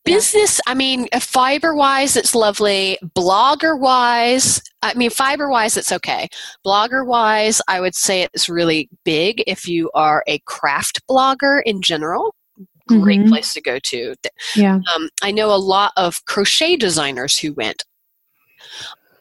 business, 0.03 0.59
I 0.67 0.73
mean, 0.73 1.07
fiber 1.21 1.73
wise, 1.73 2.17
it's 2.17 2.35
lovely. 2.35 2.97
Blogger 3.15 3.79
wise, 3.79 4.61
I 4.81 4.93
mean, 4.95 5.09
fiber 5.09 5.47
wise, 5.49 5.77
it's 5.77 5.93
okay. 5.93 6.27
Blogger 6.65 7.05
wise, 7.05 7.61
I 7.69 7.79
would 7.79 7.95
say 7.95 8.23
it's 8.23 8.49
really 8.49 8.89
big 9.05 9.41
if 9.47 9.69
you 9.69 9.89
are 9.93 10.21
a 10.27 10.39
craft 10.39 11.01
blogger 11.09 11.61
in 11.65 11.81
general. 11.81 12.35
Great 12.87 13.21
Mhm. 13.21 13.29
place 13.29 13.53
to 13.53 13.61
go 13.61 13.79
to. 13.79 14.15
Yeah. 14.55 14.79
Um, 14.95 15.09
I 15.23 15.31
know 15.31 15.53
a 15.53 15.57
lot 15.57 15.91
of 15.97 16.23
crochet 16.25 16.75
designers 16.77 17.37
who 17.37 17.53
went. 17.53 17.83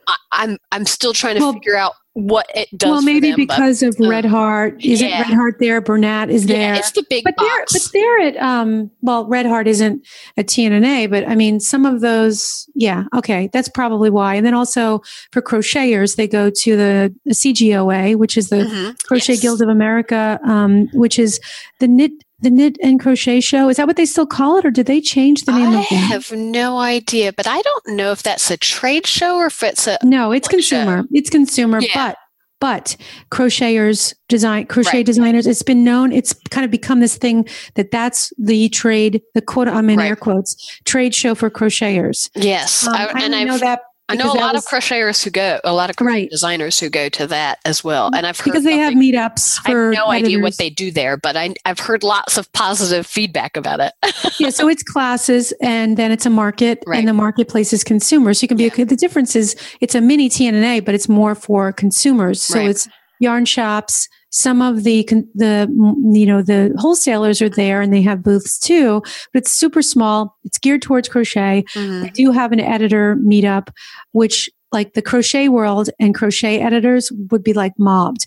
I, 0.06 0.16
I'm 0.32 0.58
I'm 0.72 0.84
still 0.86 1.12
trying 1.12 1.36
to 1.36 1.40
Well- 1.40 1.52
figure 1.54 1.76
out 1.76 1.92
what 2.16 2.46
it 2.54 2.68
does. 2.78 2.88
Well, 2.90 3.02
maybe 3.02 3.32
them, 3.32 3.44
but, 3.46 3.56
because 3.56 3.82
of 3.82 3.96
uh, 4.00 4.08
Red 4.08 4.24
Heart. 4.24 4.84
Isn't 4.84 5.08
yeah. 5.08 5.22
Red 5.22 5.32
Heart 5.34 5.56
there? 5.58 5.80
Bernat 5.80 6.30
is 6.30 6.46
there. 6.46 6.60
yeah, 6.60 6.76
it's 6.76 6.92
the 6.92 7.04
big 7.10 7.24
but 7.24 7.34
they're 7.36 7.58
box. 7.58 7.72
but 7.72 7.92
they're 7.92 8.20
at 8.20 8.36
um 8.36 8.88
well 9.02 9.26
Red 9.26 9.46
Heart 9.46 9.66
isn't 9.66 10.06
a 10.36 10.44
TNNA 10.44 11.10
but 11.10 11.26
I 11.26 11.34
mean 11.34 11.58
some 11.58 11.84
of 11.84 12.02
those 12.02 12.68
yeah 12.76 13.04
okay 13.16 13.48
that's 13.52 13.68
probably 13.68 14.10
why 14.10 14.36
and 14.36 14.46
then 14.46 14.54
also 14.54 15.00
for 15.32 15.42
crocheters 15.42 16.14
they 16.14 16.28
go 16.28 16.50
to 16.50 16.76
the, 16.76 17.14
CGOA 17.30 18.14
which 18.14 18.36
is 18.36 18.48
the 18.48 18.56
Mhm, 18.64 19.02
Crochet 19.08 19.32
yes. 19.32 19.42
Guild 19.42 19.60
of 19.62 19.68
America 19.68 20.38
um 20.44 20.88
which 20.92 21.18
is 21.18 21.40
the 21.80 21.88
knit 21.88 22.12
the 22.44 22.50
knit 22.50 22.76
and 22.82 23.00
crochet 23.00 23.40
show 23.40 23.68
is 23.68 23.76
that 23.78 23.86
what 23.86 23.96
they 23.96 24.06
still 24.06 24.26
call 24.26 24.58
it 24.58 24.64
or 24.64 24.70
did 24.70 24.86
they 24.86 25.00
change 25.00 25.42
the 25.44 25.52
name 25.52 25.70
I 25.70 25.80
of 25.80 25.86
it 25.86 25.92
i 25.92 25.94
have 25.96 26.30
no 26.32 26.78
idea, 26.78 27.32
but 27.32 27.46
I 27.46 27.60
don't 27.60 27.86
know 27.98 28.12
if 28.12 28.22
that's 28.22 28.50
a 28.50 28.56
trade 28.56 29.06
show 29.06 29.36
or 29.36 29.46
if 29.46 29.62
it's 29.62 29.86
a. 29.86 29.98
no 30.04 30.30
it's 30.32 30.46
public 30.48 30.64
show. 30.64 30.76
consumer 30.84 31.04
it's 31.12 31.30
consumer 31.30 31.80
Yeah. 31.80 31.90
but 31.94 32.16
but 32.60 32.96
crocheters 33.30 34.14
design 34.28 34.66
crochet 34.66 34.98
Right. 34.98 35.06
designers 35.06 35.46
it's 35.46 35.62
been 35.62 35.84
known 35.84 36.12
it's 36.12 36.32
kind 36.50 36.64
of 36.64 36.70
become 36.70 37.00
this 37.00 37.16
thing 37.16 37.46
that 37.74 37.90
that's 37.90 38.32
the 38.38 38.68
trade 38.70 39.20
the 39.34 39.42
quote 39.42 39.68
i'm 39.68 39.90
in 39.90 39.98
Right. 39.98 40.08
air 40.08 40.16
quotes 40.16 40.56
trade 40.84 41.14
show 41.14 41.34
for 41.34 41.50
crocheters 41.50 42.30
Yes, 42.34 42.86
Um, 42.86 42.94
I, 42.94 43.06
I, 43.06 43.20
and 43.24 43.34
I've, 43.34 43.46
know 43.48 43.58
that 43.58 43.80
I 44.08 44.16
know 44.16 44.32
a 44.32 44.34
lot 44.34 44.54
was- 44.54 44.64
of 44.66 44.70
crocheters 44.70 45.24
who 45.24 45.30
go, 45.30 45.60
a 45.64 45.72
lot 45.72 45.88
of 45.88 45.96
Right. 45.98 46.28
designers 46.30 46.78
who 46.78 46.90
go 46.90 47.08
to 47.08 47.26
that 47.28 47.58
as 47.64 47.82
well, 47.82 48.10
and 48.14 48.26
I've 48.26 48.38
heard 48.38 48.44
because 48.44 48.64
they 48.64 48.76
have 48.76 48.92
meetups 48.92 49.60
I 49.64 49.70
have 49.70 49.94
no 49.94 50.08
idea 50.10 50.38
what 50.40 50.58
they 50.58 50.68
do 50.68 50.90
there, 50.90 51.16
but 51.16 51.36
I, 51.36 51.54
I've 51.64 51.78
heard 51.78 52.02
lots 52.02 52.36
of 52.36 52.52
positive 52.52 53.06
feedback 53.06 53.56
about 53.56 53.80
it. 53.80 53.92
yeah 54.38 54.50
so 54.50 54.68
it's 54.68 54.82
classes 54.82 55.52
and 55.62 55.96
then 55.96 56.10
it's 56.12 56.26
a 56.26 56.30
market 56.30 56.82
Right. 56.86 56.98
and 56.98 57.08
the 57.08 57.12
marketplace 57.14 57.72
is 57.72 57.82
consumers 57.84 58.42
you 58.42 58.48
can 58.48 58.56
be 58.58 58.64
Yeah. 58.76 58.84
the 58.84 58.96
difference 58.96 59.34
is 59.36 59.56
it's 59.80 59.94
a 59.94 60.00
mini 60.00 60.28
tnna 60.28 60.84
but 60.84 60.94
it's 60.94 61.08
more 61.08 61.34
for 61.34 61.72
consumers 61.72 62.42
so 62.42 62.58
Right. 62.58 62.70
it's 62.70 62.88
yarn 63.20 63.44
shops 63.44 64.08
some 64.30 64.60
of 64.60 64.82
the 64.82 65.04
the 65.34 65.68
mm, 65.70 65.94
you 66.16 66.26
know 66.26 66.42
the 66.42 66.74
wholesalers 66.78 67.40
are 67.40 67.48
there 67.48 67.80
and 67.80 67.92
they 67.92 68.02
have 68.02 68.22
booths 68.22 68.58
too 68.58 69.00
but 69.32 69.40
it's 69.42 69.52
super 69.52 69.80
small 69.82 70.36
it's 70.44 70.58
geared 70.58 70.82
towards 70.82 71.08
crochet 71.08 71.64
Mhm. 71.74 72.04
I 72.04 72.08
do 72.08 72.32
have 72.32 72.50
an 72.52 72.60
editor 72.60 73.16
meetup, 73.16 73.68
which 74.12 74.50
like 74.72 74.94
the 74.94 75.02
crochet 75.02 75.48
world 75.48 75.88
and 76.00 76.14
crochet 76.14 76.60
editors 76.60 77.12
would 77.30 77.44
be 77.44 77.52
like 77.52 77.72
mobbed. 77.78 78.26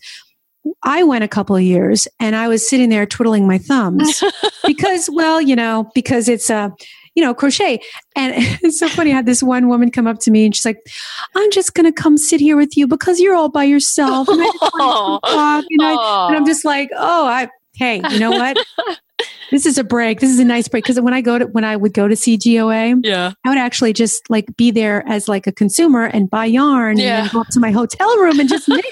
I 0.83 1.03
went 1.03 1.23
a 1.23 1.27
couple 1.27 1.55
of 1.55 1.61
years 1.61 2.07
and 2.19 2.35
I 2.35 2.47
was 2.47 2.67
sitting 2.67 2.89
there 2.89 3.05
twiddling 3.05 3.47
my 3.47 3.57
thumbs 3.57 4.23
because, 4.65 5.09
well, 5.11 5.41
you 5.41 5.55
know, 5.55 5.89
because 5.93 6.27
it's 6.29 6.49
a, 6.49 6.73
you 7.17 7.23
know, 7.23 7.33
crochet. 7.33 7.79
And 8.15 8.33
it's 8.61 8.77
so 8.77 8.87
funny. 8.87 9.11
I 9.11 9.15
had 9.15 9.25
this 9.25 9.41
one 9.41 9.67
woman 9.67 9.89
come 9.89 10.05
up 10.05 10.19
to 10.19 10.29
me 10.31 10.45
and 10.45 10.55
she's 10.55 10.65
like, 10.65 10.77
I'm 11.35 11.49
just 11.51 11.73
going 11.73 11.85
to 11.87 11.91
come 11.91 12.15
sit 12.15 12.39
here 12.39 12.55
with 12.55 12.77
you 12.77 12.87
because 12.87 13.19
you're 13.19 13.35
all 13.35 13.49
by 13.49 13.63
yourself. 13.63 14.27
And, 14.29 14.39
I 14.39 14.45
just 14.45 14.61
want 14.61 15.23
to 15.25 15.31
talk. 15.31 15.65
And, 15.71 15.81
I, 15.81 16.27
and 16.27 16.35
I'm 16.37 16.45
just 16.45 16.63
like, 16.63 16.89
oh, 16.95 17.25
I, 17.25 17.49
hey, 17.73 18.01
you 18.11 18.19
know 18.19 18.29
what? 18.29 18.55
this 19.51 19.65
is 19.65 19.79
a 19.79 19.83
break. 19.83 20.19
This 20.19 20.29
is 20.29 20.37
a 20.37 20.45
nice 20.45 20.67
break. 20.67 20.83
Because 20.83 21.01
when 21.01 21.15
I 21.15 21.21
go 21.21 21.39
to, 21.39 21.45
when 21.47 21.63
I 21.63 21.75
would 21.75 21.93
go 21.95 22.07
to 22.07 22.13
CGOA, 22.13 22.99
yeah, 23.03 23.31
I 23.43 23.49
would 23.49 23.57
actually 23.57 23.93
just 23.93 24.29
like 24.29 24.55
be 24.55 24.69
there 24.69 25.03
as 25.07 25.27
like 25.27 25.47
a 25.47 25.51
consumer 25.51 26.05
and 26.05 26.29
buy 26.29 26.45
yarn 26.45 26.97
Yeah. 26.99 27.17
and 27.17 27.25
then 27.25 27.33
go 27.33 27.41
up 27.41 27.47
to 27.47 27.59
my 27.59 27.71
hotel 27.71 28.15
room 28.19 28.39
and 28.39 28.47
just 28.47 28.69
knit. 28.69 28.85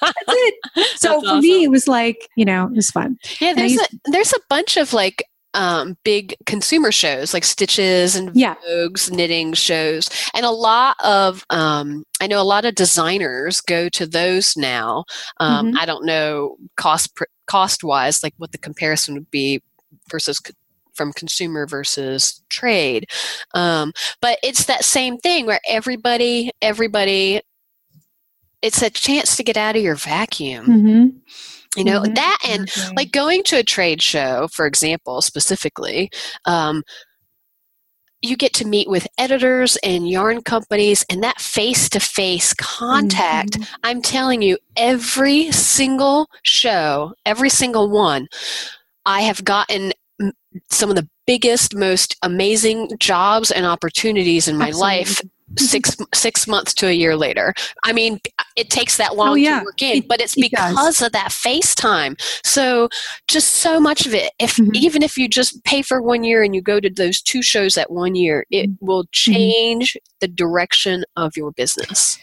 That's 0.00 0.14
it. 0.26 0.54
So 0.96 1.08
That's 1.10 1.22
for 1.22 1.28
awesome. 1.28 1.40
me, 1.42 1.62
it 1.62 1.70
was 1.70 1.86
like, 1.86 2.28
you 2.34 2.44
know, 2.44 2.64
it 2.66 2.72
was 2.72 2.90
fun. 2.90 3.18
yeah. 3.40 3.52
There's 3.54 3.72
used- 3.74 3.94
a 3.94 4.10
there's 4.10 4.32
a 4.32 4.40
bunch 4.50 4.76
of 4.76 4.92
like 4.92 5.22
um, 5.58 5.96
big 6.04 6.34
consumer 6.46 6.92
shows 6.92 7.34
like 7.34 7.44
Stitches 7.44 8.14
and 8.16 8.30
Yeah. 8.34 8.54
Vogue's 8.66 9.10
knitting 9.10 9.52
shows, 9.54 10.08
and 10.34 10.46
a 10.46 10.50
lot 10.50 10.96
of 11.04 11.44
um, 11.50 12.04
I 12.20 12.26
know 12.28 12.40
a 12.40 12.44
lot 12.44 12.64
of 12.64 12.74
designers 12.76 13.60
go 13.60 13.88
to 13.90 14.06
those 14.06 14.56
now. 14.56 15.04
Um, 15.40 15.72
Mhm. 15.72 15.78
I 15.80 15.84
don't 15.86 16.06
know 16.06 16.56
cost 16.76 17.14
pr- 17.16 17.24
cost 17.46 17.82
wise, 17.82 18.22
like 18.22 18.34
what 18.38 18.52
the 18.52 18.58
comparison 18.58 19.14
would 19.14 19.30
be 19.30 19.60
versus 20.10 20.40
from 20.94 21.12
consumer 21.12 21.66
versus 21.66 22.40
trade, 22.50 23.06
um, 23.54 23.92
but 24.20 24.38
it's 24.42 24.64
that 24.66 24.84
same 24.84 25.18
thing 25.18 25.44
where 25.46 25.60
everybody 25.68 26.50
everybody. 26.62 27.40
It's 28.62 28.82
a 28.82 28.90
chance 28.90 29.36
to 29.36 29.44
get 29.44 29.56
out 29.56 29.76
of 29.76 29.82
your 29.82 29.94
vacuum, 29.94 30.66
Mm-hmm. 30.66 31.06
You 31.76 31.84
know 31.84 32.02
that 32.02 32.38
and 32.46 32.70
like 32.96 33.12
going 33.12 33.42
to 33.44 33.56
a 33.56 33.62
trade 33.62 34.02
show 34.02 34.48
for 34.52 34.66
example 34.66 35.20
specifically 35.20 36.10
um, 36.44 36.82
you 38.20 38.36
get 38.36 38.52
to 38.52 38.66
meet 38.66 38.88
with 38.88 39.06
editors 39.16 39.76
and 39.84 40.08
yarn 40.08 40.42
companies 40.42 41.04
and 41.08 41.22
that 41.22 41.40
face-to-face 41.40 42.54
contact 42.54 43.52
mm-hmm. 43.52 43.74
i'm 43.84 44.02
telling 44.02 44.42
you 44.42 44.56
every 44.76 45.50
single 45.52 46.28
show 46.42 47.12
every 47.26 47.50
single 47.50 47.90
one 47.90 48.26
i 49.04 49.20
have 49.20 49.44
gotten 49.44 49.92
some 50.70 50.90
of 50.90 50.96
the 50.96 51.08
biggest 51.26 51.74
most 51.74 52.16
amazing 52.22 52.90
jobs 52.98 53.50
and 53.50 53.66
opportunities 53.66 54.48
in 54.48 54.56
my 54.56 54.68
Absolutely. 54.68 54.98
life 54.98 55.20
six 55.56 55.96
six 56.14 56.46
months 56.46 56.74
to 56.74 56.86
a 56.86 56.92
year 56.92 57.16
later. 57.16 57.54
I 57.84 57.92
mean, 57.92 58.20
it 58.56 58.70
takes 58.70 58.96
that 58.96 59.16
long 59.16 59.30
oh, 59.30 59.34
yeah. 59.34 59.60
to 59.60 59.64
work 59.64 59.82
in, 59.82 60.04
but 60.08 60.20
it's 60.20 60.36
it 60.36 60.50
because 60.50 61.02
of 61.02 61.12
that 61.12 61.30
FaceTime. 61.30 62.20
So 62.44 62.88
just 63.28 63.52
so 63.52 63.80
much 63.80 64.06
of 64.06 64.14
it. 64.14 64.32
If 64.38 64.56
mm-hmm. 64.56 64.74
even 64.74 65.02
if 65.02 65.16
you 65.16 65.28
just 65.28 65.62
pay 65.64 65.82
for 65.82 66.02
one 66.02 66.24
year 66.24 66.42
and 66.42 66.54
you 66.54 66.62
go 66.62 66.80
to 66.80 66.90
those 66.90 67.20
two 67.20 67.42
shows 67.42 67.74
that 67.74 67.90
one 67.90 68.14
year, 68.14 68.44
it 68.50 68.70
mm-hmm. 68.70 68.86
will 68.86 69.04
mm-hmm. 69.04 69.32
change 69.32 69.92
mm-hmm. 69.94 70.16
the 70.20 70.28
direction 70.28 71.04
of 71.16 71.36
your 71.36 71.52
business. 71.52 72.18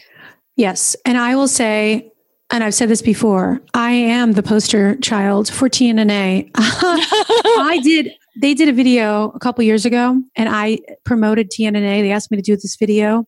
Yes, 0.56 0.96
and 1.04 1.18
I 1.18 1.36
will 1.36 1.48
say 1.48 2.12
and 2.50 2.62
I've 2.62 2.74
said 2.74 2.88
this 2.88 3.02
before, 3.02 3.60
I 3.74 3.90
am 3.90 4.32
the 4.32 4.42
poster 4.42 4.94
child 4.96 5.48
for 5.50 5.68
TNNA. 5.68 6.50
I 6.54 7.80
did 7.82 8.12
they 8.36 8.54
did 8.54 8.68
a 8.68 8.72
video 8.72 9.30
a 9.30 9.38
couple 9.38 9.64
years 9.64 9.84
ago 9.84 10.20
and 10.36 10.48
I 10.48 10.80
promoted 11.04 11.50
TNNA. 11.50 12.02
They 12.02 12.12
asked 12.12 12.30
me 12.30 12.36
to 12.36 12.42
do 12.42 12.54
this 12.54 12.76
video 12.76 13.26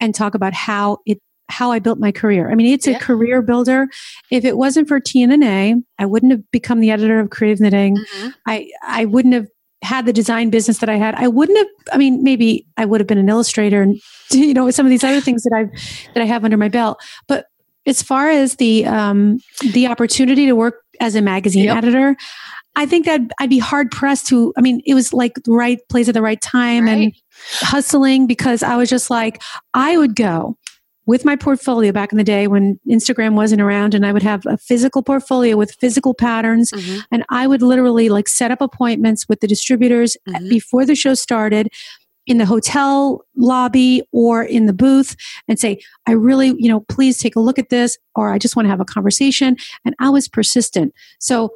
and 0.00 0.14
talk 0.14 0.34
about 0.34 0.52
how 0.52 0.98
it 1.06 1.20
how 1.48 1.70
I 1.70 1.78
built 1.78 1.98
my 1.98 2.10
career. 2.10 2.50
I 2.50 2.54
mean, 2.54 2.72
it's 2.72 2.86
yeah. 2.86 2.96
a 2.96 2.98
career 2.98 3.42
builder. 3.42 3.86
If 4.30 4.44
it 4.44 4.56
wasn't 4.56 4.88
for 4.88 4.98
TNNA, 4.98 5.82
I 5.98 6.06
wouldn't 6.06 6.32
have 6.32 6.50
become 6.50 6.80
the 6.80 6.90
editor 6.90 7.20
of 7.20 7.30
Creative 7.30 7.60
Knitting. 7.60 7.96
Mm-hmm. 7.96 8.28
I 8.46 8.70
I 8.82 9.04
wouldn't 9.04 9.34
have 9.34 9.48
had 9.82 10.06
the 10.06 10.12
design 10.12 10.48
business 10.50 10.78
that 10.78 10.88
I 10.88 10.96
had. 10.96 11.14
I 11.16 11.28
wouldn't 11.28 11.58
have 11.58 11.66
I 11.92 11.98
mean, 11.98 12.22
maybe 12.22 12.66
I 12.76 12.84
would 12.84 13.00
have 13.00 13.06
been 13.06 13.18
an 13.18 13.28
illustrator 13.28 13.82
and 13.82 14.00
you 14.30 14.54
know, 14.54 14.70
some 14.70 14.86
of 14.86 14.90
these 14.90 15.04
other 15.04 15.20
things 15.20 15.42
that 15.42 15.52
I've 15.54 15.70
that 16.14 16.22
I 16.22 16.26
have 16.26 16.44
under 16.44 16.56
my 16.56 16.68
belt. 16.68 17.02
But 17.28 17.46
as 17.86 18.02
far 18.02 18.30
as 18.30 18.56
the 18.56 18.86
um 18.86 19.38
the 19.72 19.86
opportunity 19.86 20.46
to 20.46 20.54
work 20.54 20.82
as 21.00 21.14
a 21.14 21.22
magazine 21.22 21.64
yep. 21.64 21.76
editor, 21.76 22.16
I 22.76 22.86
think 22.86 23.06
that 23.06 23.20
I'd 23.38 23.50
be 23.50 23.58
hard 23.58 23.90
pressed 23.90 24.26
to. 24.28 24.52
I 24.56 24.60
mean, 24.60 24.82
it 24.84 24.94
was 24.94 25.12
like 25.12 25.34
the 25.44 25.52
right 25.52 25.78
place 25.88 26.08
at 26.08 26.14
the 26.14 26.22
right 26.22 26.40
time 26.40 26.84
right. 26.84 26.92
and 26.92 27.12
hustling 27.60 28.26
because 28.26 28.62
I 28.62 28.76
was 28.76 28.90
just 28.90 29.10
like, 29.10 29.42
I 29.74 29.96
would 29.96 30.16
go 30.16 30.56
with 31.06 31.24
my 31.24 31.36
portfolio 31.36 31.92
back 31.92 32.12
in 32.12 32.18
the 32.18 32.24
day 32.24 32.46
when 32.46 32.80
Instagram 32.88 33.34
wasn't 33.34 33.60
around 33.60 33.94
and 33.94 34.06
I 34.06 34.12
would 34.12 34.22
have 34.22 34.46
a 34.46 34.56
physical 34.56 35.02
portfolio 35.02 35.56
with 35.56 35.76
physical 35.78 36.14
patterns 36.14 36.70
mm-hmm. 36.70 37.00
and 37.10 37.24
I 37.28 37.46
would 37.46 37.60
literally 37.60 38.08
like 38.08 38.26
set 38.26 38.50
up 38.50 38.62
appointments 38.62 39.28
with 39.28 39.40
the 39.40 39.46
distributors 39.46 40.16
mm-hmm. 40.26 40.48
before 40.48 40.86
the 40.86 40.94
show 40.94 41.12
started 41.14 41.68
in 42.26 42.38
the 42.38 42.46
hotel 42.46 43.22
lobby 43.36 44.02
or 44.12 44.42
in 44.42 44.66
the 44.66 44.72
booth 44.72 45.14
and 45.46 45.58
say, 45.58 45.78
I 46.06 46.12
really, 46.12 46.54
you 46.56 46.68
know, 46.68 46.80
please 46.80 47.18
take 47.18 47.36
a 47.36 47.40
look 47.40 47.58
at 47.58 47.68
this, 47.68 47.98
or 48.14 48.32
I 48.32 48.38
just 48.38 48.56
want 48.56 48.64
to 48.66 48.70
have 48.70 48.80
a 48.80 48.84
conversation. 48.84 49.56
And 49.84 49.94
I 49.98 50.08
was 50.08 50.26
persistent. 50.26 50.94
So 51.18 51.50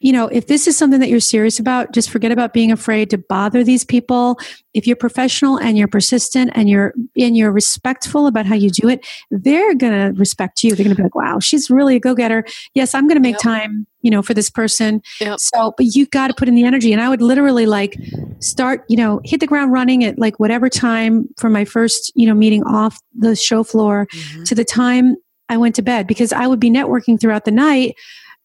you 0.00 0.12
know, 0.12 0.28
if 0.28 0.46
this 0.46 0.66
is 0.66 0.76
something 0.78 0.98
that 1.00 1.10
you're 1.10 1.20
serious 1.20 1.58
about, 1.58 1.92
just 1.92 2.08
forget 2.08 2.32
about 2.32 2.54
being 2.54 2.72
afraid 2.72 3.10
to 3.10 3.18
bother 3.18 3.62
these 3.62 3.84
people. 3.84 4.38
If 4.72 4.86
you're 4.86 4.96
professional 4.96 5.58
and 5.58 5.76
you're 5.76 5.88
persistent 5.88 6.52
and 6.54 6.70
you're 6.70 6.94
and 7.16 7.36
you're 7.36 7.52
respectful 7.52 8.26
about 8.26 8.46
how 8.46 8.54
you 8.54 8.70
do 8.70 8.88
it, 8.88 9.06
they're 9.30 9.74
gonna 9.74 10.12
respect 10.14 10.64
you. 10.64 10.74
They're 10.74 10.84
gonna 10.84 10.96
be 10.96 11.02
like, 11.02 11.14
"Wow, 11.14 11.38
she's 11.38 11.68
really 11.68 11.96
a 11.96 12.00
go-getter." 12.00 12.46
Yes, 12.74 12.94
I'm 12.94 13.08
gonna 13.08 13.20
make 13.20 13.34
yep. 13.34 13.42
time, 13.42 13.86
you 14.00 14.10
know, 14.10 14.22
for 14.22 14.32
this 14.32 14.48
person. 14.48 15.02
Yep. 15.20 15.38
So, 15.38 15.74
but 15.76 15.86
you 15.94 16.06
got 16.06 16.28
to 16.28 16.34
put 16.34 16.48
in 16.48 16.54
the 16.54 16.64
energy. 16.64 16.92
And 16.92 17.02
I 17.02 17.08
would 17.10 17.20
literally 17.20 17.66
like 17.66 17.98
start, 18.38 18.84
you 18.88 18.96
know, 18.96 19.20
hit 19.24 19.40
the 19.40 19.46
ground 19.46 19.70
running 19.70 20.02
at 20.04 20.18
like 20.18 20.40
whatever 20.40 20.70
time 20.70 21.28
from 21.36 21.52
my 21.52 21.66
first, 21.66 22.10
you 22.14 22.26
know, 22.26 22.34
meeting 22.34 22.62
off 22.64 22.98
the 23.14 23.36
show 23.36 23.62
floor 23.62 24.06
mm-hmm. 24.10 24.44
to 24.44 24.54
the 24.54 24.64
time 24.64 25.16
I 25.50 25.56
went 25.56 25.74
to 25.74 25.82
bed 25.82 26.06
because 26.06 26.32
I 26.32 26.46
would 26.46 26.60
be 26.60 26.70
networking 26.70 27.20
throughout 27.20 27.44
the 27.44 27.50
night 27.50 27.96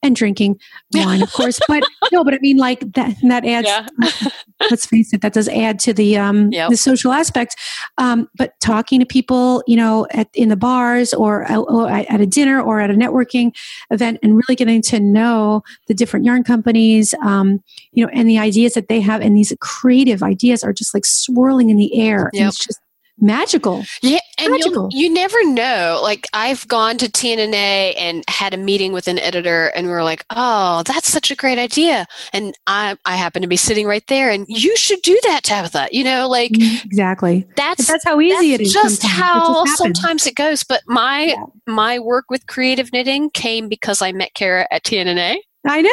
and 0.06 0.16
drinking 0.16 0.60
wine, 0.94 1.22
of 1.22 1.32
course. 1.34 1.60
But 1.68 1.84
no, 2.12 2.24
but 2.24 2.34
I 2.34 2.40
mean, 2.40 2.58
like 2.58 2.80
that 2.94 3.16
that 3.24 3.46
adds. 3.46 3.68
Yeah. 3.68 3.88
let's 4.72 4.86
face 4.86 5.14
it, 5.14 5.22
that 5.22 5.34
does 5.34 5.48
add 5.50 5.80
to 5.80 5.94
the 5.94 6.18
um, 6.18 6.52
yep. 6.52 6.70
the 6.70 6.78
social 6.78 7.12
aspect. 7.12 7.56
Um, 7.98 8.30
but 8.38 8.60
talking 8.60 9.00
to 9.00 9.06
people, 9.06 9.64
you 9.68 9.76
know, 9.76 10.08
at 10.12 10.30
in 10.34 10.50
the 10.50 10.56
bars 10.56 11.14
or, 11.14 11.50
or 11.52 11.90
at 11.90 12.22
a 12.22 12.26
dinner 12.26 12.62
or 12.62 12.80
at 12.80 12.90
a 12.90 12.94
networking 12.94 13.56
event, 13.92 14.20
and 14.24 14.36
really 14.36 14.56
getting 14.56 14.82
to 14.84 15.00
know 15.00 15.62
the 15.88 15.94
different 15.94 16.26
yarn 16.26 16.44
companies, 16.44 17.14
um, 17.24 17.64
you 17.92 18.06
know, 18.06 18.12
and 18.14 18.30
the 18.30 18.40
ideas 18.40 18.74
that 18.74 18.88
they 18.88 19.02
have, 19.02 19.22
and 19.22 19.36
these 19.36 19.54
creative 19.60 20.24
ideas 20.24 20.64
are 20.64 20.74
just 20.74 20.94
like 20.94 21.06
swirling 21.06 21.70
in 21.70 21.78
the 21.78 22.00
air. 22.00 22.30
Yep. 22.34 22.48
it's 22.48 22.66
just 22.66 22.80
magical. 23.20 23.84
Yeah, 24.02 24.20
and 24.38 24.52
magical. 24.52 24.90
you 24.92 25.10
never 25.10 25.44
know. 25.46 26.00
Like 26.02 26.28
I've 26.34 26.68
gone 26.68 26.98
to 26.98 27.08
TNNA 27.08 27.96
and 27.98 28.24
had 28.28 28.54
a 28.54 28.58
meeting 28.58 28.94
with 28.94 29.08
an 29.08 29.20
editor, 29.20 29.68
and 29.76 29.88
we 29.88 29.94
are 29.94 30.04
like, 30.04 30.26
"Oh, 30.30 30.84
that's 30.86 31.12
such 31.12 31.32
a 31.32 31.36
great 31.36 31.58
idea," 31.58 32.06
and 32.34 32.56
I 32.68 32.98
I 33.06 33.16
happen 33.16 33.42
to 33.42 33.48
be 33.48 33.58
sitting 33.58 33.88
right 33.88 34.06
there, 34.08 34.30
and 34.30 34.46
you 34.48 34.76
should 34.78 35.02
do 35.02 35.20
that, 35.24 35.44
Tabitha. 35.44 35.88
You 35.92 36.04
know, 36.04 36.28
like 36.28 36.52
mm-hmm, 36.52 36.86
exactly. 36.86 37.48
That's 37.56 37.88
that's 37.88 38.04
how 38.04 38.20
easy 38.20 38.54
it 38.54 38.62
is. 38.62 38.74
Just 38.74 39.02
sometimes. 39.02 39.20
how 39.20 39.62
it 39.62 39.66
just 39.68 39.78
sometimes 39.78 40.28
it 40.28 40.36
goes. 40.36 40.64
But 40.64 40.82
my 40.88 41.24
yeah. 41.26 41.46
my 41.68 42.00
work 42.00 42.26
with 42.30 42.48
creative 42.48 42.92
knitting 42.92 43.30
came 43.32 43.70
because 43.70 44.02
I 44.02 44.12
met 44.12 44.34
Kara 44.34 44.68
at 44.72 44.84
TNNA. 44.84 45.38
I 45.68 45.82
know. 45.82 45.92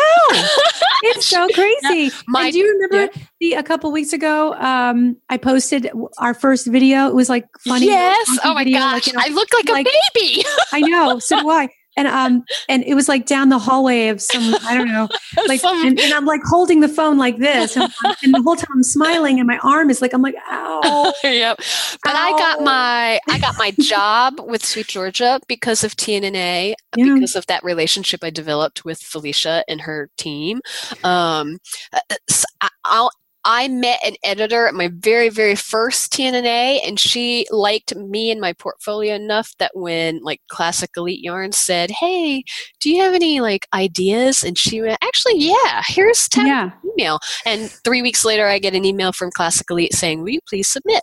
it's 1.11 1.27
so 1.27 1.49
crazy. 1.49 2.05
Yeah, 2.05 2.23
my, 2.29 2.51
do 2.51 2.59
you 2.59 2.73
remember 2.73 3.13
yeah. 3.15 3.23
the 3.41 3.53
a 3.55 3.63
couple 3.63 3.91
weeks 3.91 4.13
ago? 4.13 4.55
Um, 4.55 5.17
I 5.29 5.39
posted 5.39 5.91
our 6.19 6.35
first 6.35 6.67
video. 6.67 7.09
It 7.09 7.15
was 7.15 7.29
like 7.29 7.47
funny. 7.61 7.87
Yes. 7.87 8.39
Oh 8.45 8.55
my 8.55 8.65
video, 8.65 8.79
gosh. 8.79 8.93
Like, 8.93 9.07
you 9.07 9.13
know, 9.15 9.21
I 9.25 9.29
look 9.29 9.49
like, 9.55 9.69
like 9.69 9.87
a 9.87 9.91
baby. 10.15 10.45
I 10.73 10.81
know. 10.81 11.19
So 11.19 11.41
do 11.41 11.51
I 11.51 11.69
and 11.97 12.09
um 12.09 12.45
and 12.69 12.83
it 12.85 12.95
was 12.95 13.09
like 13.09 13.27
down 13.27 13.49
the 13.49 13.59
hallway 13.59 14.09
of 14.09 14.21
some 14.21 14.55
I 14.65 14.77
don't 14.77 14.89
know 14.89 15.09
like 15.47 15.61
some, 15.61 15.87
and, 15.87 15.99
and, 15.99 16.13
I'm 16.13 16.25
like 16.25 16.43
holding 16.45 16.81
the 16.81 16.89
phone 16.89 17.19
like 17.19 17.39
this 17.39 17.77
and, 17.77 17.93
and, 18.23 18.35
the 18.35 18.43
whole 18.43 18.57
time 18.57 18.71
I'm 18.75 18.83
smiling 18.83 19.39
and 19.39 19.47
my 19.47 19.59
arm 19.59 19.91
is 19.91 20.01
like 20.01 20.13
I'm 20.13 20.23
like 20.23 20.35
ow 20.51 21.13
yep 21.25 21.59
but 22.03 22.15
ow. 22.15 22.19
I 22.19 22.31
got 22.39 22.63
my 22.63 23.21
I 23.29 23.39
got 23.39 23.57
my 23.59 23.71
job 23.81 24.41
with 24.41 24.65
Sweet 24.65 24.89
Georgia 24.89 25.41
because 25.49 25.85
of 25.85 25.97
TNNA 25.97 26.75
yeah. 26.97 27.15
because 27.15 27.37
of 27.37 27.47
that 27.47 27.63
relationship 27.65 28.25
I 28.25 28.31
developed 28.31 28.85
with 28.85 29.01
Felicia 29.01 29.65
and 29.69 29.81
her 29.83 30.09
team 30.17 30.61
um 31.05 31.59
uh, 31.93 32.01
uh, 32.11 32.69
I'll 32.85 33.11
I 33.45 33.67
met 33.69 33.99
an 34.05 34.15
editor 34.23 34.67
at 34.67 34.75
my 34.75 34.89
very, 34.93 35.29
very 35.29 35.57
first 35.57 36.13
TNNA, 36.13 36.87
and 36.87 36.99
she 36.99 37.47
liked 37.51 37.95
me 37.97 38.31
and 38.31 38.41
my 38.41 38.53
portfolio 38.53 39.15
enough 39.15 39.53
that 39.59 39.73
when 39.75 40.21
like 40.23 40.41
Classic 40.49 40.91
Elite 40.97 41.21
Yarns 41.21 41.59
said, 41.59 41.91
"Hey, 41.91 42.45
do 42.81 42.91
you 42.91 43.03
have 43.03 43.15
any 43.15 43.41
like 43.41 43.67
ideas?" 43.75 44.45
and 44.45 44.57
she 44.57 44.81
went, 44.81 44.99
"Actually, 45.03 45.39
yeah. 45.39 45.83
Here's 45.87 46.29
ten 46.29 46.47
yeah. 46.47 46.71
email." 46.93 47.19
And 47.45 47.71
three 47.85 48.03
weeks 48.03 48.25
later, 48.25 48.47
I 48.47 48.59
get 48.59 48.75
an 48.75 48.85
email 48.85 49.13
from 49.13 49.31
Classic 49.33 49.67
Elite 49.69 49.95
saying, 49.95 50.23
"Will 50.23 50.31
you 50.31 50.41
please 50.49 50.69
submit?" 50.69 51.03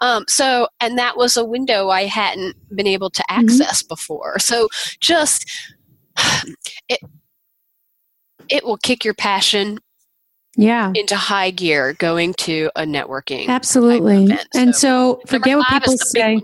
Um, 0.00 0.24
so, 0.28 0.68
and 0.80 0.96
that 0.98 1.16
was 1.16 1.36
a 1.36 1.44
window 1.44 1.88
I 1.88 2.04
hadn't 2.04 2.56
been 2.74 2.86
able 2.86 3.10
to 3.10 3.22
mm-hmm. 3.22 3.40
access 3.40 3.82
mm-hmm. 3.82 3.88
before. 3.88 4.38
So, 4.38 4.68
just 5.00 5.50
it 6.88 7.00
it 8.48 8.64
will 8.64 8.76
kick 8.76 9.04
your 9.04 9.14
passion 9.14 9.78
yeah. 10.56 10.92
into 10.94 11.16
high 11.16 11.50
gear 11.50 11.94
going 11.94 12.34
to 12.34 12.70
a 12.76 12.82
networking 12.82 13.48
absolutely. 13.48 14.28
and 14.54 14.74
so, 14.74 15.20
so 15.20 15.22
forget 15.26 15.56
what 15.56 15.68
people 15.68 15.96
say. 15.98 16.40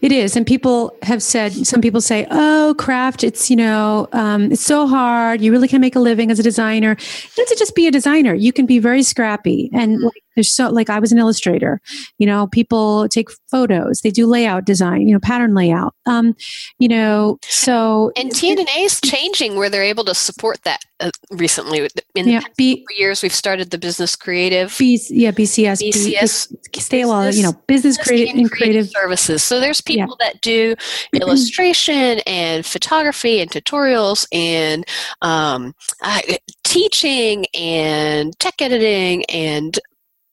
it 0.00 0.12
is. 0.12 0.36
And 0.36 0.46
people 0.46 0.96
have 1.02 1.22
said 1.22 1.52
some 1.52 1.80
people 1.80 2.00
say 2.00 2.26
oh 2.30 2.74
craft 2.78 3.24
it's 3.24 3.50
you 3.50 3.56
know 3.56 4.08
um, 4.12 4.52
it's 4.52 4.62
so 4.62 4.86
hard. 4.86 5.40
You 5.40 5.52
really 5.52 5.68
can 5.68 5.80
make 5.80 5.96
a 5.96 6.00
living 6.00 6.30
as 6.30 6.38
a 6.38 6.42
designer. 6.42 6.90
Have 6.90 7.46
to 7.46 7.56
just 7.58 7.74
be 7.74 7.86
a 7.86 7.90
designer? 7.90 8.34
You 8.34 8.52
can 8.52 8.66
be 8.66 8.78
very 8.78 9.02
scrappy. 9.02 9.70
And 9.72 9.96
mm-hmm. 9.96 10.04
like, 10.04 10.22
there's 10.36 10.52
so 10.52 10.70
like 10.70 10.90
I 10.90 10.98
was 10.98 11.12
an 11.12 11.18
illustrator. 11.18 11.80
You 12.18 12.26
know, 12.26 12.46
people 12.46 13.08
take 13.08 13.28
photos, 13.50 14.00
they 14.02 14.10
do 14.10 14.26
layout 14.26 14.64
design, 14.64 15.08
you 15.08 15.14
know, 15.14 15.20
pattern 15.20 15.54
layout. 15.54 15.94
Um, 16.04 16.36
you 16.78 16.88
know, 16.88 17.38
so 17.42 18.12
and 18.16 18.30
TNNA 18.30 18.84
is 18.84 19.00
changing 19.00 19.56
where 19.56 19.70
they're 19.70 19.82
able 19.82 20.04
to 20.04 20.14
support 20.14 20.62
that 20.62 20.84
uh, 21.00 21.10
recently. 21.30 21.88
In 22.14 22.28
yeah, 22.28 22.40
B, 22.56 22.86
years, 22.96 23.22
we've 23.22 23.34
started 23.34 23.70
the 23.70 23.78
business 23.78 24.16
creative. 24.16 24.74
B, 24.78 25.00
yeah, 25.10 25.30
BCS. 25.30 25.82
BCS. 25.82 26.54
B, 26.72 26.80
stay 26.80 27.04
well, 27.04 27.32
you 27.32 27.42
know, 27.42 27.52
business, 27.66 27.96
creative 27.96 28.36
and 28.36 28.50
creative 28.50 28.88
services. 28.88 29.42
So 29.42 29.60
there's 29.60 29.80
people 29.80 30.16
yeah. 30.20 30.26
that 30.26 30.40
do 30.40 30.74
illustration 31.14 32.20
and 32.26 32.64
photography 32.64 33.40
and 33.40 33.50
tutorials 33.50 34.26
and 34.32 34.84
um, 35.22 35.74
uh, 36.02 36.20
teaching 36.64 37.46
and 37.54 38.38
tech 38.38 38.60
editing 38.60 39.24
and 39.26 39.78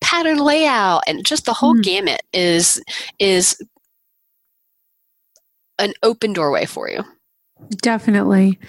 pattern 0.01 0.38
layout 0.38 1.01
and 1.07 1.26
just 1.26 1.45
the 1.45 1.53
whole 1.53 1.76
mm. 1.76 1.84
gamut 1.84 2.22
is 2.34 2.84
is 3.20 3.57
an 5.80 5.93
open 6.03 6.34
doorway 6.34 6.66
for 6.66 6.89
you 6.89 7.03
Definitely. 7.82 8.59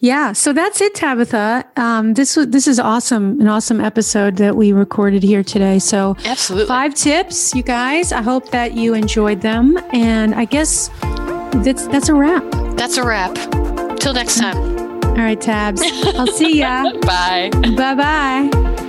Yeah. 0.00 0.32
So 0.32 0.52
that's 0.52 0.80
it, 0.80 0.94
Tabitha. 0.94 1.64
Um, 1.76 2.14
this 2.14 2.36
was 2.36 2.48
this 2.48 2.66
is 2.66 2.78
awesome, 2.78 3.40
an 3.40 3.48
awesome 3.48 3.80
episode 3.80 4.36
that 4.36 4.56
we 4.56 4.72
recorded 4.72 5.22
here 5.22 5.42
today. 5.42 5.78
So 5.78 6.16
absolutely 6.24 6.68
five 6.68 6.94
tips, 6.94 7.54
you 7.54 7.62
guys. 7.62 8.12
I 8.12 8.22
hope 8.22 8.50
that 8.50 8.74
you 8.74 8.94
enjoyed 8.94 9.40
them. 9.40 9.78
And 9.92 10.34
I 10.34 10.44
guess 10.44 10.88
that's 11.64 11.86
that's 11.88 12.08
a 12.08 12.14
wrap. 12.14 12.44
That's 12.76 12.96
a 12.96 13.06
wrap. 13.06 13.34
Till 13.98 14.12
next 14.12 14.38
time. 14.38 14.56
All 15.04 15.22
right, 15.22 15.40
Tabs. 15.40 15.82
I'll 16.14 16.26
see 16.26 16.58
ya. 16.58 16.92
Bye. 17.00 17.50
Bye 17.76 17.94
bye. 17.94 18.82